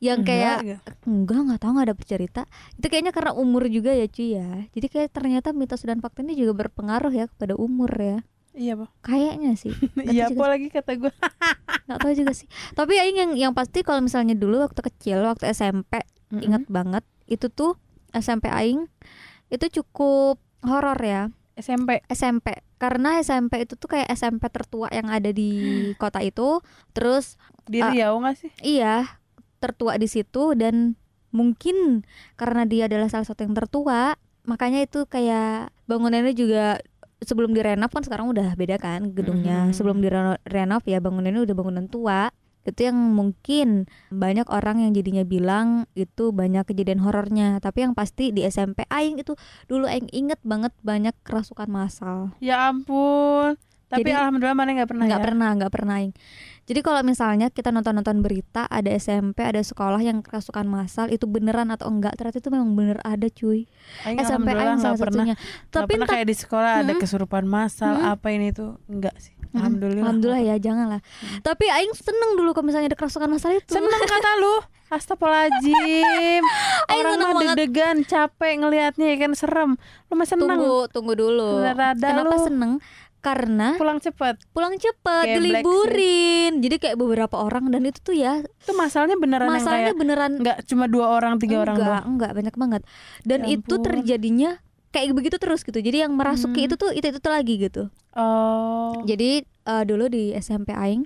Yang 0.03 0.21
kayak 0.29 0.59
Enggak, 0.61 1.09
enggak 1.09 1.40
nggak 1.49 1.61
tahu 1.62 1.71
nggak 1.73 1.87
ada 1.88 1.97
cerita. 2.05 2.43
Itu 2.77 2.87
kayaknya 2.90 3.12
karena 3.17 3.33
umur 3.33 3.64
juga 3.71 3.95
ya 3.97 4.05
cuy 4.11 4.29
ya. 4.37 4.51
Jadi 4.75 4.87
kayak 4.90 5.09
ternyata 5.14 5.57
mitos 5.57 5.87
dan 5.87 6.03
fakta 6.05 6.21
ini 6.21 6.37
juga 6.37 6.67
berpengaruh 6.67 7.14
ya 7.14 7.31
kepada 7.31 7.55
umur 7.57 7.88
ya. 7.97 8.19
Iya 8.55 8.79
pak. 8.79 8.90
Kayaknya 9.03 9.53
sih. 9.57 9.73
Iya 10.14 10.31
apa 10.31 10.47
lagi 10.47 10.69
kata 10.69 10.95
gue 11.01 11.11
nggak 11.88 11.99
tahu 12.01 12.12
juga 12.12 12.33
sih. 12.37 12.47
Tapi 12.77 12.93
aing 13.01 13.19
yang 13.19 13.33
yang 13.35 13.53
pasti 13.57 13.81
kalau 13.81 14.05
misalnya 14.05 14.37
dulu 14.37 14.62
waktu 14.62 14.81
kecil 14.85 15.25
waktu 15.25 15.49
SMP 15.51 16.05
ingat 16.35 16.67
banget 16.67 17.05
itu 17.27 17.49
tuh 17.49 17.77
SMP 18.11 18.47
aing. 18.47 18.87
Itu 19.49 19.69
cukup 19.73 20.37
horor 20.63 20.99
ya. 20.99 21.29
SMP 21.55 22.03
SMP 22.09 22.51
karena 22.77 23.23
SMP 23.23 23.63
itu 23.63 23.75
tuh 23.75 23.87
kayak 23.89 24.11
SMP 24.11 24.51
tertua 24.51 24.91
yang 24.91 25.07
ada 25.07 25.31
di 25.31 25.51
kota 25.95 26.19
itu. 26.19 26.59
Terus 26.91 27.39
di 27.65 27.79
Ah. 27.79 27.91
Riau 27.91 28.19
nggak 28.19 28.37
sih? 28.37 28.51
iya 28.61 29.21
tertua 29.57 29.97
di 29.97 30.05
situ 30.05 30.53
dan 30.53 30.93
mungkin 31.31 32.05
karena 32.35 32.63
dia 32.63 32.85
adalah 32.85 33.09
salah 33.09 33.25
satu 33.25 33.43
yang 33.43 33.57
tertua 33.57 34.15
makanya 34.45 34.85
itu 34.85 35.09
kayak 35.09 35.73
bangunannya 35.89 36.31
juga 36.31 36.79
sebelum 37.19 37.57
direnov 37.57 37.89
kan 37.89 38.05
sekarang 38.05 38.29
udah 38.29 38.53
beda 38.53 38.77
kan 38.77 39.09
gedungnya. 39.11 39.67
Mhm. 39.67 39.73
sebelum 39.73 39.99
direnov 39.99 40.85
ya 40.85 41.01
bangunannya 41.01 41.41
udah 41.43 41.57
bangunan 41.57 41.87
tua 41.89 42.29
itu 42.64 42.81
yang 42.83 42.96
mungkin 42.96 43.85
banyak 44.09 44.48
orang 44.48 44.81
yang 44.81 44.92
jadinya 44.92 45.22
bilang 45.22 45.85
itu 45.92 46.33
banyak 46.33 46.64
kejadian 46.64 47.00
horornya. 47.00 47.61
Tapi 47.61 47.85
yang 47.85 47.92
pasti 47.92 48.33
di 48.33 48.42
SMP 48.42 48.88
aing 48.88 49.20
itu 49.20 49.37
dulu 49.64 49.85
aing 49.85 50.09
inget 50.11 50.40
banget 50.40 50.72
banyak 50.81 51.12
kerasukan 51.22 51.68
massal. 51.68 52.33
Ya 52.40 52.68
ampun. 52.68 53.61
Tapi 53.85 54.11
Jadi- 54.11 54.16
alhamdulillah 54.16 54.57
mana 54.57 54.70
nggak 54.74 54.90
pernah 54.90 55.05
nggak 55.07 55.20
ya? 55.20 55.27
pernah 55.29 55.48
nggak 55.55 55.72
pernah 55.72 55.94
aing. 56.00 56.14
Jadi 56.64 56.81
kalau 56.81 57.05
misalnya 57.05 57.53
kita 57.53 57.68
nonton-nonton 57.68 58.24
berita 58.24 58.64
ada 58.64 58.88
SMP 58.90 59.44
ada 59.44 59.61
sekolah 59.61 60.00
yang 60.00 60.24
kerasukan 60.24 60.64
massal 60.64 61.12
itu 61.12 61.29
beneran 61.29 61.68
atau 61.68 61.92
enggak 61.92 62.16
ternyata 62.16 62.40
itu 62.40 62.48
memang 62.48 62.72
bener 62.72 62.96
ada 63.05 63.29
cuy. 63.29 63.68
Aing 64.03 64.16
SMP 64.18 64.48
aing 64.48 64.57
nggak 64.57 64.81
salah 64.81 64.96
pernah. 64.96 65.24
Satunya 65.29 65.37
tapi 65.68 65.92
pernah 65.94 66.09
kayak 66.09 66.27
di 66.27 66.35
sekolah 66.35 66.72
ada 66.81 66.88
Mm-mm. 66.88 67.03
kesurupan 67.05 67.44
massal 67.44 67.92
Mm-mm. 67.94 68.12
apa 68.16 68.27
ini 68.33 68.48
tuh? 68.50 68.81
Enggak 68.88 69.12
sih. 69.20 69.34
Alhamdulillah. 69.55 70.03
Alhamdulillah 70.03 70.43
ya 70.45 70.57
janganlah. 70.59 71.01
Tapi 71.40 71.64
aing 71.64 71.95
seneng 71.95 72.35
dulu 72.35 72.51
kalau 72.51 72.67
misalnya 72.67 72.90
ada 72.90 72.99
kerasukan 72.99 73.27
massal 73.27 73.53
itu. 73.53 73.71
Seneng 73.71 73.88
kata 74.05 74.33
lu. 74.37 74.55
Astagfirullahaladzim. 75.25 76.43
Aing 76.93 77.03
Orang 77.03 77.19
mah 77.19 77.33
deg-degan 77.51 77.97
Capek 78.05 78.53
ngelihatnya 78.57 79.07
ya 79.07 79.17
kan? 79.19 79.33
Serem. 79.33 79.71
Lu 80.07 80.14
mah 80.14 80.23
seneng. 80.25 80.47
Tunggu 80.51 80.87
tunggu 80.87 81.12
dulu. 81.14 81.62
Rada 81.62 81.99
kenapa 82.05 82.37
lu. 82.37 82.45
seneng? 82.45 82.73
Karena 83.19 83.73
Pulang 83.75 83.99
cepet. 83.99 84.37
Pulang 84.53 84.77
cepet 84.77 85.25
Kayak 85.25 85.40
diliburin. 85.40 86.53
Jadi 86.61 86.77
kayak 86.77 86.97
beberapa 86.97 87.40
orang 87.40 87.73
dan 87.73 87.81
itu 87.83 87.97
tuh 87.99 88.12
ya 88.12 88.45
Itu 88.45 88.77
masalahnya 88.77 89.17
beneran 89.17 89.49
yang 89.49 89.57
masalahnya 89.57 89.85
kayak 89.88 89.99
beneran 89.99 90.33
Enggak 90.38 90.59
cuma 90.69 90.85
dua 90.87 91.07
orang 91.11 91.40
Tiga 91.40 91.57
orang 91.59 91.75
enggak 91.75 91.88
doang? 91.88 92.05
enggak. 92.07 92.31
Banyak 92.37 92.55
banget. 92.55 92.83
Dan 93.25 93.40
Ya 93.43 93.57
itu 93.57 93.75
ampun. 93.75 93.83
terjadinya 93.83 94.51
kayak 94.94 95.11
begitu 95.11 95.37
terus 95.37 95.66
gitu. 95.66 95.76
Jadi 95.76 96.07
yang 96.07 96.14
merasuki 96.14 96.62
Hmm. 96.62 96.68
itu 96.70 96.74
tuh 96.78 96.94
itu 96.94 97.02
itu 97.04 97.18
tuh 97.18 97.33
lagi 97.35 97.54
gitu. 97.59 97.90
Oh. 98.14 99.02
Jadi 99.02 99.42
eh, 99.42 99.85
dulu 99.85 100.07
di 100.07 100.30
SMP 100.33 100.70
Aing 100.70 101.02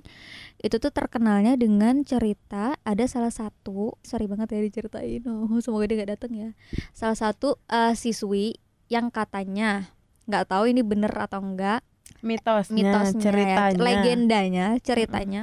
itu 0.59 0.75
tuh 0.77 0.91
terkenalnya 0.91 1.55
dengan 1.55 2.03
cerita 2.03 2.75
ada 2.83 3.05
salah 3.07 3.31
satu 3.31 3.95
sorry 4.03 4.27
banget 4.27 4.51
ya 4.51 4.59
diceritain 4.61 5.23
oh, 5.31 5.57
semoga 5.59 5.89
dia 5.89 6.05
gak 6.05 6.11
datang 6.15 6.31
ya. 6.31 6.49
Salah 6.93 7.17
satu 7.17 7.57
eh, 7.65 7.97
siswi 7.97 8.53
yang 8.87 9.09
katanya 9.09 9.89
nggak 10.25 10.45
tahu 10.45 10.69
ini 10.69 10.85
bener 10.85 11.09
atau 11.09 11.41
enggak 11.41 11.81
Mitosnya, 12.19 12.75
mitosnya 12.75 13.21
Ceritanya. 13.21 13.73
ya, 13.73 13.79
legendanya 13.79 14.65
ceritanya 14.77 15.41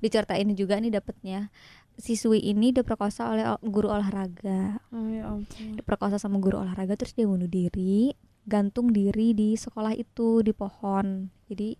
diceritain 0.00 0.48
juga 0.56 0.80
nih 0.80 0.90
dapetnya 0.90 1.52
siswi 1.96 2.42
ini 2.42 2.74
diperkosa 2.74 3.30
oleh 3.30 3.44
ol- 3.46 3.62
guru 3.64 3.88
olahraga. 3.90 4.82
Oh 4.90 5.06
ya 5.08 5.30
ampun. 5.30 5.78
Diperkosa 5.78 6.18
sama 6.18 6.42
guru 6.42 6.60
olahraga 6.60 6.98
terus 6.98 7.14
dia 7.14 7.26
bunuh 7.28 7.48
diri 7.48 8.14
gantung 8.44 8.92
diri 8.92 9.32
di 9.32 9.56
sekolah 9.56 9.96
itu 9.96 10.44
di 10.44 10.52
pohon. 10.52 11.32
Jadi 11.48 11.76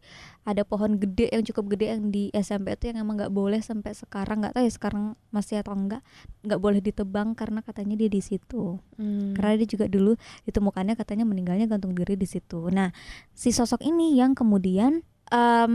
ada 0.48 0.64
pohon 0.64 0.96
gede 0.96 1.28
yang 1.28 1.44
cukup 1.44 1.76
gede 1.76 1.92
yang 1.92 2.08
di 2.08 2.32
SMP 2.32 2.72
itu 2.72 2.88
yang 2.88 3.04
emang 3.04 3.20
nggak 3.20 3.32
boleh 3.32 3.60
sampai 3.60 3.92
sekarang 3.92 4.40
nggak 4.40 4.56
tahu 4.56 4.64
ya 4.64 4.72
sekarang 4.72 5.04
masih 5.28 5.60
atau 5.60 5.76
enggak 5.76 6.00
nggak 6.40 6.60
boleh 6.60 6.80
ditebang 6.80 7.36
karena 7.36 7.60
katanya 7.60 8.00
dia 8.00 8.08
di 8.08 8.20
situ. 8.24 8.80
Hmm. 8.96 9.36
karena 9.36 9.60
dia 9.60 9.68
juga 9.68 9.86
dulu 9.92 10.16
ditemukannya 10.48 10.94
katanya 10.96 11.24
meninggalnya 11.28 11.68
gantung 11.68 11.92
diri 11.92 12.16
di 12.16 12.24
situ. 12.24 12.72
Nah 12.72 12.92
si 13.36 13.52
sosok 13.52 13.84
ini 13.84 14.16
yang 14.16 14.32
kemudian 14.32 15.04
em, 15.34 15.74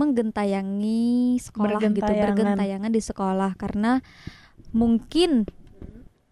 menggentayangi 0.00 1.36
sekolah 1.36 1.80
gitu 1.92 2.00
Bergentayangan. 2.08 2.88
di 2.88 3.02
sekolah 3.04 3.52
karena 3.60 4.00
mungkin 4.72 5.44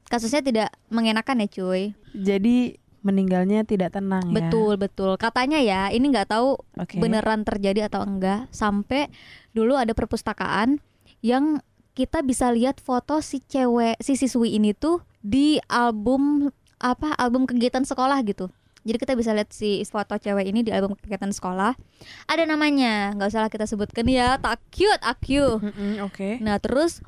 kasusnya 0.08 0.40
tidak 0.40 0.68
mengenakan 0.88 1.44
ya 1.44 1.48
cuy. 1.52 1.82
Jadi 2.16 2.80
meninggalnya 3.04 3.62
tidak 3.62 3.94
tenang 3.94 4.32
ya? 4.32 4.48
Betul 4.48 4.80
betul. 4.80 5.14
Katanya 5.20 5.60
ya 5.62 5.92
ini 5.92 6.10
nggak 6.10 6.32
tahu 6.32 6.58
Oke. 6.80 6.98
beneran 6.98 7.44
terjadi 7.46 7.86
atau 7.86 8.02
enggak. 8.02 8.48
Sampai 8.50 9.12
dulu 9.54 9.78
ada 9.78 9.92
perpustakaan 9.94 10.82
yang 11.22 11.62
kita 11.96 12.20
bisa 12.20 12.52
lihat 12.52 12.82
foto 12.82 13.24
si 13.24 13.40
cewek 13.40 13.96
si 14.04 14.20
siswi 14.20 14.58
ini 14.58 14.76
tuh 14.76 15.00
di 15.24 15.56
album 15.70 16.52
apa 16.76 17.16
album 17.16 17.48
kegiatan 17.48 17.88
sekolah 17.88 18.20
gitu 18.28 18.52
jadi 18.86 18.96
kita 19.02 19.12
bisa 19.18 19.34
lihat 19.34 19.50
si 19.50 19.82
foto 19.82 20.14
cewek 20.14 20.46
ini 20.46 20.62
di 20.62 20.70
album 20.70 20.94
kegiatan 20.94 21.34
sekolah. 21.34 21.74
Ada 22.30 22.46
namanya 22.46 23.10
nggak 23.18 23.28
usah 23.28 23.42
lah 23.42 23.50
kita 23.50 23.66
sebutkan 23.66 24.06
ya 24.06 24.38
tak 24.38 24.62
cute 24.70 25.02
aku 25.02 25.58
Oke. 26.06 26.38
Nah 26.38 26.62
terus 26.62 27.02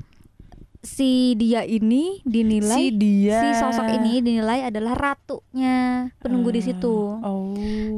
si 0.79 1.35
dia 1.35 1.67
ini 1.67 2.23
dinilai 2.23 2.75
Si 2.79 2.85
dia. 2.95 3.39
si 3.39 3.47
sosok 3.59 3.87
ini 3.99 4.23
dinilai 4.23 4.67
adalah 4.67 4.95
ratunya 4.95 6.11
penunggu 6.19 6.51
di 6.55 6.61
situ. 6.63 7.19
Oh. 7.19 7.55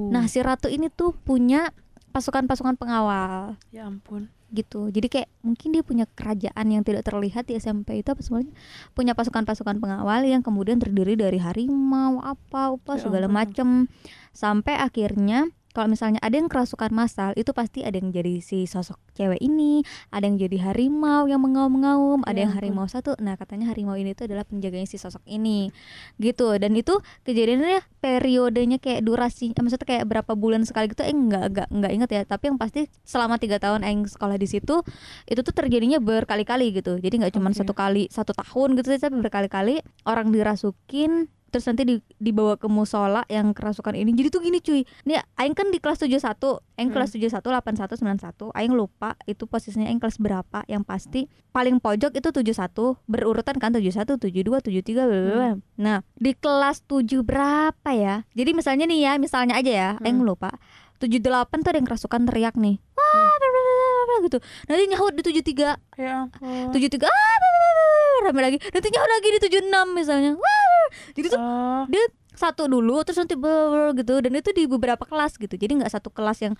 Nah, 0.09 0.25
si 0.25 0.41
ratu 0.41 0.65
ini 0.65 0.89
tuh 0.89 1.13
punya 1.13 1.69
pasukan-pasukan 2.09 2.81
pengawal. 2.81 3.57
Ya 3.69 3.85
ampun 3.85 4.33
gitu. 4.51 4.91
Jadi 4.91 5.07
kayak 5.07 5.29
mungkin 5.41 5.71
dia 5.71 5.83
punya 5.83 6.05
kerajaan 6.11 6.67
yang 6.67 6.83
tidak 6.83 7.07
terlihat 7.07 7.47
di 7.47 7.55
SMP 7.57 8.03
itu 8.03 8.11
apa 8.11 8.19
semuanya 8.19 8.51
punya 8.91 9.15
pasukan-pasukan 9.15 9.79
pengawal 9.79 10.27
yang 10.27 10.43
kemudian 10.43 10.77
terdiri 10.77 11.15
dari 11.15 11.39
harimau 11.39 12.19
apa 12.19 12.75
apa 12.75 12.91
Ya 12.95 13.01
segala 13.01 13.27
macem. 13.31 13.87
Sampai 14.31 14.79
akhirnya 14.79 15.51
kalau 15.71 15.87
misalnya 15.87 16.19
ada 16.19 16.35
yang 16.35 16.51
kerasukan 16.51 16.91
massal 16.91 17.31
itu 17.39 17.51
pasti 17.55 17.81
ada 17.81 17.95
yang 17.95 18.11
jadi 18.11 18.43
si 18.43 18.67
sosok 18.67 18.99
cewek 19.15 19.39
ini, 19.39 19.83
ada 20.11 20.27
yang 20.27 20.37
jadi 20.39 20.71
harimau 20.71 21.27
yang 21.27 21.39
mengaum-ngaum, 21.39 22.23
ada 22.27 22.35
Ya 22.35 22.49
yang 22.49 22.53
harimau 22.57 22.89
satu. 22.89 23.13
Nah, 23.21 23.37
katanya 23.37 23.69
harimau 23.69 23.93
ini 23.93 24.17
tuh 24.17 24.25
adalah 24.25 24.43
penjaganya 24.43 24.89
si 24.89 24.97
sosok 24.97 25.21
ini. 25.29 25.69
Gitu. 26.17 26.57
Dan 26.57 26.73
itu 26.73 26.99
kejadiannya 27.23 27.85
periodenya 28.01 28.81
kayak 28.81 29.05
durasi 29.05 29.53
eh, 29.53 29.61
maksudnya 29.61 29.85
kayak 29.85 30.05
berapa 30.09 30.33
bulan 30.33 30.65
sekali 30.65 30.89
gitu 30.89 31.05
eh 31.05 31.13
enggak 31.13 31.53
enggak 31.53 31.67
enggak 31.69 31.91
inget 31.93 32.09
ya 32.09 32.21
tapi 32.25 32.49
yang 32.49 32.57
pasti 32.57 32.89
selama 33.05 33.37
tiga 33.37 33.61
tahun 33.61 33.85
aing 33.85 34.09
sekolah 34.09 34.41
di 34.41 34.49
situ 34.49 34.81
itu 35.29 35.39
tuh 35.45 35.53
terjadinya 35.53 36.01
berkali-kali 36.01 36.73
gitu 36.73 36.97
jadi 36.97 37.13
nggak 37.21 37.37
cuma 37.37 37.53
Oke. 37.53 37.61
satu 37.61 37.73
kali 37.77 38.09
satu 38.09 38.33
tahun 38.33 38.73
gitu 38.81 38.97
tapi 38.97 39.15
berkali-kali 39.21 39.85
orang 40.09 40.33
dirasukin 40.33 41.29
terus 41.51 41.67
nanti 41.67 41.83
di- 41.83 41.99
dibawa 42.15 42.55
ke 42.55 42.65
musola 42.65 43.27
yang 43.27 43.51
kerasukan 43.51 43.91
ini 43.93 44.11
jadi 44.11 44.27
tuh 44.29 44.39
gini 44.39 44.57
cuy 44.57 44.81
ini 45.01 45.13
aing 45.35 45.51
kan 45.51 45.67
di 45.67 45.77
kelas 45.77 45.99
71 45.99 46.17
aing 46.73 46.87
Hmm. 46.87 46.95
kelas 46.95 47.11
71 47.11 47.43
81 47.43 47.99
91 47.99 48.49
aing 48.51 48.71
lupa 48.71 49.19
itu 49.25 49.43
posisinya 49.43 49.85
aing 49.85 49.99
kelas 49.99 50.15
berapa 50.15 50.63
yang 50.65 50.81
pasti 50.81 51.27
paling 51.49 51.77
pojok 51.77 52.11
itu 52.13 52.29
71 52.31 52.71
berurutan 53.05 53.55
kan 53.55 53.69
71 53.69 54.15
72 54.17 54.63
73 54.63 54.63
bla, 54.97 55.05
bla, 55.05 55.19
bla. 55.29 55.49
nah 55.75 55.97
di 56.15 56.31
kelas 56.33 56.81
7 56.81 57.03
berapa 57.21 57.89
ya 57.91 58.23
jadi 58.31 58.51
misalnya 58.51 58.85
nih 58.85 58.99
ya 59.01 59.11
misalnya 59.17 59.53
aja 59.53 59.69
ya 59.69 59.89
aing 59.99 60.17
Hmm. 60.17 60.25
lupa 60.25 60.55
78 60.97 61.19
tuh 61.59 61.67
ada 61.67 61.77
yang 61.77 61.85
kerasukan 61.85 62.21
teriak 62.23 62.55
nih 62.55 62.79
wah 62.93 64.19
gitu 64.21 64.37
nanti 64.65 64.83
nyahut 64.87 65.11
di 65.11 65.21
73 65.41 65.75
Ya 65.97 66.23
ampun 66.23 66.69
tujuh 66.71 66.87
tiga 66.87 67.05
ah, 67.05 67.37
rame 68.23 68.37
lagi 68.39 68.57
nanti 68.67 68.87
nyawa 68.87 69.07
lagi 69.09 69.27
di 69.29 69.39
tujuh 69.39 69.61
enam 69.63 69.87
misalnya 69.91 70.31
Wah, 70.33 70.60
jadi 71.11 71.27
tuh 71.29 71.39
Oh. 71.39 71.83
dia 71.87 72.03
satu 72.31 72.63
dulu 72.65 73.03
terus 73.03 73.19
nanti 73.19 73.35
bla, 73.35 73.91
gitu. 73.91 74.23
Dan 74.23 74.31
itu 74.33 74.55
di 74.55 74.63
beberapa 74.63 75.03
kelas 75.03 75.35
gitu. 75.35 75.51
Jadi 75.51 75.83
nggak 75.83 75.91
satu 75.91 76.07
kelas 76.09 76.39
yang 76.39 76.55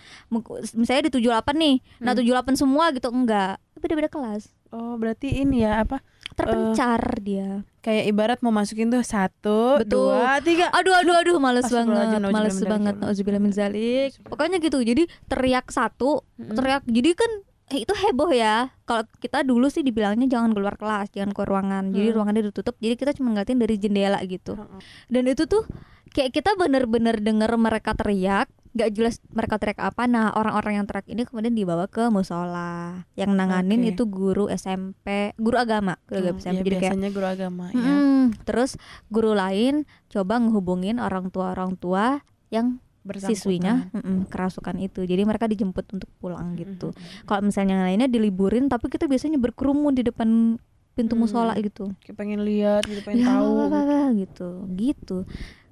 misalnya 0.76 1.08
di 1.08 1.12
tujuh 1.12 1.32
delapan 1.32 1.56
nih. 1.56 1.76
Nah 2.00 2.12
Hmm. 2.12 2.20
tujuh 2.20 2.32
delapan 2.32 2.56
semua 2.56 2.92
gitu 2.92 3.08
enggak. 3.08 3.56
Beda-beda 3.80 4.12
kelas. 4.12 4.52
Oh 4.72 4.96
berarti 4.96 5.32
ini 5.32 5.64
ya 5.64 5.80
apa 5.80 6.04
terpencar 6.32 7.20
dia. 7.20 7.64
Kayak 7.80 8.04
ibarat 8.08 8.40
mau 8.40 8.52
masukin 8.52 8.88
tuh 8.88 9.02
Satu 9.02 9.80
Betul. 9.80 10.12
Dua 10.12 10.38
Tiga. 10.40 10.70
Aduh 10.72 10.92
aduh 10.94 11.16
aduh 11.18 11.36
males 11.40 11.66
banget 11.66 12.20
males 12.22 12.60
banget 12.62 12.96
nauzubillah 12.96 13.42
min 13.42 13.52
zalik 13.52 14.16
pokoknya 14.22 14.60
gitu 14.60 14.80
jadi 14.80 15.08
teriak 15.26 15.68
satu 15.68 16.22
teriak 16.38 16.84
jadi 16.86 17.16
kan 17.16 17.32
itu 17.74 17.94
heboh 17.94 18.30
ya 18.30 18.56
kalau 18.82 19.08
kita 19.18 19.42
dulu 19.42 19.68
sih 19.68 19.80
dibilangnya 19.80 20.28
jangan 20.28 20.52
keluar 20.52 20.76
kelas 20.76 21.08
jangan 21.10 21.32
ke 21.32 21.42
ruangan 21.42 21.84
jadi 21.90 22.08
Hmm. 22.08 22.16
ruangannya 22.18 22.44
ditutup 22.46 22.76
jadi 22.78 22.96
kita 22.96 23.12
cuma 23.14 23.32
ngeliatin 23.32 23.58
dari 23.58 23.76
jendela 23.76 24.20
gitu 24.22 24.54
Heeh. 24.54 24.80
dan 25.08 25.24
itu 25.26 25.44
tuh 25.46 25.64
kayak 26.10 26.34
kita 26.34 26.52
bener-bener 26.54 27.16
denger 27.18 27.52
mereka 27.56 27.94
teriak 27.94 28.52
nggak 28.72 28.90
jelas 28.90 29.16
mereka 29.30 29.56
teriak 29.58 29.80
apa 29.82 30.04
nah 30.06 30.32
orang-orang 30.32 30.74
yang 30.74 30.86
teriak 30.86 31.04
ini 31.06 31.24
kemudian 31.24 31.52
dibawa 31.52 31.86
ke 31.86 32.08
musola 32.08 33.04
yang 33.14 33.32
nanganin 33.34 33.80
Oke. 33.82 33.90
itu 33.90 34.04
guru 34.06 34.48
SMP 34.48 35.36
guru 35.36 35.56
agama 35.56 36.00
guru 36.06 36.20
agama 36.26 36.32
Hmm, 36.34 36.42
SMP 36.42 36.52
ya, 36.52 36.60
jadi 36.62 36.70
kayak 36.72 36.84
biasanya 36.90 37.10
guru 37.10 37.28
agama 37.28 37.64
ya. 37.70 37.76
Mm-mm. 37.78 38.22
terus 38.42 38.72
guru 39.08 39.32
lain 39.32 39.84
coba 40.08 40.34
ngehubungin 40.38 40.98
orang 40.98 41.28
tua 41.28 41.52
orang 41.52 41.76
tua 41.76 42.24
yang 42.48 42.80
Siswinya 43.02 43.90
mm-mm, 43.92 44.30
kerasukan 44.30 44.78
itu. 44.78 45.02
Jadi 45.02 45.22
mereka 45.26 45.46
dijemput 45.46 45.86
untuk 45.92 46.10
pulang 46.18 46.54
Hmm, 46.54 46.60
gitu. 46.60 46.88
Kalau 47.26 47.42
misalnya 47.42 47.82
yang 47.82 47.86
lainnya 47.86 48.08
diliburin 48.08 48.68
tapi 48.68 48.88
kita 48.88 49.10
biasanya 49.10 49.38
berkerumun 49.38 49.92
di 49.92 50.06
depan 50.06 50.58
pintu 50.92 51.14
Hmm. 51.16 51.24
musola 51.24 51.58
gitu. 51.58 51.90
Kayak 52.00 52.16
pengen 52.16 52.42
lihat 52.44 52.84
gitu, 52.86 53.02
pengen 53.02 53.24
ya 53.24 53.28
tahu. 53.32 53.50
apa, 53.58 53.64
apa, 53.66 53.80
apa, 53.82 54.00
gitu 54.16 54.50
gitu. 54.72 55.18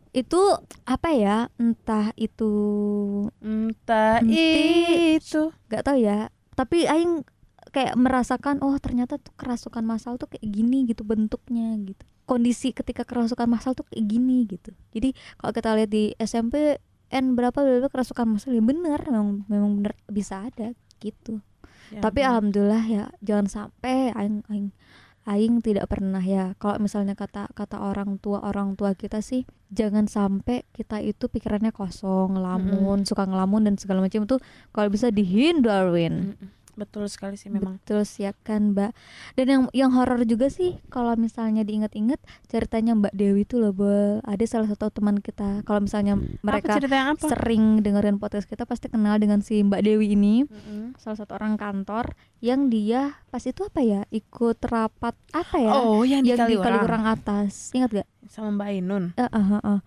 Itu 0.10 0.42
apa 0.84 1.10
ya 1.14 1.38
entah 1.56 2.10
itu 2.16 2.50
Entah 3.40 4.20
Enti- 4.20 5.22
itu. 5.22 5.54
nggak 5.70 5.84
tahu 5.86 5.98
ya. 6.02 6.34
Tapi 6.56 6.90
aing 6.90 7.22
kayak 7.70 7.94
merasakan 7.94 8.58
oh 8.66 8.74
ternyata 8.82 9.22
tuh 9.22 9.30
kerasukan 9.38 9.86
masal 9.86 10.18
tuh 10.18 10.26
kayak 10.26 10.42
gini 10.44 10.90
gitu 10.90 11.06
bentuknya 11.06 11.78
gitu. 11.80 12.02
Kondisi 12.26 12.74
ketika 12.74 13.06
kerasukan 13.06 13.46
masal 13.46 13.74
tuh 13.74 13.86
kayak 13.86 14.06
gini 14.08 14.46
gitu. 14.46 14.74
Jadi 14.94 15.14
kalau 15.38 15.52
kita 15.52 15.78
lihat 15.78 15.90
di 15.90 16.14
SMP 16.16 16.78
N 17.10 17.34
berapa 17.34 17.58
berapa 17.58 17.90
kerasukan 17.90 18.38
masal 18.38 18.54
ya 18.54 18.62
bener 18.62 19.02
memang 19.10 19.44
memang 19.50 19.72
bener 19.82 19.94
bisa 20.10 20.46
ada 20.46 20.74
gitu. 21.02 21.42
Ya 21.90 22.06
tapi 22.06 22.22
ampun. 22.22 22.30
alhamdulillah 22.30 22.86
ya 22.86 23.04
jangan 23.26 23.48
sampai 23.50 24.14
aing 24.14 24.46
aing 24.50 24.70
aing 25.30 25.56
tidak 25.62 25.90
pernah 25.90 26.22
ya. 26.22 26.54
Kalau 26.62 26.82
misalnya 26.82 27.14
kata 27.14 27.50
kata 27.54 27.82
orang 27.82 28.18
tua 28.22 28.42
orang 28.46 28.74
tua 28.74 28.94
kita 28.94 29.22
sih 29.22 29.46
jangan 29.70 30.10
sampai 30.10 30.66
kita 30.74 31.02
itu 31.02 31.30
pikirannya 31.30 31.70
kosong 31.70 32.38
ngelamun 32.38 33.06
suka 33.06 33.30
ngelamun 33.30 33.70
dan 33.70 33.76
segala 33.78 34.06
macam 34.06 34.26
itu 34.26 34.38
kalau 34.74 34.90
bisa 34.90 35.14
dihindarin. 35.14 36.34
Mm-mm. 36.34 36.59
Betul 36.80 37.12
sekali 37.12 37.36
sih 37.36 37.52
memang. 37.52 37.76
betul 37.78 38.02
sih 38.02 38.24
ya 38.24 38.32
kan 38.40 38.72
mbak 38.72 38.96
dan 39.36 39.46
yang 39.46 39.64
yang 39.76 39.92
horor 39.92 40.24
juga 40.24 40.48
sih 40.48 40.80
kalau 40.88 41.12
misalnya 41.14 41.62
diinget-inget 41.62 42.18
ceritanya 42.48 42.96
mbak 42.96 43.12
Dewi 43.12 43.44
itu 43.44 43.60
loh 43.60 43.76
Bel. 43.76 44.24
ada 44.24 44.46
salah 44.48 44.72
satu 44.72 44.88
teman 44.90 45.20
kita 45.20 45.62
kalau 45.64 45.84
misalnya 45.84 46.16
mereka 46.40 46.80
apa? 46.80 47.20
sering 47.20 47.84
dengerin 47.84 48.16
podcast 48.16 48.48
kita 48.48 48.64
pasti 48.64 48.88
kenal 48.88 49.20
dengan 49.20 49.44
si 49.44 49.60
mbak 49.60 49.84
Dewi 49.84 50.16
ini 50.16 50.48
Mm-mm. 50.48 50.96
salah 50.96 51.20
satu 51.20 51.36
orang 51.36 51.60
kantor 51.60 52.16
yang 52.40 52.72
dia 52.72 53.20
pas 53.28 53.44
itu 53.44 53.60
apa 53.62 53.84
ya 53.84 54.02
ikut 54.10 54.58
rapat 54.64 55.12
apa 55.36 55.56
ya 55.60 55.72
Oh, 55.76 56.08
yang 56.08 56.24
di 56.24 56.32
yang 56.32 56.48
di 56.48 56.56
Kaliurang. 56.56 57.04
Atas 57.04 57.76
ingat 57.76 57.92
gak? 57.94 58.08
sama 58.30 58.56
Mbak 58.56 58.68
Ainun. 58.70 59.04
Eh, 59.14 59.26
eh, 59.26 59.48
eh, 59.52 59.62
eh. 59.66 59.80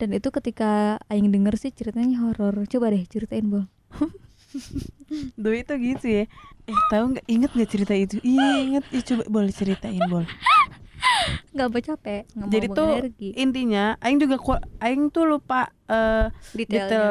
dan 0.00 0.08
itu 0.10 0.28
ketika 0.32 0.96
Aing 1.06 1.28
denger 1.28 1.54
sih 1.54 1.70
ceritanya 1.70 2.16
horor 2.18 2.64
coba 2.64 2.88
deh 2.88 3.04
ceritain 3.04 3.44
bol 3.46 3.68
Duh 5.34 5.54
itu 5.54 5.72
gitu 5.76 6.06
ya. 6.06 6.24
Eh, 6.64 6.78
tahu 6.88 7.16
nggak 7.16 7.26
inget 7.26 7.50
nggak 7.50 7.70
cerita 7.70 7.94
itu? 7.94 8.16
Iya, 8.20 8.48
inget. 8.60 8.84
Ih, 8.90 9.02
coba 9.02 9.22
boleh 9.26 9.52
ceritain, 9.52 10.02
Bol. 10.06 10.24
nggak 11.50 11.66
mau 11.66 11.80
capek 11.82 12.22
nggak 12.30 12.46
mau 12.46 12.52
Jadi 12.52 12.66
buang 12.68 12.78
tuh 12.78 12.90
energi 12.94 13.28
intinya 13.34 13.84
aing 13.98 14.18
juga 14.20 14.36
ku- 14.38 14.64
aing 14.78 15.10
tuh 15.10 15.24
lupa 15.26 15.72
detailnya 16.54 16.86
detail 16.86 17.06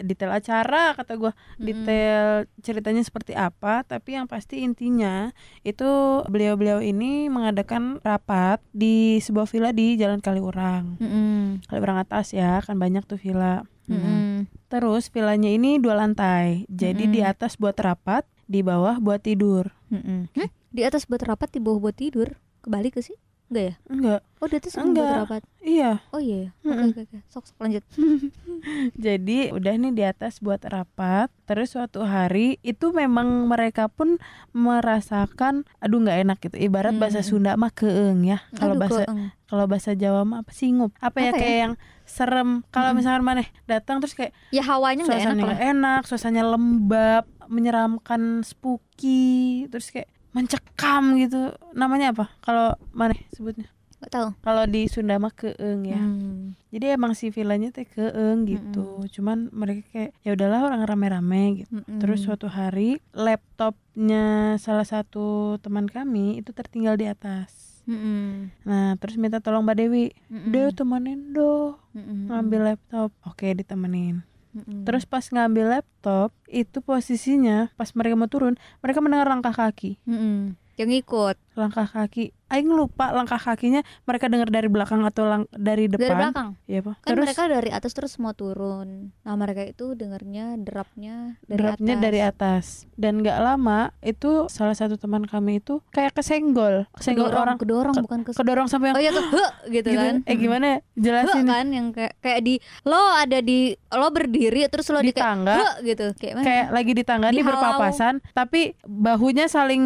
detail 0.00 0.30
acara 0.32 0.82
kata 0.96 1.12
gua 1.14 1.32
detail 1.56 2.48
ceritanya 2.58 3.02
seperti 3.02 3.32
apa 3.32 3.84
tapi 3.84 4.16
yang 4.16 4.26
pasti 4.26 4.64
intinya 4.64 5.30
itu 5.62 5.86
beliau-beliau 6.26 6.82
ini 6.82 7.28
mengadakan 7.28 8.00
rapat 8.00 8.58
di 8.72 9.20
sebuah 9.20 9.46
villa 9.46 9.70
di 9.70 9.94
Jalan 9.94 10.18
Kaliurang 10.18 10.98
Mm-mm. 10.98 11.62
Kaliurang 11.68 12.00
atas 12.00 12.32
ya 12.32 12.58
kan 12.60 12.74
banyak 12.74 13.04
tuh 13.04 13.20
villa 13.20 13.62
Hmm. 13.86 14.48
Terus 14.66 15.08
villanya 15.08 15.48
ini 15.48 15.76
dua 15.76 15.94
lantai 15.96 16.64
jadi 16.66 17.04
di 17.04 17.20
Mm-mm. 17.20 17.30
atas 17.30 17.54
buat 17.54 17.76
rapat 17.76 18.24
di 18.44 18.60
bawah 18.60 18.98
buat 18.98 19.20
tidur 19.20 19.72
Mm-mm. 19.88 20.28
Hmm? 20.30 20.48
di 20.68 20.82
atas 20.82 21.04
buat 21.04 21.20
rapat 21.20 21.52
di 21.52 21.60
bawah 21.60 21.80
buat 21.80 21.96
tidur 21.96 22.36
kebalik 22.60 22.96
ke 22.96 23.00
sih 23.00 23.14
enggak 23.44 23.64
ya 23.64 23.74
enggak 23.86 24.20
oh 24.40 24.46
di 24.48 24.56
atas 24.56 24.72
emang 24.74 24.82
buat 24.82 25.04
Enggak. 25.04 25.20
rapat 25.20 25.42
iya 25.60 25.90
oh 26.10 26.18
iya 26.18 26.36
ya? 26.42 26.50
oke 26.64 27.00
oke 27.04 27.18
sok 27.28 27.44
sok 27.46 27.56
lanjut 27.60 27.84
Jadi 28.96 29.52
udah 29.52 29.74
nih 29.76 29.92
di 29.92 30.00
atas 30.02 30.40
buat 30.40 30.64
rapat. 30.64 31.28
Terus 31.44 31.76
suatu 31.76 32.00
hari 32.00 32.56
itu 32.62 32.90
memang 32.90 33.44
mereka 33.44 33.92
pun 33.92 34.16
merasakan 34.56 35.68
aduh 35.78 36.00
nggak 36.00 36.18
enak 36.24 36.38
gitu. 36.40 36.56
Ibarat 36.58 36.96
bahasa 36.96 37.20
Hmm. 37.20 37.28
Sunda 37.28 37.52
mah 37.54 37.68
keeng 37.68 38.24
ya. 38.24 38.40
Kalau 38.56 38.74
bahasa 38.74 39.04
kalau 39.44 39.64
bahasa 39.68 39.92
Jawa 39.92 40.24
mah 40.24 40.40
apa 40.40 40.50
singup. 40.50 40.96
Apa, 40.98 41.20
ya 41.20 41.30
Apa 41.30 41.36
ya? 41.36 41.40
kayak 41.40 41.58
yang 41.60 41.74
serem. 42.14 42.62
Kalau 42.70 42.94
Mm-mm. 42.94 43.02
misalkan 43.02 43.26
mana 43.26 43.42
datang 43.66 43.98
terus 43.98 44.14
kayak 44.14 44.30
ya 44.54 44.62
hawanya 44.62 45.02
nggak 45.02 45.18
enak 45.18 45.34
lah 45.34 45.46
nggak 45.50 45.64
enak, 45.74 46.02
suasananya 46.06 46.44
lembab, 46.46 47.24
menyeramkan, 47.50 48.46
spooky, 48.46 49.66
terus 49.66 49.90
kayak 49.90 50.06
mencekam 50.30 51.18
gitu. 51.18 51.50
Namanya 51.74 52.14
apa? 52.14 52.30
Kalau 52.46 52.78
mana 52.94 53.18
sebutnya? 53.34 53.74
nggak 54.04 54.12
tahu 54.20 54.28
Kalau 54.44 54.64
di 54.68 54.84
Sunda 54.84 55.16
mah 55.16 55.32
keeng 55.32 55.80
ya. 55.88 55.96
Hmm. 55.96 56.52
Jadi 56.68 56.86
emang 56.92 57.16
si 57.16 57.32
villanya 57.32 57.72
teh 57.72 57.88
keeng 57.88 58.44
gitu. 58.44 59.00
Cuman 59.08 59.48
mereka 59.48 59.88
kayak 59.88 60.12
ya 60.20 60.36
udahlah 60.36 60.60
orang 60.68 60.84
rame-rame 60.84 61.64
gitu. 61.64 61.80
Mm-mm. 61.80 62.04
Terus 62.04 62.28
suatu 62.28 62.52
hari 62.52 63.00
laptopnya 63.16 64.56
salah 64.60 64.84
satu 64.84 65.56
teman 65.64 65.88
kami 65.88 66.44
itu 66.44 66.52
tertinggal 66.52 67.00
di 67.00 67.08
atas. 67.08 67.63
Mm-mm. 67.84 68.48
Nah, 68.64 68.96
terus 68.96 69.20
minta 69.20 69.40
tolong 69.40 69.64
Mbak 69.64 69.76
Dewi. 69.76 70.16
Mm-mm. 70.32 70.50
Dewi 70.52 70.70
temenin 70.72 71.20
dong 71.36 71.76
Mm-mm. 71.92 72.32
ngambil 72.32 72.60
laptop. 72.74 73.10
Oke, 73.28 73.52
ditemenin. 73.52 74.24
Mm-mm. 74.54 74.86
Terus 74.86 75.04
pas 75.04 75.24
ngambil 75.26 75.80
laptop, 75.80 76.30
itu 76.46 76.78
posisinya 76.80 77.74
pas 77.74 77.90
mereka 77.92 78.14
mau 78.14 78.30
turun, 78.30 78.54
mereka 78.80 79.02
mendengar 79.02 79.28
langkah 79.28 79.52
kaki. 79.52 79.98
Mm-mm. 80.08 80.56
yang 80.74 80.90
ikut 80.90 81.38
Langkah 81.54 81.86
kaki. 81.86 82.34
Aing 82.54 82.70
lupa 82.70 83.10
langkah 83.10 83.36
kakinya. 83.36 83.82
Mereka 84.02 84.26
dengar 84.26 84.48
dari 84.48 84.66
belakang 84.66 85.02
atau 85.02 85.24
lang- 85.24 85.50
dari 85.50 85.86
depan. 85.86 86.06
dari 86.06 86.18
belakang? 86.20 86.48
Iya, 86.64 86.80
Pak. 86.80 86.94
kan 87.02 87.14
mereka 87.16 87.42
dari 87.48 87.70
atas 87.70 87.92
terus 87.92 88.14
mau 88.16 88.30
turun. 88.32 89.10
Nah 89.18 89.34
mereka 89.34 89.62
itu 89.62 89.92
dengarnya 89.92 90.54
derapnya 90.56 91.34
dari 91.42 91.58
Dropnya 91.60 91.92
atas. 91.92 92.02
dari 92.02 92.20
atas. 92.20 92.64
Dan 92.94 93.20
nggak 93.20 93.38
lama 93.38 93.78
itu 94.00 94.46
salah 94.48 94.72
satu 94.72 94.94
teman 94.94 95.24
kami 95.24 95.58
itu 95.58 95.82
kayak 95.88 96.14
kesenggol. 96.14 96.86
Kesenggol 96.92 97.26
kedorong, 97.26 97.42
orang. 97.42 97.56
kedorong 97.58 97.94
ke- 97.94 98.02
bukan 98.02 98.20
kes 98.22 98.34
kedorong 98.34 98.66
sampai 98.66 98.86
yang 98.86 98.96
oh 98.96 99.02
iya 99.02 99.10
tuh 99.10 99.24
"Huh," 99.26 99.50
gitu, 99.68 99.88
gitu. 99.88 99.98
kan. 99.98 100.14
Eh 100.22 100.36
gimana 100.36 100.64
ya? 100.64 100.76
Huh, 100.76 100.82
jelasin 100.96 101.44
kan 101.44 101.66
yang 101.68 101.86
kayak 101.90 102.14
kayak 102.20 102.40
di 102.40 102.54
lo 102.84 103.02
ada 103.12 103.38
di 103.40 103.58
lo 103.74 104.08
berdiri 104.08 104.62
terus 104.66 104.86
lo 104.88 104.98
di 104.98 105.08
di, 105.08 105.12
kayak 105.12 105.24
tangga. 105.24 105.54
"Huh," 105.56 105.74
gitu. 105.82 106.06
Kayak 106.14 106.34
mana? 106.34 106.44
Kayak 106.44 106.66
lagi 106.70 106.92
di 106.92 107.02
tangga 107.02 107.26
nih 107.26 107.36
Dihalau. 107.36 107.50
berpapasan 107.50 108.14
tapi 108.30 108.60
bahunya 108.84 109.46
saling 109.46 109.84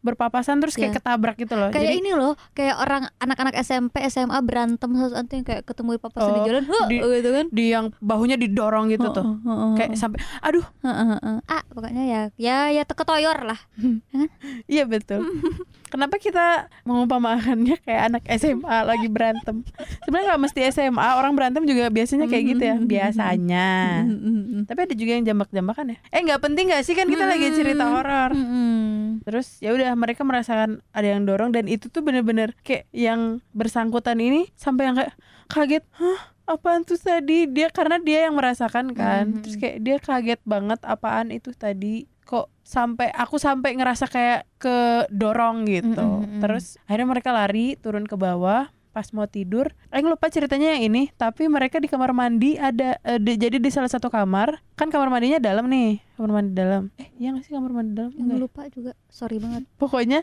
berpapasan 0.00 0.58
terus 0.58 0.74
kayak 0.74 0.90
Ya. 0.90 0.96
ketabrak 0.98 1.36
gitu 1.36 1.54
loh. 1.54 1.70
Kayak 1.70 1.86
jadi 1.88 1.98
ini 2.02 2.12
loh 2.12 2.34
kayak 2.52 2.76
orang 2.76 3.06
anak-anak 3.16 3.54
SMP 3.56 4.02
SMA 4.04 4.34
berantem 4.42 4.90
satu 4.90 5.30
yang 5.30 5.46
kayak 5.46 5.62
ketemu 5.62 5.94
di 5.94 6.00
papasan 6.02 6.28
di 6.28 6.40
Oh, 6.42 6.46
jalan 6.46 6.64
"Huh," 6.66 6.84
di- 6.86 6.98
gitu 6.98 7.30
kan. 7.30 7.46
di 7.48 7.64
yang 7.70 7.86
bahunya 7.98 8.34
didorong 8.34 8.90
gitu 8.90 9.06
tuh. 9.08 9.22
Heeh, 9.22 9.38
heeh, 9.46 9.70
kayak 9.78 9.90
sampai 9.94 10.18
aduh. 10.42 10.66
Heeh, 10.82 11.06
heeh. 11.14 11.36
ah 11.46 11.62
pokoknya 11.70 12.02
ya 12.02 12.20
ya 12.34 12.58
ya 12.68 12.82
ketoyor 12.82 13.46
lah. 13.46 13.60
Iya 14.66 14.84
betul. 14.84 15.22
Kenapa 15.92 16.16
kita 16.16 16.72
mengumpamakannya 16.88 17.76
kayak 17.84 18.02
anak 18.08 18.22
SMA 18.32 18.76
lagi 18.82 19.12
berantem? 19.12 19.60
Sebenarnya 20.02 20.32
nggak 20.32 20.42
mesti 20.42 20.60
SMA 20.72 21.08
orang 21.14 21.36
berantem 21.36 21.68
juga 21.68 21.92
biasanya 21.92 22.26
kayak 22.26 22.44
gitu 22.48 22.62
ya. 22.64 22.76
Biasanya. 22.80 23.68
Tapi 24.64 24.78
ada 24.80 24.94
juga 24.96 25.12
yang 25.12 25.24
jambak-jambakan 25.26 25.92
ya. 25.92 25.98
Eh 26.08 26.20
nggak 26.22 26.40
penting 26.40 26.72
nggak 26.72 26.82
sih? 26.82 26.94
Kan 26.94 27.06
kita 27.06 27.24
lagi 27.24 27.52
cerita 27.52 27.84
horor. 27.86 28.30
Terus 29.22 29.60
ya 29.60 29.70
udah 29.70 29.92
mereka 29.92 30.24
merasakan 30.24 30.82
ada 30.90 31.06
yang 31.06 31.22
dorong 31.22 31.52
dan 31.52 31.68
itu 31.68 31.81
tuh 31.88 32.02
bener-bener 32.04 32.54
kayak 32.62 32.86
yang 32.92 33.40
bersangkutan 33.56 34.18
ini 34.20 34.50
sampai 34.54 34.90
yang 34.90 34.96
kayak 34.98 35.14
kaget. 35.48 35.84
Hah? 35.96 36.20
Apaan 36.42 36.82
tuh 36.82 36.98
tadi? 36.98 37.46
Dia 37.46 37.70
karena 37.70 38.02
dia 38.02 38.26
yang 38.26 38.34
merasakan 38.36 38.92
kan. 38.92 39.24
Mhm. 39.30 39.42
Terus 39.46 39.56
kayak 39.56 39.78
dia 39.80 39.96
kaget 40.02 40.40
banget 40.42 40.80
apaan 40.82 41.30
itu 41.30 41.54
tadi. 41.54 42.10
Kok 42.26 42.50
sampai 42.62 43.10
aku 43.14 43.38
sampai 43.38 43.74
ngerasa 43.78 44.06
kayak 44.10 44.46
ke 44.58 45.06
dorong 45.10 45.66
gitu. 45.66 46.22
Mhm, 46.22 46.38
mhm. 46.38 46.40
Terus 46.42 46.78
akhirnya 46.86 47.08
mereka 47.08 47.30
lari 47.30 47.78
turun 47.78 48.04
ke 48.04 48.14
bawah 48.18 48.68
pas 48.92 49.08
mau 49.10 49.24
tidur, 49.24 49.72
Aing 49.88 50.04
lupa 50.04 50.28
ceritanya 50.28 50.76
yang 50.76 50.86
ini, 50.86 51.02
tapi 51.12 51.48
mereka 51.48 51.76
di 51.76 51.88
kamar 51.88 52.12
mandi 52.12 52.54
ada 52.54 53.00
eh, 53.02 53.16
di- 53.16 53.36
jadi 53.36 53.56
di 53.56 53.68
salah 53.68 53.88
satu 53.88 54.06
kamar, 54.06 54.60
kan 54.72 54.88
kamar 54.88 55.08
mandinya 55.08 55.40
dalam 55.40 55.64
nih, 55.66 55.98
kamar 56.14 56.30
mandi 56.30 56.52
dalam. 56.52 56.82
Eh, 56.96 57.08
iya 57.16 57.32
gak 57.32 57.42
sih 57.42 57.52
kamar 57.52 57.72
mandi 57.72 57.92
dalam? 57.94 58.12
Enggak 58.12 58.36
ya? 58.36 58.42
lupa 58.42 58.60
juga 58.68 58.92
sorry 59.08 59.36
banget 59.36 59.64
Pokoknya 59.74 60.20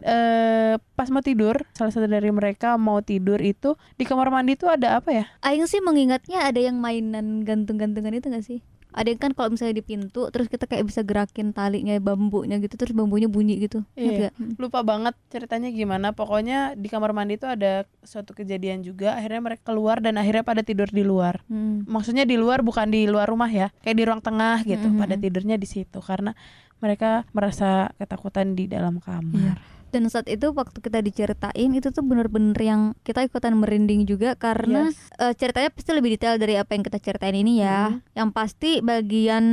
eh 0.00 0.74
pas 0.92 1.08
mau 1.08 1.20
tidur, 1.20 1.62
salah 1.72 1.90
satu 1.90 2.06
dari 2.06 2.30
mereka 2.30 2.74
mau 2.76 3.00
tidur 3.00 3.38
itu 3.38 3.74
di 3.94 4.04
kamar 4.04 4.28
mandi 4.28 4.54
itu 4.54 4.66
ada 4.66 4.98
apa 4.98 5.10
ya? 5.10 5.24
Aing 5.40 5.66
sih 5.66 5.78
mengingatnya 5.78 6.44
ada 6.44 6.58
yang 6.58 6.78
mainan 6.78 7.42
gantung-gantungan 7.42 8.12
itu 8.12 8.26
gak 8.26 8.44
sih? 8.44 8.60
Ada 8.94 9.04
yang 9.04 9.18
kan 9.18 9.34
kalau 9.34 9.50
misalnya 9.50 9.74
di 9.74 9.82
pintu 9.82 10.30
terus 10.30 10.46
kita 10.46 10.64
kayak 10.64 10.86
bisa 10.86 11.02
gerakin 11.02 11.50
talinya 11.50 11.98
bambunya 11.98 12.56
gitu 12.56 12.74
terus 12.74 12.94
bambunya 12.94 13.26
bunyi 13.26 13.58
gitu 13.60 13.82
Iya. 13.92 14.30
Gak? 14.30 14.54
lupa 14.56 14.80
banget 14.80 15.18
ceritanya 15.28 15.68
gimana 15.68 16.10
pokoknya 16.10 16.72
di 16.72 16.86
kamar 16.86 17.10
mandi 17.10 17.34
itu 17.34 17.44
ada 17.44 17.82
suatu 18.00 18.30
kejadian 18.32 18.80
juga 18.80 19.12
akhirnya 19.12 19.42
mereka 19.42 19.62
keluar 19.66 19.98
dan 19.98 20.14
akhirnya 20.14 20.42
pada 20.42 20.62
tidur 20.62 20.86
di 20.86 21.02
luar 21.02 21.42
Hmm. 21.44 21.82
maksudnya 21.84 22.22
di 22.22 22.38
luar 22.38 22.62
bukan 22.62 22.86
di 22.86 23.04
luar 23.04 23.26
rumah 23.26 23.50
ya 23.50 23.74
kayak 23.80 23.96
di 23.96 24.04
ruang 24.04 24.22
tengah 24.22 24.62
gitu 24.62 24.86
Mhm. 24.86 24.96
pada 24.96 25.14
tidurnya 25.14 25.56
di 25.56 25.66
situ 25.66 25.98
karena 25.98 26.30
mereka 26.78 27.26
merasa 27.30 27.90
ketakutan 27.96 28.54
di 28.54 28.64
dalam 28.64 29.00
kamar 29.00 29.58
dan 29.94 30.10
saat 30.10 30.26
itu 30.26 30.50
waktu 30.50 30.82
kita 30.82 30.98
diceritain 30.98 31.70
itu 31.70 31.94
tuh 31.94 32.02
bener-bener 32.02 32.58
yang 32.58 32.80
kita 33.06 33.22
ikutan 33.22 33.54
merinding 33.54 34.02
juga 34.02 34.34
karena 34.34 34.90
Yes. 34.90 34.98
eh, 35.22 35.32
ceritanya 35.38 35.70
pasti 35.70 35.94
lebih 35.94 36.18
detail 36.18 36.34
dari 36.36 36.58
apa 36.58 36.74
yang 36.74 36.82
kita 36.82 36.98
ceritain 36.98 37.38
ini 37.38 37.62
ya. 37.62 37.94
Mhm. 37.94 38.18
Yang 38.18 38.28
pasti 38.34 38.70
bagian 38.82 39.44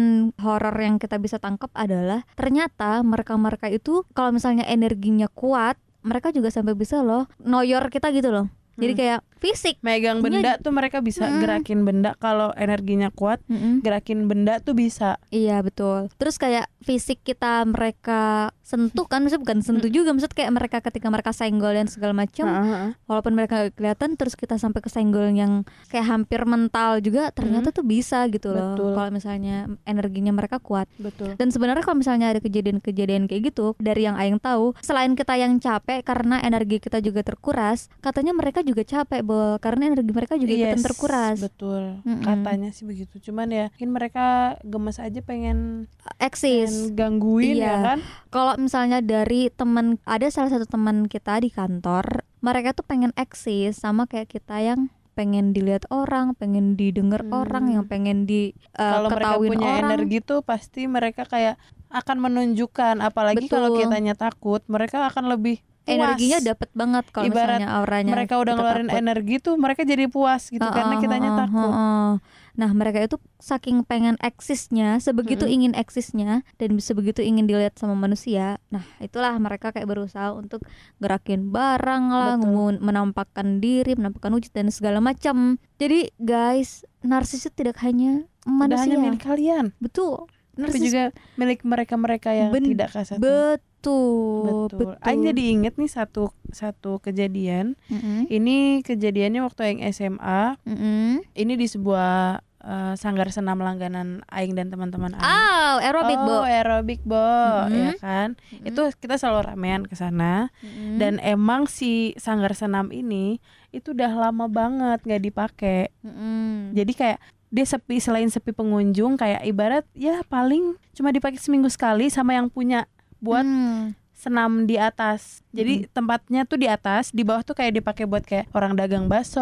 horor 0.41 0.73
yang 0.81 0.97
kita 0.97 1.21
bisa 1.21 1.37
tangkap 1.37 1.69
adalah 1.77 2.25
ternyata 2.33 3.05
mereka-mereka 3.05 3.69
itu 3.69 4.01
kalau 4.17 4.33
misalnya 4.33 4.65
energinya 4.65 5.29
kuat, 5.29 5.77
mereka 6.01 6.33
juga 6.33 6.49
sampai 6.49 6.73
bisa 6.73 7.05
loh 7.05 7.29
noyor 7.37 7.93
kita 7.93 8.09
gitu 8.09 8.33
loh. 8.33 8.49
Jadi 8.73 8.93
Hmm. 8.95 8.99
kayak 8.99 9.19
fisik. 9.41 9.81
megang 9.81 10.21
benda 10.21 10.61
tuh 10.61 10.69
mereka 10.69 11.01
bisa 11.01 11.25
Mm-mm. 11.25 11.41
gerakin 11.41 11.81
benda 11.81 12.13
kalau 12.21 12.53
energinya 12.53 13.09
kuat 13.09 13.41
Mm-mm. 13.49 13.81
gerakin 13.81 14.29
benda 14.29 14.61
tuh 14.61 14.77
bisa 14.77 15.17
Iya 15.33 15.65
betul. 15.65 16.13
Terus 16.21 16.37
kayak 16.37 16.69
fisik 16.85 17.25
kita 17.25 17.65
mereka 17.65 18.53
sentuh 18.61 19.03
kan, 19.09 19.25
maksudnya 19.25 19.43
bukan 19.43 19.59
sentuh 19.59 19.91
juga, 19.91 20.15
maksud 20.15 20.31
kayak 20.31 20.51
mereka 20.55 20.77
ketika 20.79 21.11
mereka 21.11 21.35
senggol 21.35 21.75
dan 21.75 21.91
segala 21.91 22.15
macam. 22.15 22.47
Heeh. 22.47 22.87
walaupun 23.09 23.33
mereka 23.35 23.67
gak 23.67 23.75
kelihatan 23.75 24.15
terus 24.15 24.35
kita 24.37 24.55
sampai 24.55 24.79
ke 24.83 24.87
senggol 24.87 25.31
yang 25.31 25.67
kayak 25.91 26.07
hampir 26.07 26.43
mental 26.47 26.99
juga 27.03 27.31
ternyata 27.31 27.73
tuh 27.73 27.83
bisa 27.83 28.23
gitu 28.31 28.51
loh 28.53 28.75
kalau 28.95 29.11
misalnya 29.11 29.67
energinya 29.87 30.31
mereka 30.31 30.59
kuat 30.61 30.87
betul 30.99 31.35
dan 31.35 31.51
sebenarnya 31.51 31.83
kalau 31.83 31.99
misalnya 31.99 32.31
ada 32.31 32.39
kejadian-kejadian 32.39 33.27
kayak 33.27 33.51
gitu 33.51 33.73
dari 33.79 34.07
yang 34.07 34.15
Aing 34.15 34.39
tahu 34.39 34.75
selain 34.83 35.15
kita 35.17 35.35
yang 35.35 35.57
capek 35.59 36.03
karena 36.05 36.39
energi 36.43 36.79
kita 36.79 37.03
juga 37.03 37.23
terkuras 37.25 37.91
katanya 37.99 38.31
mereka 38.35 38.63
juga 38.63 38.83
capek 38.85 39.23
bol 39.31 39.55
karena 39.57 39.87
energi 39.87 40.11
mereka 40.11 40.35
juga 40.35 40.51
ikutan 40.51 40.75
Yes, 40.75 40.83
terkuras 40.83 41.37
betul 41.39 42.03
Mm-mm. 42.03 42.21
katanya 42.21 42.69
sih 42.69 42.83
begitu 42.83 43.23
cuman 43.23 43.47
ya 43.47 43.65
mungkin 43.71 43.91
mereka 43.91 44.25
gemes 44.61 44.99
aja 44.99 45.23
pengen, 45.23 45.87
eksis 46.19 46.91
pengen 46.91 46.95
gangguin 46.99 47.55
Iya. 47.55 47.63
ya 47.63 47.75
kan 47.81 47.99
kalau 48.27 48.53
misalnya 48.59 48.99
dari 48.99 49.47
teman 49.49 49.95
ada 50.03 50.27
salah 50.27 50.51
satu 50.51 50.67
teman 50.67 51.07
kita 51.07 51.39
di 51.39 51.47
kantor 51.47 52.27
mereka 52.39 52.75
tuh 52.75 52.83
pengen 52.83 53.15
eksis 53.15 53.79
sama 53.79 54.03
kayak 54.03 54.27
kita 54.27 54.59
yang 54.59 54.91
pengen 55.11 55.51
dilihat 55.51 55.83
orang, 55.91 56.33
pengen 56.33 56.73
didengar 56.73 57.21
Hmm. 57.21 57.43
orang, 57.43 57.67
yang 57.67 57.83
pengen 57.83 58.23
di 58.23 58.55
uh, 58.79 58.95
kalau 58.97 59.09
mereka 59.11 59.35
punya 59.37 59.69
orang. 59.69 59.83
energi 59.85 60.17
tuh 60.23 60.39
pasti 60.39 60.87
mereka 60.87 61.27
kayak 61.27 61.59
akan 61.91 62.17
menunjukkan 62.17 63.03
apalagi 63.03 63.45
kalau 63.45 63.75
kitanya 63.75 64.15
takut 64.15 64.63
mereka 64.65 65.03
akan 65.05 65.27
lebih. 65.27 65.59
Energinya 65.85 66.39
dapat 66.41 66.69
banget 66.71 67.05
kalau 67.09 67.25
Ibarat 67.27 67.59
misalnya 67.61 67.69
auranya 67.73 68.13
mereka 68.13 68.35
udah 68.37 68.53
ngeluarin 68.53 68.87
takut. 68.87 69.01
energi 69.01 69.35
tuh 69.41 69.55
mereka 69.57 69.81
jadi 69.81 70.05
puas 70.05 70.47
gitu 70.47 70.61
karena 70.61 70.93
Heeh, 70.95 71.03
kitanya 71.03 71.29
heeh, 71.33 71.41
takut 71.41 71.71
heeh. 71.73 72.11
Nah 72.51 72.69
mereka 72.75 72.99
itu 72.99 73.15
saking 73.39 73.87
pengen 73.87 74.19
eksisnya, 74.19 74.99
sebegitu 74.99 75.47
Mm-mm. 75.47 75.55
ingin 75.55 75.73
eksisnya 75.73 76.43
dan 76.59 76.75
sebegitu 76.77 77.23
ingin 77.23 77.47
dilihat 77.47 77.79
sama 77.79 77.95
manusia. 77.95 78.59
Nah 78.67 78.83
itulah 78.99 79.31
mereka 79.39 79.71
kayak 79.71 79.87
berusaha 79.87 80.35
untuk 80.35 80.59
gerakin 80.99 81.47
barang 81.49 82.03
lah, 82.11 82.35
Betul. 82.35 82.83
menampakkan 82.83 83.63
diri, 83.63 83.95
menampakkan 83.95 84.35
wujud 84.35 84.51
dan 84.51 84.67
segala 84.67 84.99
macam. 84.99 85.57
Jadi 85.79 86.11
guys, 86.19 86.83
narsis 87.01 87.47
itu 87.47 87.55
tidak 87.55 87.79
hanya 87.81 88.27
manusia, 88.43 88.83
hanya 88.83 88.97
milik 88.99 89.23
kalian 89.23 89.71
betul. 89.77 90.27
tapi 90.51 90.67
Narsis 90.77 90.81
juga 90.83 91.03
milik 91.39 91.63
mereka-mereka 91.63 92.35
yang 92.35 92.51
Ben- 92.51 92.67
tidak 92.67 92.91
kasat 92.91 93.17
betul, 93.17 93.63
betul. 93.81 94.93
Aing 95.01 95.25
jadi 95.25 95.41
inget 95.41 95.73
nih 95.75 95.89
satu 95.89 96.29
satu 96.53 97.01
kejadian. 97.01 97.73
Mm-mm, 97.89 98.29
Ini 98.29 98.85
kejadiannya 98.85 99.41
waktu 99.41 99.61
Aing 99.65 99.81
SMA. 99.89 100.55
mm-mm. 100.63 101.25
Ini 101.33 101.53
di 101.57 101.65
sebuah 101.65 102.39
eh, 102.61 102.93
sanggar 102.95 103.33
senam 103.33 103.57
langganan 103.57 104.21
Aing 104.29 104.53
dan 104.53 104.69
teman-teman 104.69 105.17
Aing. 105.17 105.25
Oh, 105.25 105.73
aerobik 105.81 106.19
oh, 106.21 106.25
bo. 106.25 106.37
aerobik 106.45 107.01
bo, 107.01 107.17
Mm-mm. 107.17 107.73
ya 107.73 107.91
kan? 107.97 108.37
Itu 108.61 108.85
kita 109.01 109.17
selalu 109.17 109.53
ramean 109.53 109.83
ke 109.89 109.97
sana. 109.97 110.53
Mm-mm. 110.61 111.01
Dan 111.01 111.17
emang 111.17 111.65
si 111.65 112.13
sanggar 112.21 112.53
senam 112.53 112.93
ini 112.93 113.41
itu 113.73 113.97
udah 113.97 114.29
lama 114.29 114.45
banget 114.45 115.01
nggak 115.01 115.23
dipakai. 115.25 115.89
Mm-mm. 116.05 116.77
Jadi 116.77 116.93
kayak 116.93 117.19
dia 117.51 117.67
sepi 117.67 117.99
selain 117.99 118.31
sepi 118.31 118.55
pengunjung 118.55 119.19
kayak 119.19 119.43
ibarat 119.43 119.83
ya 119.91 120.23
paling 120.23 120.79
cuma 120.95 121.11
dipakai 121.11 121.35
seminggu 121.35 121.67
sekali 121.67 122.07
sama 122.07 122.31
yang 122.31 122.47
punya 122.47 122.87
buat 123.21 123.45
Hmm. 123.45 123.93
senam 124.13 124.65
di 124.65 124.77
atas. 124.77 125.41
Jadi 125.49 125.89
tempatnya 125.89 126.45
tuh 126.45 126.53
di 126.55 126.65
atas, 126.65 127.09
di 127.09 127.25
bawah 127.25 127.41
tuh 127.41 127.53
kayak 127.53 127.73
dipakai 127.75 128.05
buat 128.05 128.21
kayak 128.21 128.53
orang 128.53 128.77
dagang 128.77 129.05
bakso, 129.05 129.41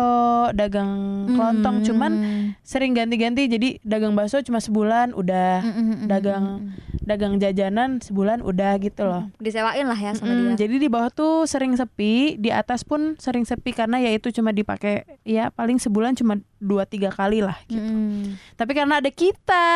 dagang 0.54 0.88
kelontong. 1.30 1.84
Hmm. 1.84 1.86
Cuman 1.86 2.12
sering 2.62 2.94
ganti-ganti. 2.94 3.44
Jadi 3.46 3.84
dagang 3.84 4.16
bakso 4.16 4.40
cuma 4.40 4.58
sebulan 4.58 5.12
udah, 5.12 5.60
Mm-mm. 5.62 6.08
dagang 6.08 6.72
dagang 7.02 7.36
jajanan 7.36 8.00
sebulan 8.00 8.40
udah 8.40 8.78
gitu 8.78 9.04
loh. 9.04 9.28
disewain 9.36 9.84
lah 9.84 9.98
ya 9.98 10.14
sama 10.14 10.30
Mm, 10.30 10.46
dia. 10.54 10.64
jadi 10.64 10.76
di 10.78 10.88
bawah 10.88 11.10
tuh 11.10 11.44
sering 11.44 11.74
sepi, 11.74 12.38
di 12.38 12.48
atas 12.48 12.86
pun 12.86 13.18
sering 13.18 13.44
sepi 13.44 13.74
karena 13.74 13.98
ya 13.98 14.14
itu 14.14 14.30
cuma 14.30 14.54
dipakai 14.54 15.10
ya 15.26 15.50
paling 15.50 15.76
sebulan 15.76 16.14
cuma 16.14 16.38
dua 16.56 16.86
tiga 16.86 17.10
kali 17.10 17.42
lah 17.42 17.58
gitu. 17.66 17.82
Mm. 17.82 18.38
Tapi 18.54 18.72
karena 18.72 19.02
ada 19.02 19.10
kita, 19.10 19.68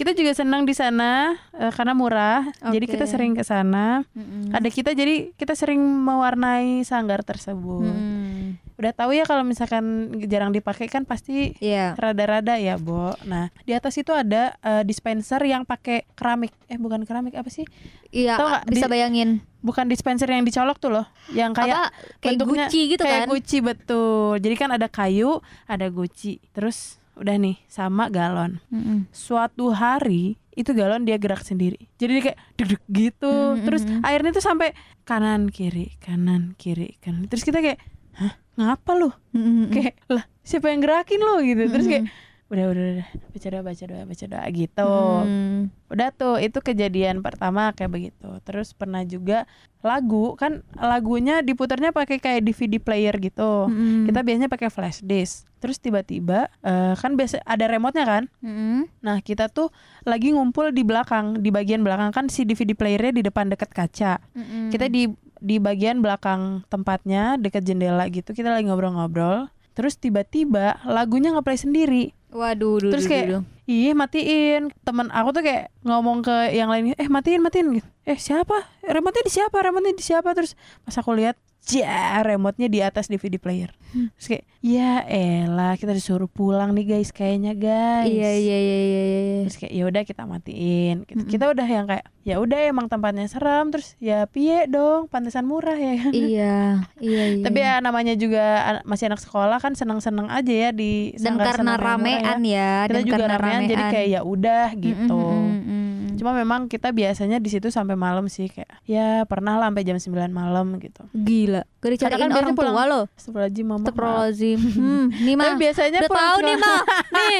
kita 0.00 0.16
juga 0.16 0.32
senang 0.32 0.64
di 0.64 0.72
sana 0.72 1.36
eh, 1.52 1.68
karena 1.68 1.92
murah. 1.92 2.48
Jadi 2.64 2.88
Oke. 2.88 2.92
kita 2.96 3.04
sering 3.04 3.36
ke 3.36 3.44
sana. 3.44 4.00
Mm-mm. 4.10 4.48
Ada 4.48 4.68
kita 4.68 4.90
jadi 4.90 5.36
kita 5.36 5.52
sering 5.52 5.76
mewarnai 5.78 6.80
sanggar 6.82 7.20
tersebut. 7.20 7.84
Mm. 7.84 8.56
Udah 8.80 8.96
tahu 8.96 9.12
ya 9.12 9.28
kalau 9.28 9.44
misalkan 9.44 9.84
jarang 10.24 10.56
dipakai 10.56 10.88
kan 10.88 11.04
pasti 11.04 11.52
Iya. 11.60 11.92
rada-rada 11.94 12.56
ya, 12.56 12.80
Bo. 12.80 13.12
Nah, 13.22 13.52
di 13.62 13.76
atas 13.76 13.92
itu 13.94 14.08
ada 14.10 14.56
eh, 14.56 14.82
dispenser 14.82 15.44
yang 15.44 15.68
pakai 15.68 16.08
keramik. 16.16 16.56
Eh, 16.64 16.80
bukan 16.80 17.04
keramik 17.04 17.36
apa 17.36 17.52
sih? 17.52 17.68
Iya, 18.08 18.40
nggak, 18.40 18.72
bisa 18.72 18.88
di- 18.88 18.92
bayangin. 18.96 19.30
Bukan 19.60 19.84
dispenser 19.84 20.24
yang 20.26 20.40
dicolok 20.40 20.80
tuh 20.80 20.88
loh, 20.88 21.04
yang 21.36 21.52
kayak 21.52 21.92
Apa 21.92 21.92
kayak 22.16 22.40
bentuknya 22.40 22.64
Gucci 22.64 22.80
gitu 22.88 23.02
kayak 23.04 23.20
kan? 23.20 23.28
guci 23.28 23.56
betul. 23.60 24.40
Jadi 24.40 24.54
kan 24.56 24.70
ada 24.72 24.88
kayu, 24.88 25.44
ada 25.68 25.84
guci. 25.92 26.40
Terus 26.56 26.96
udah 27.20 27.36
nih 27.36 27.60
sama 27.68 28.08
galon. 28.08 28.58
Mm-mm. 28.72 29.06
Suatu 29.12 29.70
hari 29.76 30.40
itu 30.56 30.72
galon 30.72 31.04
dia 31.04 31.20
gerak 31.20 31.44
sendiri. 31.44 31.92
Jadi 32.00 32.10
dia 32.16 32.22
kayak 32.32 32.38
deg 32.56 32.82
gitu. 32.88 33.28
Mm, 33.30 33.60
mm, 33.60 33.64
Terus 33.68 33.82
airnya 34.02 34.32
tuh 34.32 34.44
sampai 34.44 34.72
kanan 35.04 35.52
kiri, 35.52 35.94
kanan 36.00 36.56
kiri, 36.56 36.96
kanan. 37.04 37.28
Terus 37.28 37.44
kita 37.44 37.60
kayak, 37.60 37.78
"Hah? 38.16 38.34
Ngapa 38.56 38.92
lu?" 38.96 39.12
Mm-mm. 39.36 39.68
Kayak, 39.70 40.00
"Lah, 40.08 40.24
siapa 40.40 40.72
yang 40.72 40.80
gerakin 40.80 41.20
lu?" 41.20 41.44
gitu. 41.44 41.62
Terus 41.68 41.86
kayak. 41.86 42.04
Udah 42.50 42.66
udah 42.66 42.86
udah 42.98 43.06
baca 43.30 43.46
doa 43.46 43.62
baca 43.62 43.84
doa 43.86 44.02
baca 44.02 44.24
doa 44.26 44.46
gitu. 44.50 44.92
Mm. 45.22 45.60
Udah 45.86 46.08
tuh 46.10 46.42
itu 46.42 46.58
kejadian 46.58 47.22
pertama 47.22 47.70
kayak 47.70 47.94
begitu. 47.94 48.30
Terus 48.42 48.74
pernah 48.74 49.06
juga 49.06 49.46
lagu 49.86 50.34
kan 50.34 50.66
lagunya 50.74 51.46
diputarnya 51.46 51.94
pakai 51.94 52.18
kayak 52.18 52.42
DVD 52.42 52.82
player 52.82 53.14
gitu. 53.22 53.70
Mm-mm. 53.70 54.10
Kita 54.10 54.26
biasanya 54.26 54.50
pakai 54.50 54.66
flash 54.66 54.98
disk. 55.06 55.46
Terus 55.62 55.78
tiba-tiba 55.78 56.50
eh, 56.66 56.98
kan 56.98 57.14
biasa 57.14 57.38
ada 57.46 57.70
remote-nya 57.70 58.04
kan? 58.04 58.24
Mm-mm. 58.42 58.90
Nah, 58.98 59.22
kita 59.22 59.46
tuh 59.46 59.70
lagi 60.02 60.34
ngumpul 60.34 60.74
di 60.74 60.82
belakang, 60.82 61.38
di 61.38 61.54
bagian 61.54 61.86
belakang 61.86 62.10
kan 62.10 62.26
si 62.26 62.42
DVD 62.42 62.74
playernya 62.74 63.14
di 63.14 63.22
depan 63.22 63.46
deket 63.46 63.70
kaca. 63.70 64.18
Mm-mm. 64.34 64.74
Kita 64.74 64.90
di 64.90 65.06
di 65.40 65.56
bagian 65.62 66.02
belakang 66.02 66.66
tempatnya 66.66 67.38
deket 67.38 67.62
jendela 67.62 68.10
gitu. 68.10 68.34
Kita 68.34 68.50
lagi 68.50 68.66
ngobrol-ngobrol. 68.66 69.46
Terus 69.74 69.96
tiba-tiba 69.96 70.82
lagunya 70.86 71.34
ngeplay 71.34 71.58
sendiri. 71.58 72.04
Waduh, 72.30 72.78
duh, 72.78 72.90
Terus 72.94 73.10
kayak. 73.10 73.42
Ih 73.66 73.94
matiin. 73.94 74.70
Temen 74.82 75.10
aku 75.10 75.30
tuh 75.34 75.42
kayak 75.46 75.70
ngomong 75.86 76.26
ke 76.26 76.54
yang 76.54 76.70
lain 76.70 76.94
Eh 76.94 77.10
matiin 77.10 77.42
matiin. 77.42 77.74
Gitu. 77.78 77.88
Eh 78.06 78.18
siapa? 78.18 78.70
Remote-nya 78.82 79.24
di 79.26 79.32
siapa? 79.34 79.56
Remote-nya 79.62 79.94
di 79.94 80.04
siapa? 80.04 80.34
Terus 80.34 80.54
pas 80.82 80.94
aku 80.98 81.14
lihat 81.14 81.38
Ja 81.62 82.18
remote-nya 82.20 82.66
di 82.66 82.80
atas 82.80 83.06
DVD 83.06 83.36
player 83.36 83.70
Terus 83.90 84.26
kayak 84.28 84.44
Ya 84.60 85.02
elah 85.02 85.74
kita 85.74 85.90
disuruh 85.90 86.24
pulang 86.26 86.72
nih 86.72 86.86
guys 86.88 87.10
Kayaknya 87.10 87.52
guys 87.52 88.06
Iya, 88.06 88.30
iya, 88.32 88.56
iya, 88.58 88.78
iya, 88.78 89.00
iya. 89.10 89.38
Terus 89.44 89.56
kayak 89.58 89.72
ya 89.72 89.84
udah 89.84 90.02
kita 90.02 90.22
matiin 90.24 90.96
gitu. 91.04 91.20
Mm-mm. 91.20 91.28
Kita 91.28 91.44
udah 91.48 91.66
yang 91.66 91.84
kayak 91.84 92.06
Ya 92.20 92.36
udah 92.36 92.58
emang 92.66 92.86
tempatnya 92.86 93.26
seram 93.26 93.68
Terus 93.68 93.92
ya 93.96 94.24
piye 94.24 94.64
dong 94.66 95.08
Pantesan 95.08 95.44
murah 95.44 95.74
ya 95.74 95.94
kan 95.98 96.12
iya, 96.26 96.56
iya, 96.96 97.24
iya. 97.30 97.44
Tapi 97.44 97.58
ya 97.58 97.74
namanya 97.78 98.14
juga 98.14 98.44
an- 98.62 98.84
masih 98.84 99.08
anak 99.08 99.20
sekolah 99.20 99.58
kan 99.58 99.72
seneng-seneng 99.72 100.28
aja 100.28 100.52
ya 100.52 100.70
di 100.70 101.12
dan 101.16 101.34
karena 101.36 101.72
murah 101.74 101.86
ramean 101.96 102.40
ya, 102.42 102.72
Kita 102.84 102.92
dan 102.92 103.02
juga 103.02 103.16
karena 103.18 103.36
ramean 103.38 103.62
jadi 103.66 103.84
kayak 103.90 104.08
ya 104.08 104.20
udah 104.22 104.66
gitu. 104.76 105.20
Mm-mm, 105.20 105.56
mm-mm. 105.56 105.79
Cuma 106.20 106.30
memang 106.30 106.68
kita 106.68 106.92
biasanya 106.92 107.36
di 107.36 107.48
situ 107.48 107.68
sampai 107.68 107.96
malam 107.96 108.28
sih 108.28 108.46
kayak 108.46 108.68
ya 108.84 109.24
pernah 109.24 109.56
lah 109.56 109.66
sampai 109.66 109.82
jam 109.82 109.96
9 109.96 110.04
malam 110.30 110.76
gitu. 110.76 111.00
gila. 111.10 111.64
Karena 111.80 111.96
dicariin 111.96 112.20
kan 112.20 112.30
orang 112.36 112.52
tua 112.52 112.60
pulang- 112.60 112.76
lo. 112.86 113.00
Astagfirullahaladzim 113.10 113.64
mama. 113.64 113.80
Astagfirullahaladzim. 113.82 114.58
Hmm, 114.70 115.04
nih 115.08 115.34
mah. 115.34 115.56
Biasanya 115.56 115.98
Udah 115.98 116.12
tahu 116.12 116.36
nih 116.42 116.56
mah. 116.56 116.80
Nih, 117.10 117.38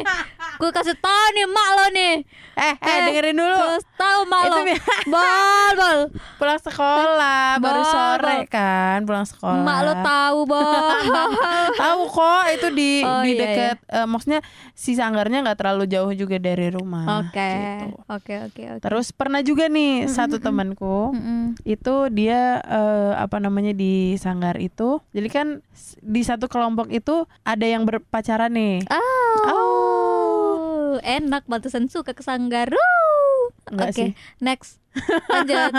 gue 0.57 0.71
kasih 0.71 0.97
tau 0.97 1.25
nih 1.31 1.47
mak 1.47 1.69
lo 1.71 1.87
nih 1.91 2.15
Eh, 2.53 2.75
eh, 2.75 2.99
dengerin 3.07 3.33
dulu. 3.35 3.57
Terus 3.59 3.85
tahu 3.95 4.21
mak 4.25 4.43
lo 4.47 4.57
Bol 5.13 5.29
bol 5.75 5.99
Pulang 6.37 6.59
sekolah, 6.59 7.45
baru 7.59 7.83
Bol, 7.83 7.89
sore 7.91 8.37
bol. 8.39 8.49
kan, 8.49 8.99
pulang 9.05 9.25
sekolah. 9.25 9.61
Mak 9.61 9.79
lo 9.83 9.93
tahu 10.01 10.39
bol 10.47 10.89
Tahu 11.83 12.01
kok 12.07 12.45
itu 12.51 12.69
di 12.71 12.93
Oh, 13.01 13.21
di 13.21 13.31
iya, 13.31 13.41
dekat 13.43 13.77
eh, 13.87 14.07
maksudnya 14.07 14.41
si 14.81 14.97
sanggarnya 14.97 15.45
nggak 15.45 15.61
terlalu 15.61 15.85
jauh 15.85 16.09
juga 16.17 16.41
dari 16.41 16.73
rumah. 16.73 17.21
Oke 17.21 17.37
gitu. 17.37 18.01
Oke 18.09 18.35
oke 18.49 18.63
oke 18.81 18.81
Terus 18.81 19.13
pernah 19.13 19.45
juga 19.45 19.69
nih 19.69 20.09
satu 20.09 20.41
temanku 20.41 21.13
Mm-mm. 21.13 21.61
itu 21.69 21.95
dia 22.09 22.65
eh, 22.65 23.13
apa 23.13 23.37
namanya 23.37 23.77
di 23.77 24.17
sanggar 24.17 24.57
itu. 24.57 25.05
Jadi 25.13 25.29
kan 25.29 25.61
di 26.01 26.25
satu 26.25 26.49
kelompok 26.49 26.89
itu 26.89 27.29
ada 27.45 27.67
yang 27.69 27.85
berpacaran 27.85 28.57
nih. 28.57 28.89
Oh, 29.53 30.97
enak 31.05 31.45
pantesan 31.45 31.93
suka 31.93 32.17
ke 32.17 32.25
sanggar. 32.25 32.73
Wuh. 32.73 33.00
Oke, 33.73 33.93
sih. 33.93 34.11
next. 34.39 34.83
Lanjut. 35.29 35.71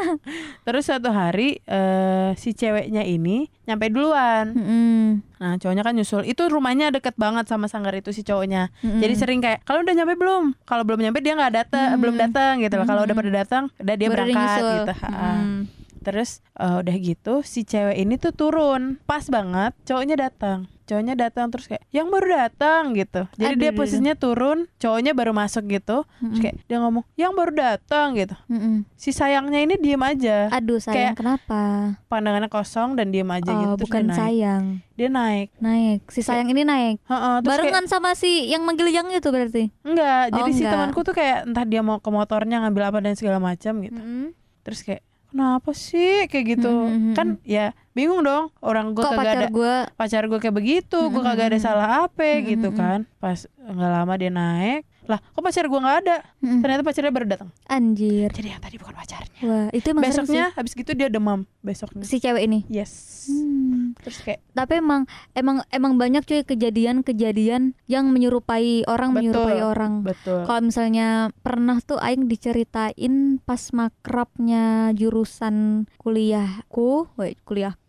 Terus 0.66 0.82
suatu 0.82 1.08
hari 1.08 1.60
eh, 1.62 2.32
si 2.34 2.52
ceweknya 2.52 3.02
ini 3.02 3.48
nyampe 3.64 3.88
duluan. 3.88 4.50
Mm-mm. 4.50 5.04
Nah, 5.36 5.54
cowoknya 5.56 5.82
kan 5.82 5.92
nyusul. 5.92 6.24
Itu 6.24 6.46
rumahnya 6.46 6.88
deket 6.90 7.14
banget 7.14 7.44
sama 7.44 7.66
sanggar 7.66 7.92
itu 7.92 8.08
si 8.10 8.22
cowoknya. 8.22 8.72
Mm-mm. 8.80 8.98
Jadi 8.98 9.14
sering 9.14 9.40
kayak 9.40 9.62
kalau 9.62 9.82
udah 9.82 9.92
nyampe 9.92 10.14
belum? 10.14 10.56
Kalau 10.64 10.82
belum 10.82 11.00
nyampe 11.00 11.20
dia 11.20 11.34
nggak 11.34 11.54
datang, 11.54 11.88
Hmm. 11.90 12.00
belum 12.00 12.16
datang 12.18 12.52
gitu 12.58 12.74
loh. 12.74 12.86
Kalau 12.86 13.02
udah 13.02 13.12
Hmm. 13.12 13.22
pada 13.22 13.32
datang, 13.36 13.62
udah 13.74 13.94
dia 13.94 14.08
Baru 14.08 14.14
berangkat 14.16 14.40
nyusul. 14.56 14.72
gitu. 14.74 14.92
Mm. 15.04 15.56
Terus 15.98 16.30
eh, 16.54 16.76
udah 16.78 16.96
gitu 16.96 17.34
si 17.42 17.60
cewek 17.62 17.96
ini 17.96 18.14
tuh 18.16 18.32
turun. 18.32 18.96
Pas 19.04 19.24
banget 19.26 19.76
cowoknya 19.84 20.16
datang. 20.18 20.64
Cowoknya 20.88 21.14
datang 21.14 21.52
terus 21.52 21.68
kayak 21.68 21.84
yang 21.88 22.08
baru 22.08 22.26
datang 22.40 22.96
gitu. 22.96 23.28
Jadi 23.36 23.54
Aduh, 23.54 23.60
dia 23.60 23.70
posisinya 23.70 24.14
turun, 24.14 24.72
cowoknya 24.74 25.12
baru 25.12 25.30
masuk 25.30 25.68
gitu. 25.68 26.08
Terus 26.08 26.24
Mm-mm. 26.24 26.40
kayak 26.40 26.56
dia 26.64 26.78
ngomong, 26.78 27.04
"Yang 27.12 27.32
baru 27.34 27.52
datang" 27.52 28.06
gitu. 28.14 28.32
Mm-mm. 28.48 28.88
Si 28.94 29.10
sayangnya 29.10 29.60
ini 29.60 29.76
diem 29.76 30.00
aja. 30.00 30.48
Aduh 30.48 30.80
sayang 30.80 31.12
Kayak- 31.12 31.16
kenapa? 31.16 31.60
Pandangannya 32.06 32.48
kosong 32.48 32.96
dan 32.96 33.08
diem 33.08 33.28
aja 33.28 33.46
Oh 33.46 33.60
gitu. 33.60 33.74
Terus 33.76 33.84
bukan 33.84 34.02
dia 34.02 34.16
sayang 34.16 34.64
Dia 34.90 35.08
naik. 35.08 35.48
Naik 35.58 36.00
Si 36.08 36.20
sayang 36.20 36.48
ini 36.48 36.64
naik 36.64 36.98
terus 36.98 37.12
kayak- 37.12 37.44
Barengan 37.44 37.84
sama 37.86 38.12
si 38.12 38.48
yang 38.48 38.64
manggil 38.64 38.88
yang 38.88 39.06
itu 39.08 39.28
berarti 39.28 39.68
Enggak, 39.82 40.32
Oh, 40.32 40.36
jadi 40.36 40.50
si 40.50 40.62
enggak. 40.62 40.72
temanku 40.74 41.00
tuh 41.02 41.12
kayak 41.12 41.38
entah 41.44 41.62
dia 41.62 41.80
mau 41.80 41.98
ke 41.98 42.08
motornya 42.08 42.58
ngambil 42.60 42.82
apa 42.86 42.98
dan 42.98 43.12
segala 43.12 43.36
macam 43.38 43.78
gitu. 43.78 43.94
Mm-mm. 43.94 44.32
Terus 44.60 44.80
kayak 44.82 45.02
kenapa 45.28 45.70
sih 45.70 46.24
kayak 46.24 46.56
gitu? 46.56 46.72
Mhm, 46.82 46.96
mhm, 47.04 47.14
Kan 47.14 47.28
ya 47.42 47.76
bingung 47.98 48.22
dong. 48.22 48.54
Orang 48.62 48.94
gue 48.94 49.02
kagak 49.02 49.18
ada 49.18 49.26
pacar 49.26 49.50
gue 49.50 49.74
pacar 49.98 50.22
gue 50.30 50.38
kayak 50.38 50.54
begitu, 50.54 50.98
gue 51.10 51.22
kagak 51.26 51.50
ada 51.50 51.58
salah 51.58 51.88
apa 52.06 52.38
gitu 52.46 52.70
kan. 52.70 53.10
Pas 53.18 53.50
nggak 53.58 53.90
lama 53.90 54.14
dia 54.14 54.30
naik, 54.30 54.86
lah 55.08 55.16
kok 55.24 55.40
pacar 55.40 55.64
gue 55.64 55.80
nggak 55.80 55.98
ada? 56.04 56.16
Ternyata 56.44 56.84
pacarnya 56.84 57.12
baru 57.16 57.26
datang. 57.26 57.48
Anjir 57.64 58.28
Jadi 58.28 58.52
yang 58.52 58.60
tadi 58.60 58.76
bukan 58.76 58.92
pacarnya. 58.92 59.40
Wah 59.40 59.68
itu 59.72 59.86
emang 59.88 60.04
serem 60.12 60.28
Besoknya 60.28 60.46
habis 60.52 60.72
gitu 60.76 60.92
dia 60.92 61.08
demam 61.08 61.48
besoknya. 61.64 62.04
Si 62.04 62.20
cewek 62.20 62.44
ini 62.44 62.68
Yes. 62.68 63.24
Hmm. 63.32 63.96
Terus 64.04 64.20
kayak 64.20 64.44
Tapi 64.52 64.84
emang 64.84 65.08
emang 65.32 65.64
emang 65.72 65.96
banyak 65.96 66.28
cuy 66.28 66.44
kejadian-kejadian 66.44 67.72
yang 67.88 68.04
menyerupai 68.12 68.84
orang 68.84 69.16
Betul. 69.16 69.32
menyerupai 69.32 69.58
orang. 69.64 69.92
betul. 70.04 70.44
Kalau 70.44 70.60
misalnya 70.60 71.32
pernah 71.40 71.80
tuh 71.80 71.96
aing 71.96 72.28
diceritain 72.28 73.40
pas 73.40 73.72
makrabnya 73.72 74.92
jurusan 74.92 75.88
kuliahku, 75.96 77.08
wait, 77.16 77.40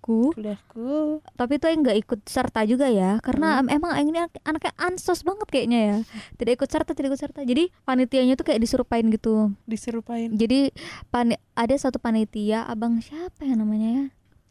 kuliahku. 0.10 0.34
Kuliahku. 0.34 1.22
Tapi 1.38 1.54
tuh 1.62 1.68
aing 1.70 1.82
nggak 1.86 1.98
ikut 2.02 2.20
serta 2.26 2.66
juga 2.66 2.90
ya, 2.90 3.22
karena 3.22 3.62
em- 3.62 3.70
emang 3.70 3.94
aing 3.94 4.10
ini 4.10 4.20
anak- 4.26 4.42
anaknya 4.42 4.74
ansos 4.82 5.22
banget 5.22 5.48
kayaknya 5.48 5.80
ya. 5.80 5.98
Tidak 6.36 6.54
ikut 6.58 6.70
serta, 6.70 6.92
tidak 6.98 7.14
ikut 7.14 7.22
serta. 7.22 7.40
Jadi 7.46 7.70
panitianya 7.86 8.34
tuh 8.34 8.46
kayak 8.50 8.60
disurupain 8.60 9.06
gitu. 9.14 9.54
Diserupain. 9.70 10.34
Jadi 10.34 10.74
pani 11.14 11.38
ada 11.54 11.76
satu 11.78 12.02
panitia, 12.02 12.66
abang 12.66 12.98
siapa 13.00 13.46
ya 13.46 13.54
namanya 13.54 13.90
ya? 13.90 14.06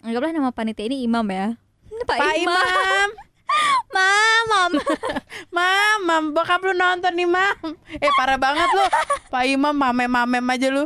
Anggaplah 0.07 0.31
nama 0.31 0.55
panitia 0.55 0.87
ini 0.87 1.03
Imam 1.03 1.27
ya. 1.27 1.59
Pak, 2.07 2.15
Pak 2.15 2.35
Imam. 2.39 2.55
Imam. 2.55 3.11
Mamam. 3.89 4.73
Mam, 5.57 5.99
mam, 6.05 6.25
bokap 6.37 6.61
lu 6.61 6.77
nonton 6.77 7.17
nih, 7.17 7.25
Mam. 7.25 7.73
Eh, 7.97 8.13
parah 8.15 8.37
banget 8.37 8.69
lu. 8.69 8.85
Pak 9.33 9.45
Imam 9.49 9.73
mamem-mamem 9.73 10.45
aja 10.45 10.69
lu. 10.69 10.85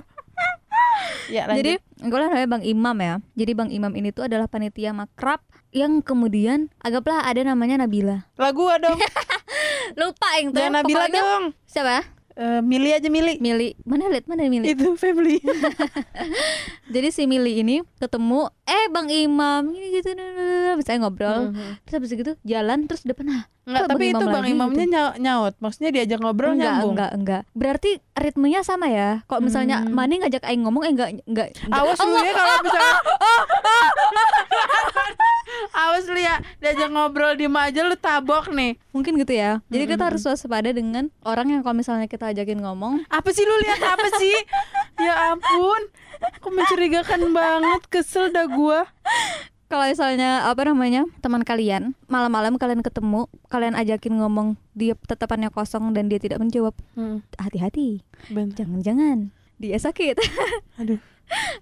Ya, 1.28 1.46
lanjut. 1.46 1.58
Jadi 1.58 1.72
gue 2.02 2.18
namanya 2.18 2.48
Bang 2.48 2.64
Imam 2.64 2.96
ya. 2.98 3.14
Jadi 3.34 3.52
Bang 3.54 3.70
Imam 3.70 3.92
ini 3.94 4.10
tuh 4.10 4.26
adalah 4.26 4.46
panitia 4.46 4.90
makrab 4.90 5.40
yang 5.72 6.00
kemudian 6.00 6.68
anggaplah 6.80 7.24
ada 7.24 7.40
namanya 7.42 7.80
Nabila. 7.80 8.28
lah 8.36 8.52
gua 8.52 8.76
dong. 8.76 8.98
Lupa 10.00 10.28
yang 10.36 10.52
tuh. 10.52 10.60
Jangan 10.60 10.72
Nabila 10.78 10.96
pokoknya- 11.04 11.22
dong. 11.22 11.44
Siapa? 11.64 11.98
Eh, 12.32 12.60
Mili 12.60 12.90
aja 12.90 13.06
Mili. 13.06 13.36
Mili. 13.38 13.76
Mana 13.82 14.08
lihat 14.08 14.24
mana 14.24 14.44
Mili? 14.44 14.68
Itu 14.68 14.96
family. 14.96 15.36
Jadi 16.88 17.08
si 17.08 17.22
Mili 17.24 17.58
ini 17.58 17.84
ketemu 17.96 18.48
eh 18.62 18.88
Bang 18.88 19.06
Imam 19.06 19.68
ini 19.68 19.92
gitu 19.94 20.16
bisa 20.74 20.96
ngobrol. 20.96 21.50
Mhm. 21.50 21.84
Terus 21.84 21.94
habis 21.94 22.10
gitu 22.14 22.32
jalan 22.42 22.84
terus 22.84 23.02
depan 23.02 23.28
ah 23.30 23.42
Enggak, 23.62 23.78
Kok 23.78 23.88
tapi 23.88 24.02
Bang 24.02 24.10
itu 24.10 24.16
Imam 24.18 24.26
Bang 24.26 24.42
lagi 24.42 24.52
Imamnya 24.52 24.86
nyau- 24.88 25.16
nyaut. 25.18 25.54
Maksudnya 25.56 25.90
diajak 25.92 26.18
ngobrol 26.18 26.52
enggak, 26.52 26.66
nyambung. 26.66 26.92
enggak, 26.92 27.10
enggak. 27.14 27.42
Berarti 27.52 27.90
ritmenya 28.12 28.60
sama 28.62 28.88
ya. 28.88 29.22
Kalau 29.24 29.40
misalnya 29.40 29.76
Hmm. 29.80 29.92
Mani 29.92 30.18
ngajak 30.18 30.42
aing 30.42 30.62
ngomong 30.62 30.82
eh 30.82 30.90
enggak 30.90 31.10
enggak. 31.22 31.48
enggak. 31.54 31.78
Awas 31.78 32.00
lu 32.00 32.16
ya 32.16 32.32
kalau 32.32 32.54
misalnya 32.60 32.92
Awas 35.72 36.04
lu 36.04 36.16
ya 36.16 36.38
diajak 36.58 36.88
ngobrol 36.88 37.32
di 37.32 37.46
aja 37.46 37.80
lu 37.82 37.94
tabok 37.94 38.48
nih. 38.48 38.76
Mungkin 38.90 39.16
gitu 39.16 39.32
ya. 39.32 39.60
Jadi 39.66 39.84
kita 39.86 40.08
harus 40.08 40.22
waspada 40.22 40.68
dengan 40.68 41.08
orang 41.22 41.48
yang 41.48 41.60
kalau 41.60 41.74
misalnya 41.74 42.04
kita 42.04 42.28
ajakin 42.28 42.58
ngomong 42.58 43.02
Apa 43.08 43.30
sih 43.30 43.42
lu 43.42 43.54
lihat 43.58 43.80
apa 43.80 44.06
sih? 44.14 44.36
ya 44.98 45.32
ampun. 45.32 45.82
Kok 46.38 46.50
mencurigakan 46.50 47.32
banget, 47.32 47.80
kesel 47.88 48.28
dah 48.28 48.46
gua. 48.46 48.86
kalau 49.66 49.88
misalnya 49.88 50.44
apa 50.44 50.68
namanya 50.68 51.08
teman 51.18 51.40
kalian 51.40 51.96
malam-malam 52.04 52.60
kalian 52.60 52.84
ketemu 52.84 53.24
kalian 53.48 53.72
ajakin 53.72 54.20
ngomong 54.20 54.60
dia 54.70 54.92
tetapannya 55.00 55.48
kosong 55.48 55.96
dan 55.96 56.12
dia 56.12 56.20
tidak 56.20 56.44
menjawab 56.44 56.76
Hmm, 56.92 57.24
hati-hati 57.40 58.04
bentar. 58.28 58.60
jangan-jangan 58.60 59.32
dia 59.56 59.80
sakit 59.80 60.20
Aduh. 60.76 61.00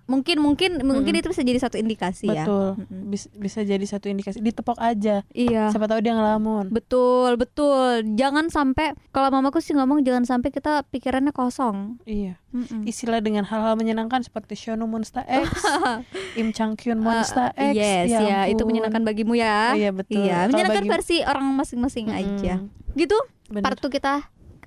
Mungkin 0.05 0.39
mungkin 0.39 0.71
mungkin 0.83 1.15
itu 1.15 1.27
bisa 1.27 1.41
jadi 1.41 1.59
satu 1.59 1.77
indikasi 1.77 2.27
ya 2.27 2.43
Betul. 2.43 2.67
Mm-mm. 2.77 3.03
Bis- 3.07 3.31
bisa 3.31 3.61
jadi 3.61 3.83
satu 3.83 4.07
indikasi. 4.07 4.39
Ditepok 4.39 4.77
aja. 4.77 5.23
iya 5.31 5.71
Siapa 5.71 5.87
tahu 5.87 6.01
dia 6.01 6.13
ngelamun. 6.13 6.69
betul 6.69 7.37
betul 7.37 8.03
jangan 8.13 8.47
sampai 8.47 8.93
kalau 9.09 9.31
mamaku 9.31 9.59
sih 9.59 9.73
ngomong 9.73 10.03
jangan 10.03 10.25
sampai 10.25 10.49
kita 10.49 10.83
pikirannya 10.85 11.31
kosong 11.31 12.03
Iya. 12.03 12.35
Mm-mm. 12.51 12.83
Isilah 12.83 13.19
dengan 13.19 13.45
hal-hal 13.45 13.75
menyenangkan 13.75 14.21
seperti 14.21 14.55
Shono 14.55 14.85
Monster 14.85 15.23
X, 15.23 15.47
Im 16.41 16.51
Chang 16.51 16.75
Kyun 16.75 16.99
Monster 16.99 17.53
Uh, 17.53 17.71
X. 17.71 17.75
yes 17.75 18.11
ya, 18.11 18.45
itu 18.45 18.59
ampun. 18.59 18.67
menyenangkan 18.69 19.03
bagimu 19.05 19.35
ya 19.35 19.71
Oh, 19.71 19.79
iya 19.79 19.91
betul. 19.91 20.19
iya 20.19 20.45
menyenangkan 20.45 20.83
bagi- 20.83 20.91
versi 20.91 21.17
orang 21.23 21.47
masing-masing 21.53 22.07
Mm-mm. 22.09 22.19
aja 22.37 22.55
gitu 22.91 23.15
Bener. 23.47 23.63
part 23.63 23.79
kita 23.81 24.27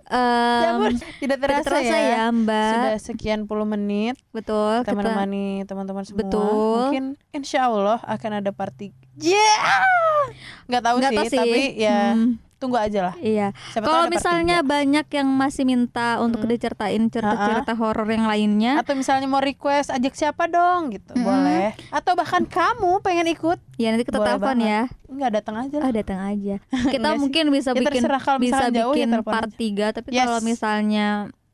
Ampun, 0.10 0.94
tidak 1.20 1.38
terasa, 1.40 1.64
tidak 1.64 1.66
terasa 1.66 1.96
ya. 1.96 2.10
ya 2.12 2.24
mbak 2.30 2.70
Sudah 2.70 2.96
sekian 3.00 3.40
puluh 3.48 3.64
menit 3.64 4.20
betul 4.36 4.84
kita 4.84 4.92
kita 4.92 5.00
menemani 5.00 5.64
teman-teman 5.64 6.04
semua. 6.04 6.20
Betul. 6.20 6.92
Mungkin 6.92 7.04
insya 7.32 7.72
Allah 7.72 8.04
akan 8.04 8.44
ada 8.44 8.52
party. 8.52 8.92
Yeah, 9.16 10.26
nggak 10.68 10.84
tahu 10.84 10.96
Nggak 11.00 11.12
sih, 11.14 11.18
tahu 11.22 11.28
sih. 11.30 11.40
tapi 11.40 11.62
ya 11.78 12.00
Hmm, 12.18 12.36
tunggu 12.64 12.80
aja 12.80 13.00
lah. 13.04 13.16
iya 13.20 13.52
kalau 13.76 14.08
misalnya 14.08 14.64
banyak 14.64 15.04
yang 15.10 15.28
masih 15.28 15.64
minta 15.64 16.18
untuk 16.18 16.40
Mm-mm. 16.40 16.54
diceritain 16.54 17.04
cerita-cerita 17.06 17.76
horor 17.76 18.08
yang 18.08 18.24
lainnya 18.24 18.80
atau 18.80 18.96
misalnya 18.96 19.28
mau 19.28 19.40
request 19.40 19.92
ajak 19.92 20.14
siapa 20.14 20.48
dong 20.48 20.90
gitu, 20.90 21.12
Mm-mm. 21.12 21.22
boleh. 21.22 21.76
Atau 21.90 22.16
bahkan 22.16 22.44
kamu 22.44 23.02
pengen 23.02 23.28
ikut, 23.28 23.60
ya 23.76 23.92
nanti 23.92 24.06
kita 24.06 24.18
telepon 24.18 24.58
ya 24.58 24.88
nggak 25.06 25.32
datang 25.36 25.56
aja 25.60 25.76
lah. 25.78 25.86
oh 25.86 25.94
datang 25.94 26.20
aja 26.22 26.56
kita 26.90 26.98
Enggak 26.98 27.12
sih. 27.12 27.22
mungkin 27.22 27.44
bisa 27.50 27.70
Ya, 27.70 27.82
bikin 27.82 28.02
bisa 28.40 28.66
jauh, 28.70 28.94
ya 28.94 28.96
bikin 28.96 29.10
telepon 29.12 29.34
part 29.34 29.50
aja. 29.50 29.92
3 29.92 29.98
tapi 29.98 30.08
Yes. 30.10 30.24
kalau 30.24 30.40
misalnya 30.42 31.08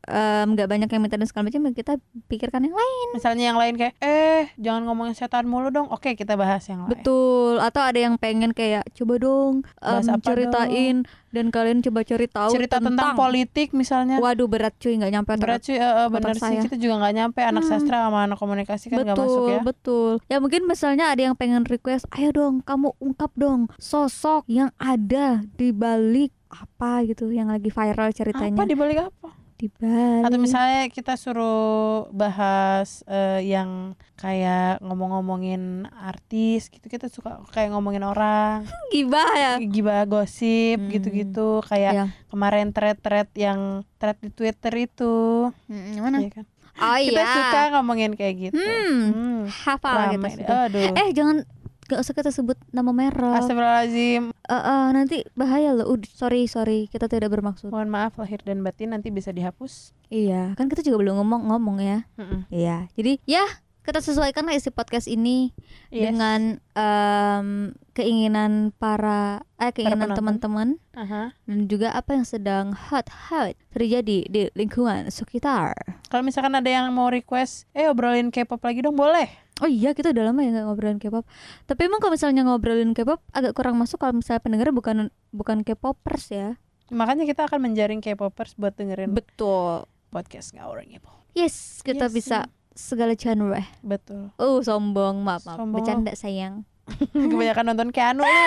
nggak 0.10 0.68
banyak 0.68 0.90
yang 0.90 1.02
minta 1.02 1.16
dan 1.16 1.26
segala 1.26 1.48
macam 1.48 1.70
kita 1.70 1.94
pikirkan 2.26 2.62
yang 2.62 2.74
lain 2.74 3.08
Misalnya 3.12 3.44
yang 3.46 3.58
lain 3.58 3.76
kayak, 3.76 3.94
eh 4.00 4.50
jangan 4.56 4.84
ngomongin 4.84 5.14
setan 5.14 5.46
mulu 5.46 5.70
dong. 5.70 5.88
Oke 5.88 6.14
kita 6.14 6.34
bahas 6.34 6.66
yang 6.66 6.82
lain. 6.82 6.92
betul 6.92 7.58
atau 7.60 7.82
ada 7.82 8.00
yang 8.00 8.16
pengen 8.16 8.50
kayak 8.50 8.90
coba 8.92 9.14
dong 9.18 9.54
apa 9.78 10.18
ceritain 10.20 11.04
dan 11.30 11.46
kalian 11.48 11.80
coba 11.80 12.02
cari 12.02 12.26
tahu 12.26 12.50
Cerita 12.52 12.78
tentang, 12.80 13.14
politik 13.14 13.70
misalnya. 13.72 14.18
waduh 14.18 14.46
berat 14.46 14.74
cuy 14.76 14.96
nggak 14.96 15.12
nyampe 15.12 15.32
Berat 15.36 15.62
cuy, 15.62 15.74
eh, 15.74 15.82
eh, 15.82 16.08
bener 16.08 16.32
otak 16.32 16.42
sih 16.42 16.50
saya. 16.52 16.62
kita 16.64 16.76
juga 16.76 16.96
nggak 17.00 17.14
nyampe 17.16 17.40
anak 17.40 17.62
Hmm. 17.62 17.72
sastra 17.72 17.98
sama 18.02 18.20
anak 18.24 18.38
komunikasi 18.38 18.86
kan 18.88 18.98
nggak 19.00 19.14
masuk 19.16 19.46
ya. 19.48 19.60
betul 19.62 20.12
ya 20.26 20.38
mungkin 20.38 20.66
misalnya 20.66 21.06
ada 21.08 21.22
yang 21.22 21.36
pengen 21.36 21.64
request 21.64 22.10
ayo 22.12 22.30
dong 22.32 22.56
kamu 22.60 22.98
ungkap 22.98 23.30
dong 23.36 23.70
sosok 23.78 24.42
yang 24.48 24.74
ada 24.76 25.46
di 25.52 25.70
balik 25.70 26.34
apa 26.50 27.06
gitu 27.06 27.30
yang 27.30 27.46
lagi 27.48 27.70
viral 27.70 28.10
ceritanya 28.10 28.56
Apa 28.56 28.66
dibalik 28.66 28.98
apa? 29.06 29.30
Di 29.60 29.68
Bali. 29.70 30.24
Atau 30.24 30.40
misalnya 30.40 30.88
kita 30.88 31.14
suruh 31.14 32.08
bahas 32.10 33.04
eh, 33.06 33.44
yang 33.46 33.92
kayak 34.16 34.80
ngomong-ngomongin 34.80 35.84
artis 35.92 36.68
gitu 36.68 36.86
kita 36.86 37.08
suka 37.08 37.44
kayak 37.50 37.70
ngomongin 37.70 38.02
orang 38.02 38.64
gibah 38.94 39.28
ya. 39.34 39.54
gibah 39.60 40.04
gosip 40.06 40.80
Hmm. 40.80 40.88
gitu-gitu 40.90 41.60
kayak 41.62 41.92
Ya. 41.92 42.06
kemarin 42.28 42.72
thread-thread 42.72 43.28
yang 43.34 43.60
thread 43.96 44.16
di 44.18 44.30
Twitter 44.30 44.72
itu 44.78 45.52
Mm, 45.68 46.00
mana? 46.00 46.18
ya 46.22 46.32
kan 46.34 46.46
Oh 46.80 46.96
kita 46.96 47.20
iya. 47.20 47.28
suka 47.30 47.62
ngomongin 47.76 48.16
kayak 48.16 48.36
gitu 48.46 48.56
Hmm. 48.56 49.12
Hmm, 49.12 49.40
Hafal 49.68 50.16
sudah. 50.26 50.66
aduh 50.66 50.96
Eh 50.96 51.12
jangan 51.12 51.44
gak 51.90 52.06
usah 52.06 52.14
kita 52.14 52.30
sebut 52.30 52.56
nama 52.70 52.94
merek. 52.94 53.42
Astagfirullahaladzim 53.42 54.30
Eh, 54.50 54.54
eh, 54.54 54.86
nanti 54.94 55.18
bahaya 55.34 55.74
loh. 55.74 55.90
Ud, 55.90 56.06
sorry 56.06 56.46
sorry 56.46 56.86
kita 56.90 57.10
tidak 57.10 57.34
bermaksud. 57.34 57.74
Mohon 57.74 57.90
maaf 57.90 58.14
lahir 58.22 58.42
dan 58.46 58.62
batin 58.62 58.94
nanti 58.94 59.10
bisa 59.10 59.34
dihapus 59.34 59.98
Iya 60.10 60.58
kan 60.58 60.66
kita 60.70 60.82
juga 60.82 61.06
belum 61.06 61.22
ngomong-ngomong 61.22 61.78
ya. 61.82 62.00
Mm-mm. 62.18 62.50
Iya. 62.50 62.90
Jadi 62.98 63.22
ya 63.30 63.46
kita 63.90 64.00
sesuaikan 64.00 64.46
lah 64.46 64.54
isi 64.54 64.70
podcast 64.70 65.06
ini 65.06 65.50
Yes. 65.90 66.06
dengan 66.06 66.62
em, 66.78 67.48
keinginan 67.92 68.70
para 68.72 69.42
eh 69.58 69.74
keinginan 69.74 70.14
teman-teman 70.14 70.78
Aha. 70.94 71.34
dan 71.34 71.60
juga 71.66 71.90
apa 71.92 72.14
yang 72.14 72.22
sedang 72.24 72.72
hot-hot 72.72 73.58
terjadi 73.74 74.30
di 74.30 74.42
lingkungan 74.54 75.10
sekitar. 75.10 75.74
Kalau 76.06 76.22
misalkan 76.22 76.54
ada 76.54 76.70
yang 76.70 76.94
mau 76.94 77.10
request, 77.10 77.66
eh 77.74 77.90
obrolin 77.90 78.30
K-pop 78.30 78.62
lagi 78.62 78.86
dong, 78.86 78.94
boleh. 78.94 79.26
Oh 79.60 79.68
iya 79.68 79.92
kita 79.92 80.14
udah 80.14 80.30
lama 80.30 80.40
ya 80.40 80.54
nggak 80.54 80.66
ngobrolin 80.70 81.00
K-pop. 81.02 81.26
Tapi 81.66 81.82
emang 81.84 81.98
kalau 81.98 82.14
misalnya 82.14 82.46
ngobrolin 82.46 82.94
K-pop 82.94 83.20
agak 83.34 83.58
kurang 83.58 83.76
masuk 83.76 83.98
kalau 83.98 84.14
misalnya 84.14 84.40
pendengar 84.40 84.70
bukan 84.70 85.10
bukan 85.34 85.66
K-popers 85.66 86.30
ya. 86.30 86.50
Makanya 86.94 87.26
kita 87.26 87.50
akan 87.50 87.66
menjaring 87.66 88.00
K-popers 88.00 88.54
buat 88.56 88.78
dengerin 88.78 89.12
Betul. 89.12 89.90
podcast 90.14 90.54
ngawur 90.54 90.86
K-pop. 90.86 91.18
Yes 91.34 91.82
kita 91.82 92.08
Yes. 92.08 92.14
bisa 92.14 92.38
segala 92.80 93.14
genre. 93.14 93.62
Betul. 93.84 94.32
Oh 94.40 94.64
sombong 94.64 95.20
maaf 95.20 95.44
maaf. 95.44 95.60
Sombong. 95.60 95.84
Bercanda 95.84 96.16
sayang. 96.16 96.64
Kebanyakan 97.14 97.66
nonton 97.70 97.90
Keanu 97.92 98.24
lu. 98.24 98.46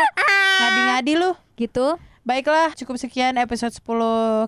Ngadi-ngadi 0.58 1.12
lu. 1.14 1.30
Gitu. 1.54 1.94
Baiklah, 2.22 2.70
cukup 2.78 3.02
sekian 3.02 3.34
episode 3.34 3.74
10 3.74 3.82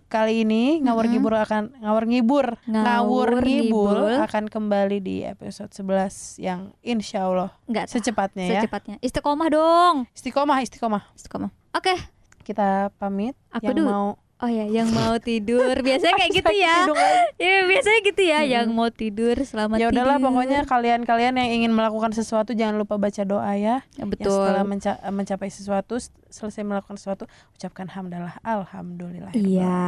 kali 0.07 0.47
ini. 0.47 0.79
Ngawur 0.79 1.11
ngibur 1.11 1.35
akan 1.35 1.75
ngawur 1.83 2.07
ngibur. 2.07 2.47
Ngawur 2.71 3.43
ngibul. 3.43 4.15
akan 4.23 4.47
kembali 4.47 5.03
di 5.03 5.27
episode 5.27 5.75
11 5.75 6.39
yang 6.39 6.71
insya 6.87 7.27
Allah 7.27 7.51
Nggak 7.67 7.91
secepatnya 7.91 8.45
ya. 8.47 8.63
secepatnya. 8.63 8.95
Istiqomah 9.03 9.49
dong. 9.51 10.07
Istiqomah, 10.15 10.63
istiqomah. 10.63 11.03
Istiqomah. 11.19 11.51
Oke. 11.75 11.99
Kita 12.47 12.95
pamit. 12.95 13.35
Aku 13.51 13.67
yang 13.67 13.75
dulu. 13.75 13.91
mau 13.91 14.07
Oh 14.45 14.51
ya, 14.51 14.69
yang 14.69 14.93
mau 14.93 15.17
tidur 15.17 15.73
biasanya 15.81 16.15
kayak 16.15 16.33
gitu 16.35 16.53
ya. 16.53 16.85
hidung 16.85 16.99
lagi. 16.99 17.41
Ya 17.41 17.57
biasanya 17.65 18.01
gitu 18.05 18.23
ya, 18.23 18.39
Mm-mm. 18.39 18.53
yang 18.53 18.67
mau 18.71 18.89
tidur 18.89 19.37
selamat 19.39 19.77
Ya 19.79 19.87
udahlah 19.89 20.17
tidur. 20.17 20.27
pokoknya 20.29 20.61
kalian-kalian 20.63 21.35
yang 21.35 21.51
ingin 21.55 21.73
melakukan 21.73 22.13
sesuatu 22.13 22.53
jangan 22.53 22.77
lupa 22.77 22.95
baca 22.95 23.23
doa 23.23 23.49
ya. 23.51 23.81
Ya, 23.81 23.97
Yang 23.97 24.09
betul. 24.13 24.37
setelah 24.37 24.63
menca- 24.63 25.01
mencapai 25.07 25.49
sesuatu, 25.49 25.97
selesai 26.29 26.61
melakukan 26.61 26.95
sesuatu, 26.95 27.25
ucapkan 27.53 27.89
hamdalah 27.89 28.37
alhamdulillah. 28.39 29.33
Iya. 29.33 29.81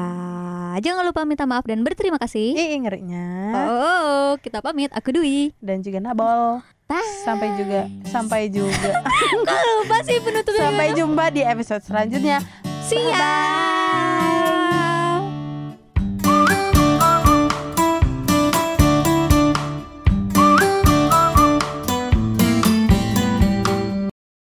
Jangan 0.78 1.04
lupa 1.04 1.22
minta 1.22 1.44
maaf 1.44 1.62
dan 1.62 1.82
berterima 1.82 2.16
kasih. 2.16 2.56
Ih, 2.56 2.80
ngerinya. 2.80 3.28
Oh, 3.68 4.30
kita 4.38 4.58
pamit. 4.58 4.88
Aku 4.90 5.12
Dwi. 5.12 5.52
Dan 5.58 5.80
juga 5.80 6.00
Nabol. 6.00 6.64
Bye. 6.86 7.02
Sampai 7.20 7.52
juga, 7.54 7.92
sampai 8.06 8.48
juga. 8.48 9.04
Kok 9.44 9.60
lupa 9.76 10.00
sih 10.00 10.16
penutupnya? 10.16 10.64
sampai 10.64 10.88
jumpa 10.94 11.24
di 11.28 11.42
episode 11.42 11.82
selanjutnya. 11.82 12.40
See 12.80 13.02
ya. 13.02 13.74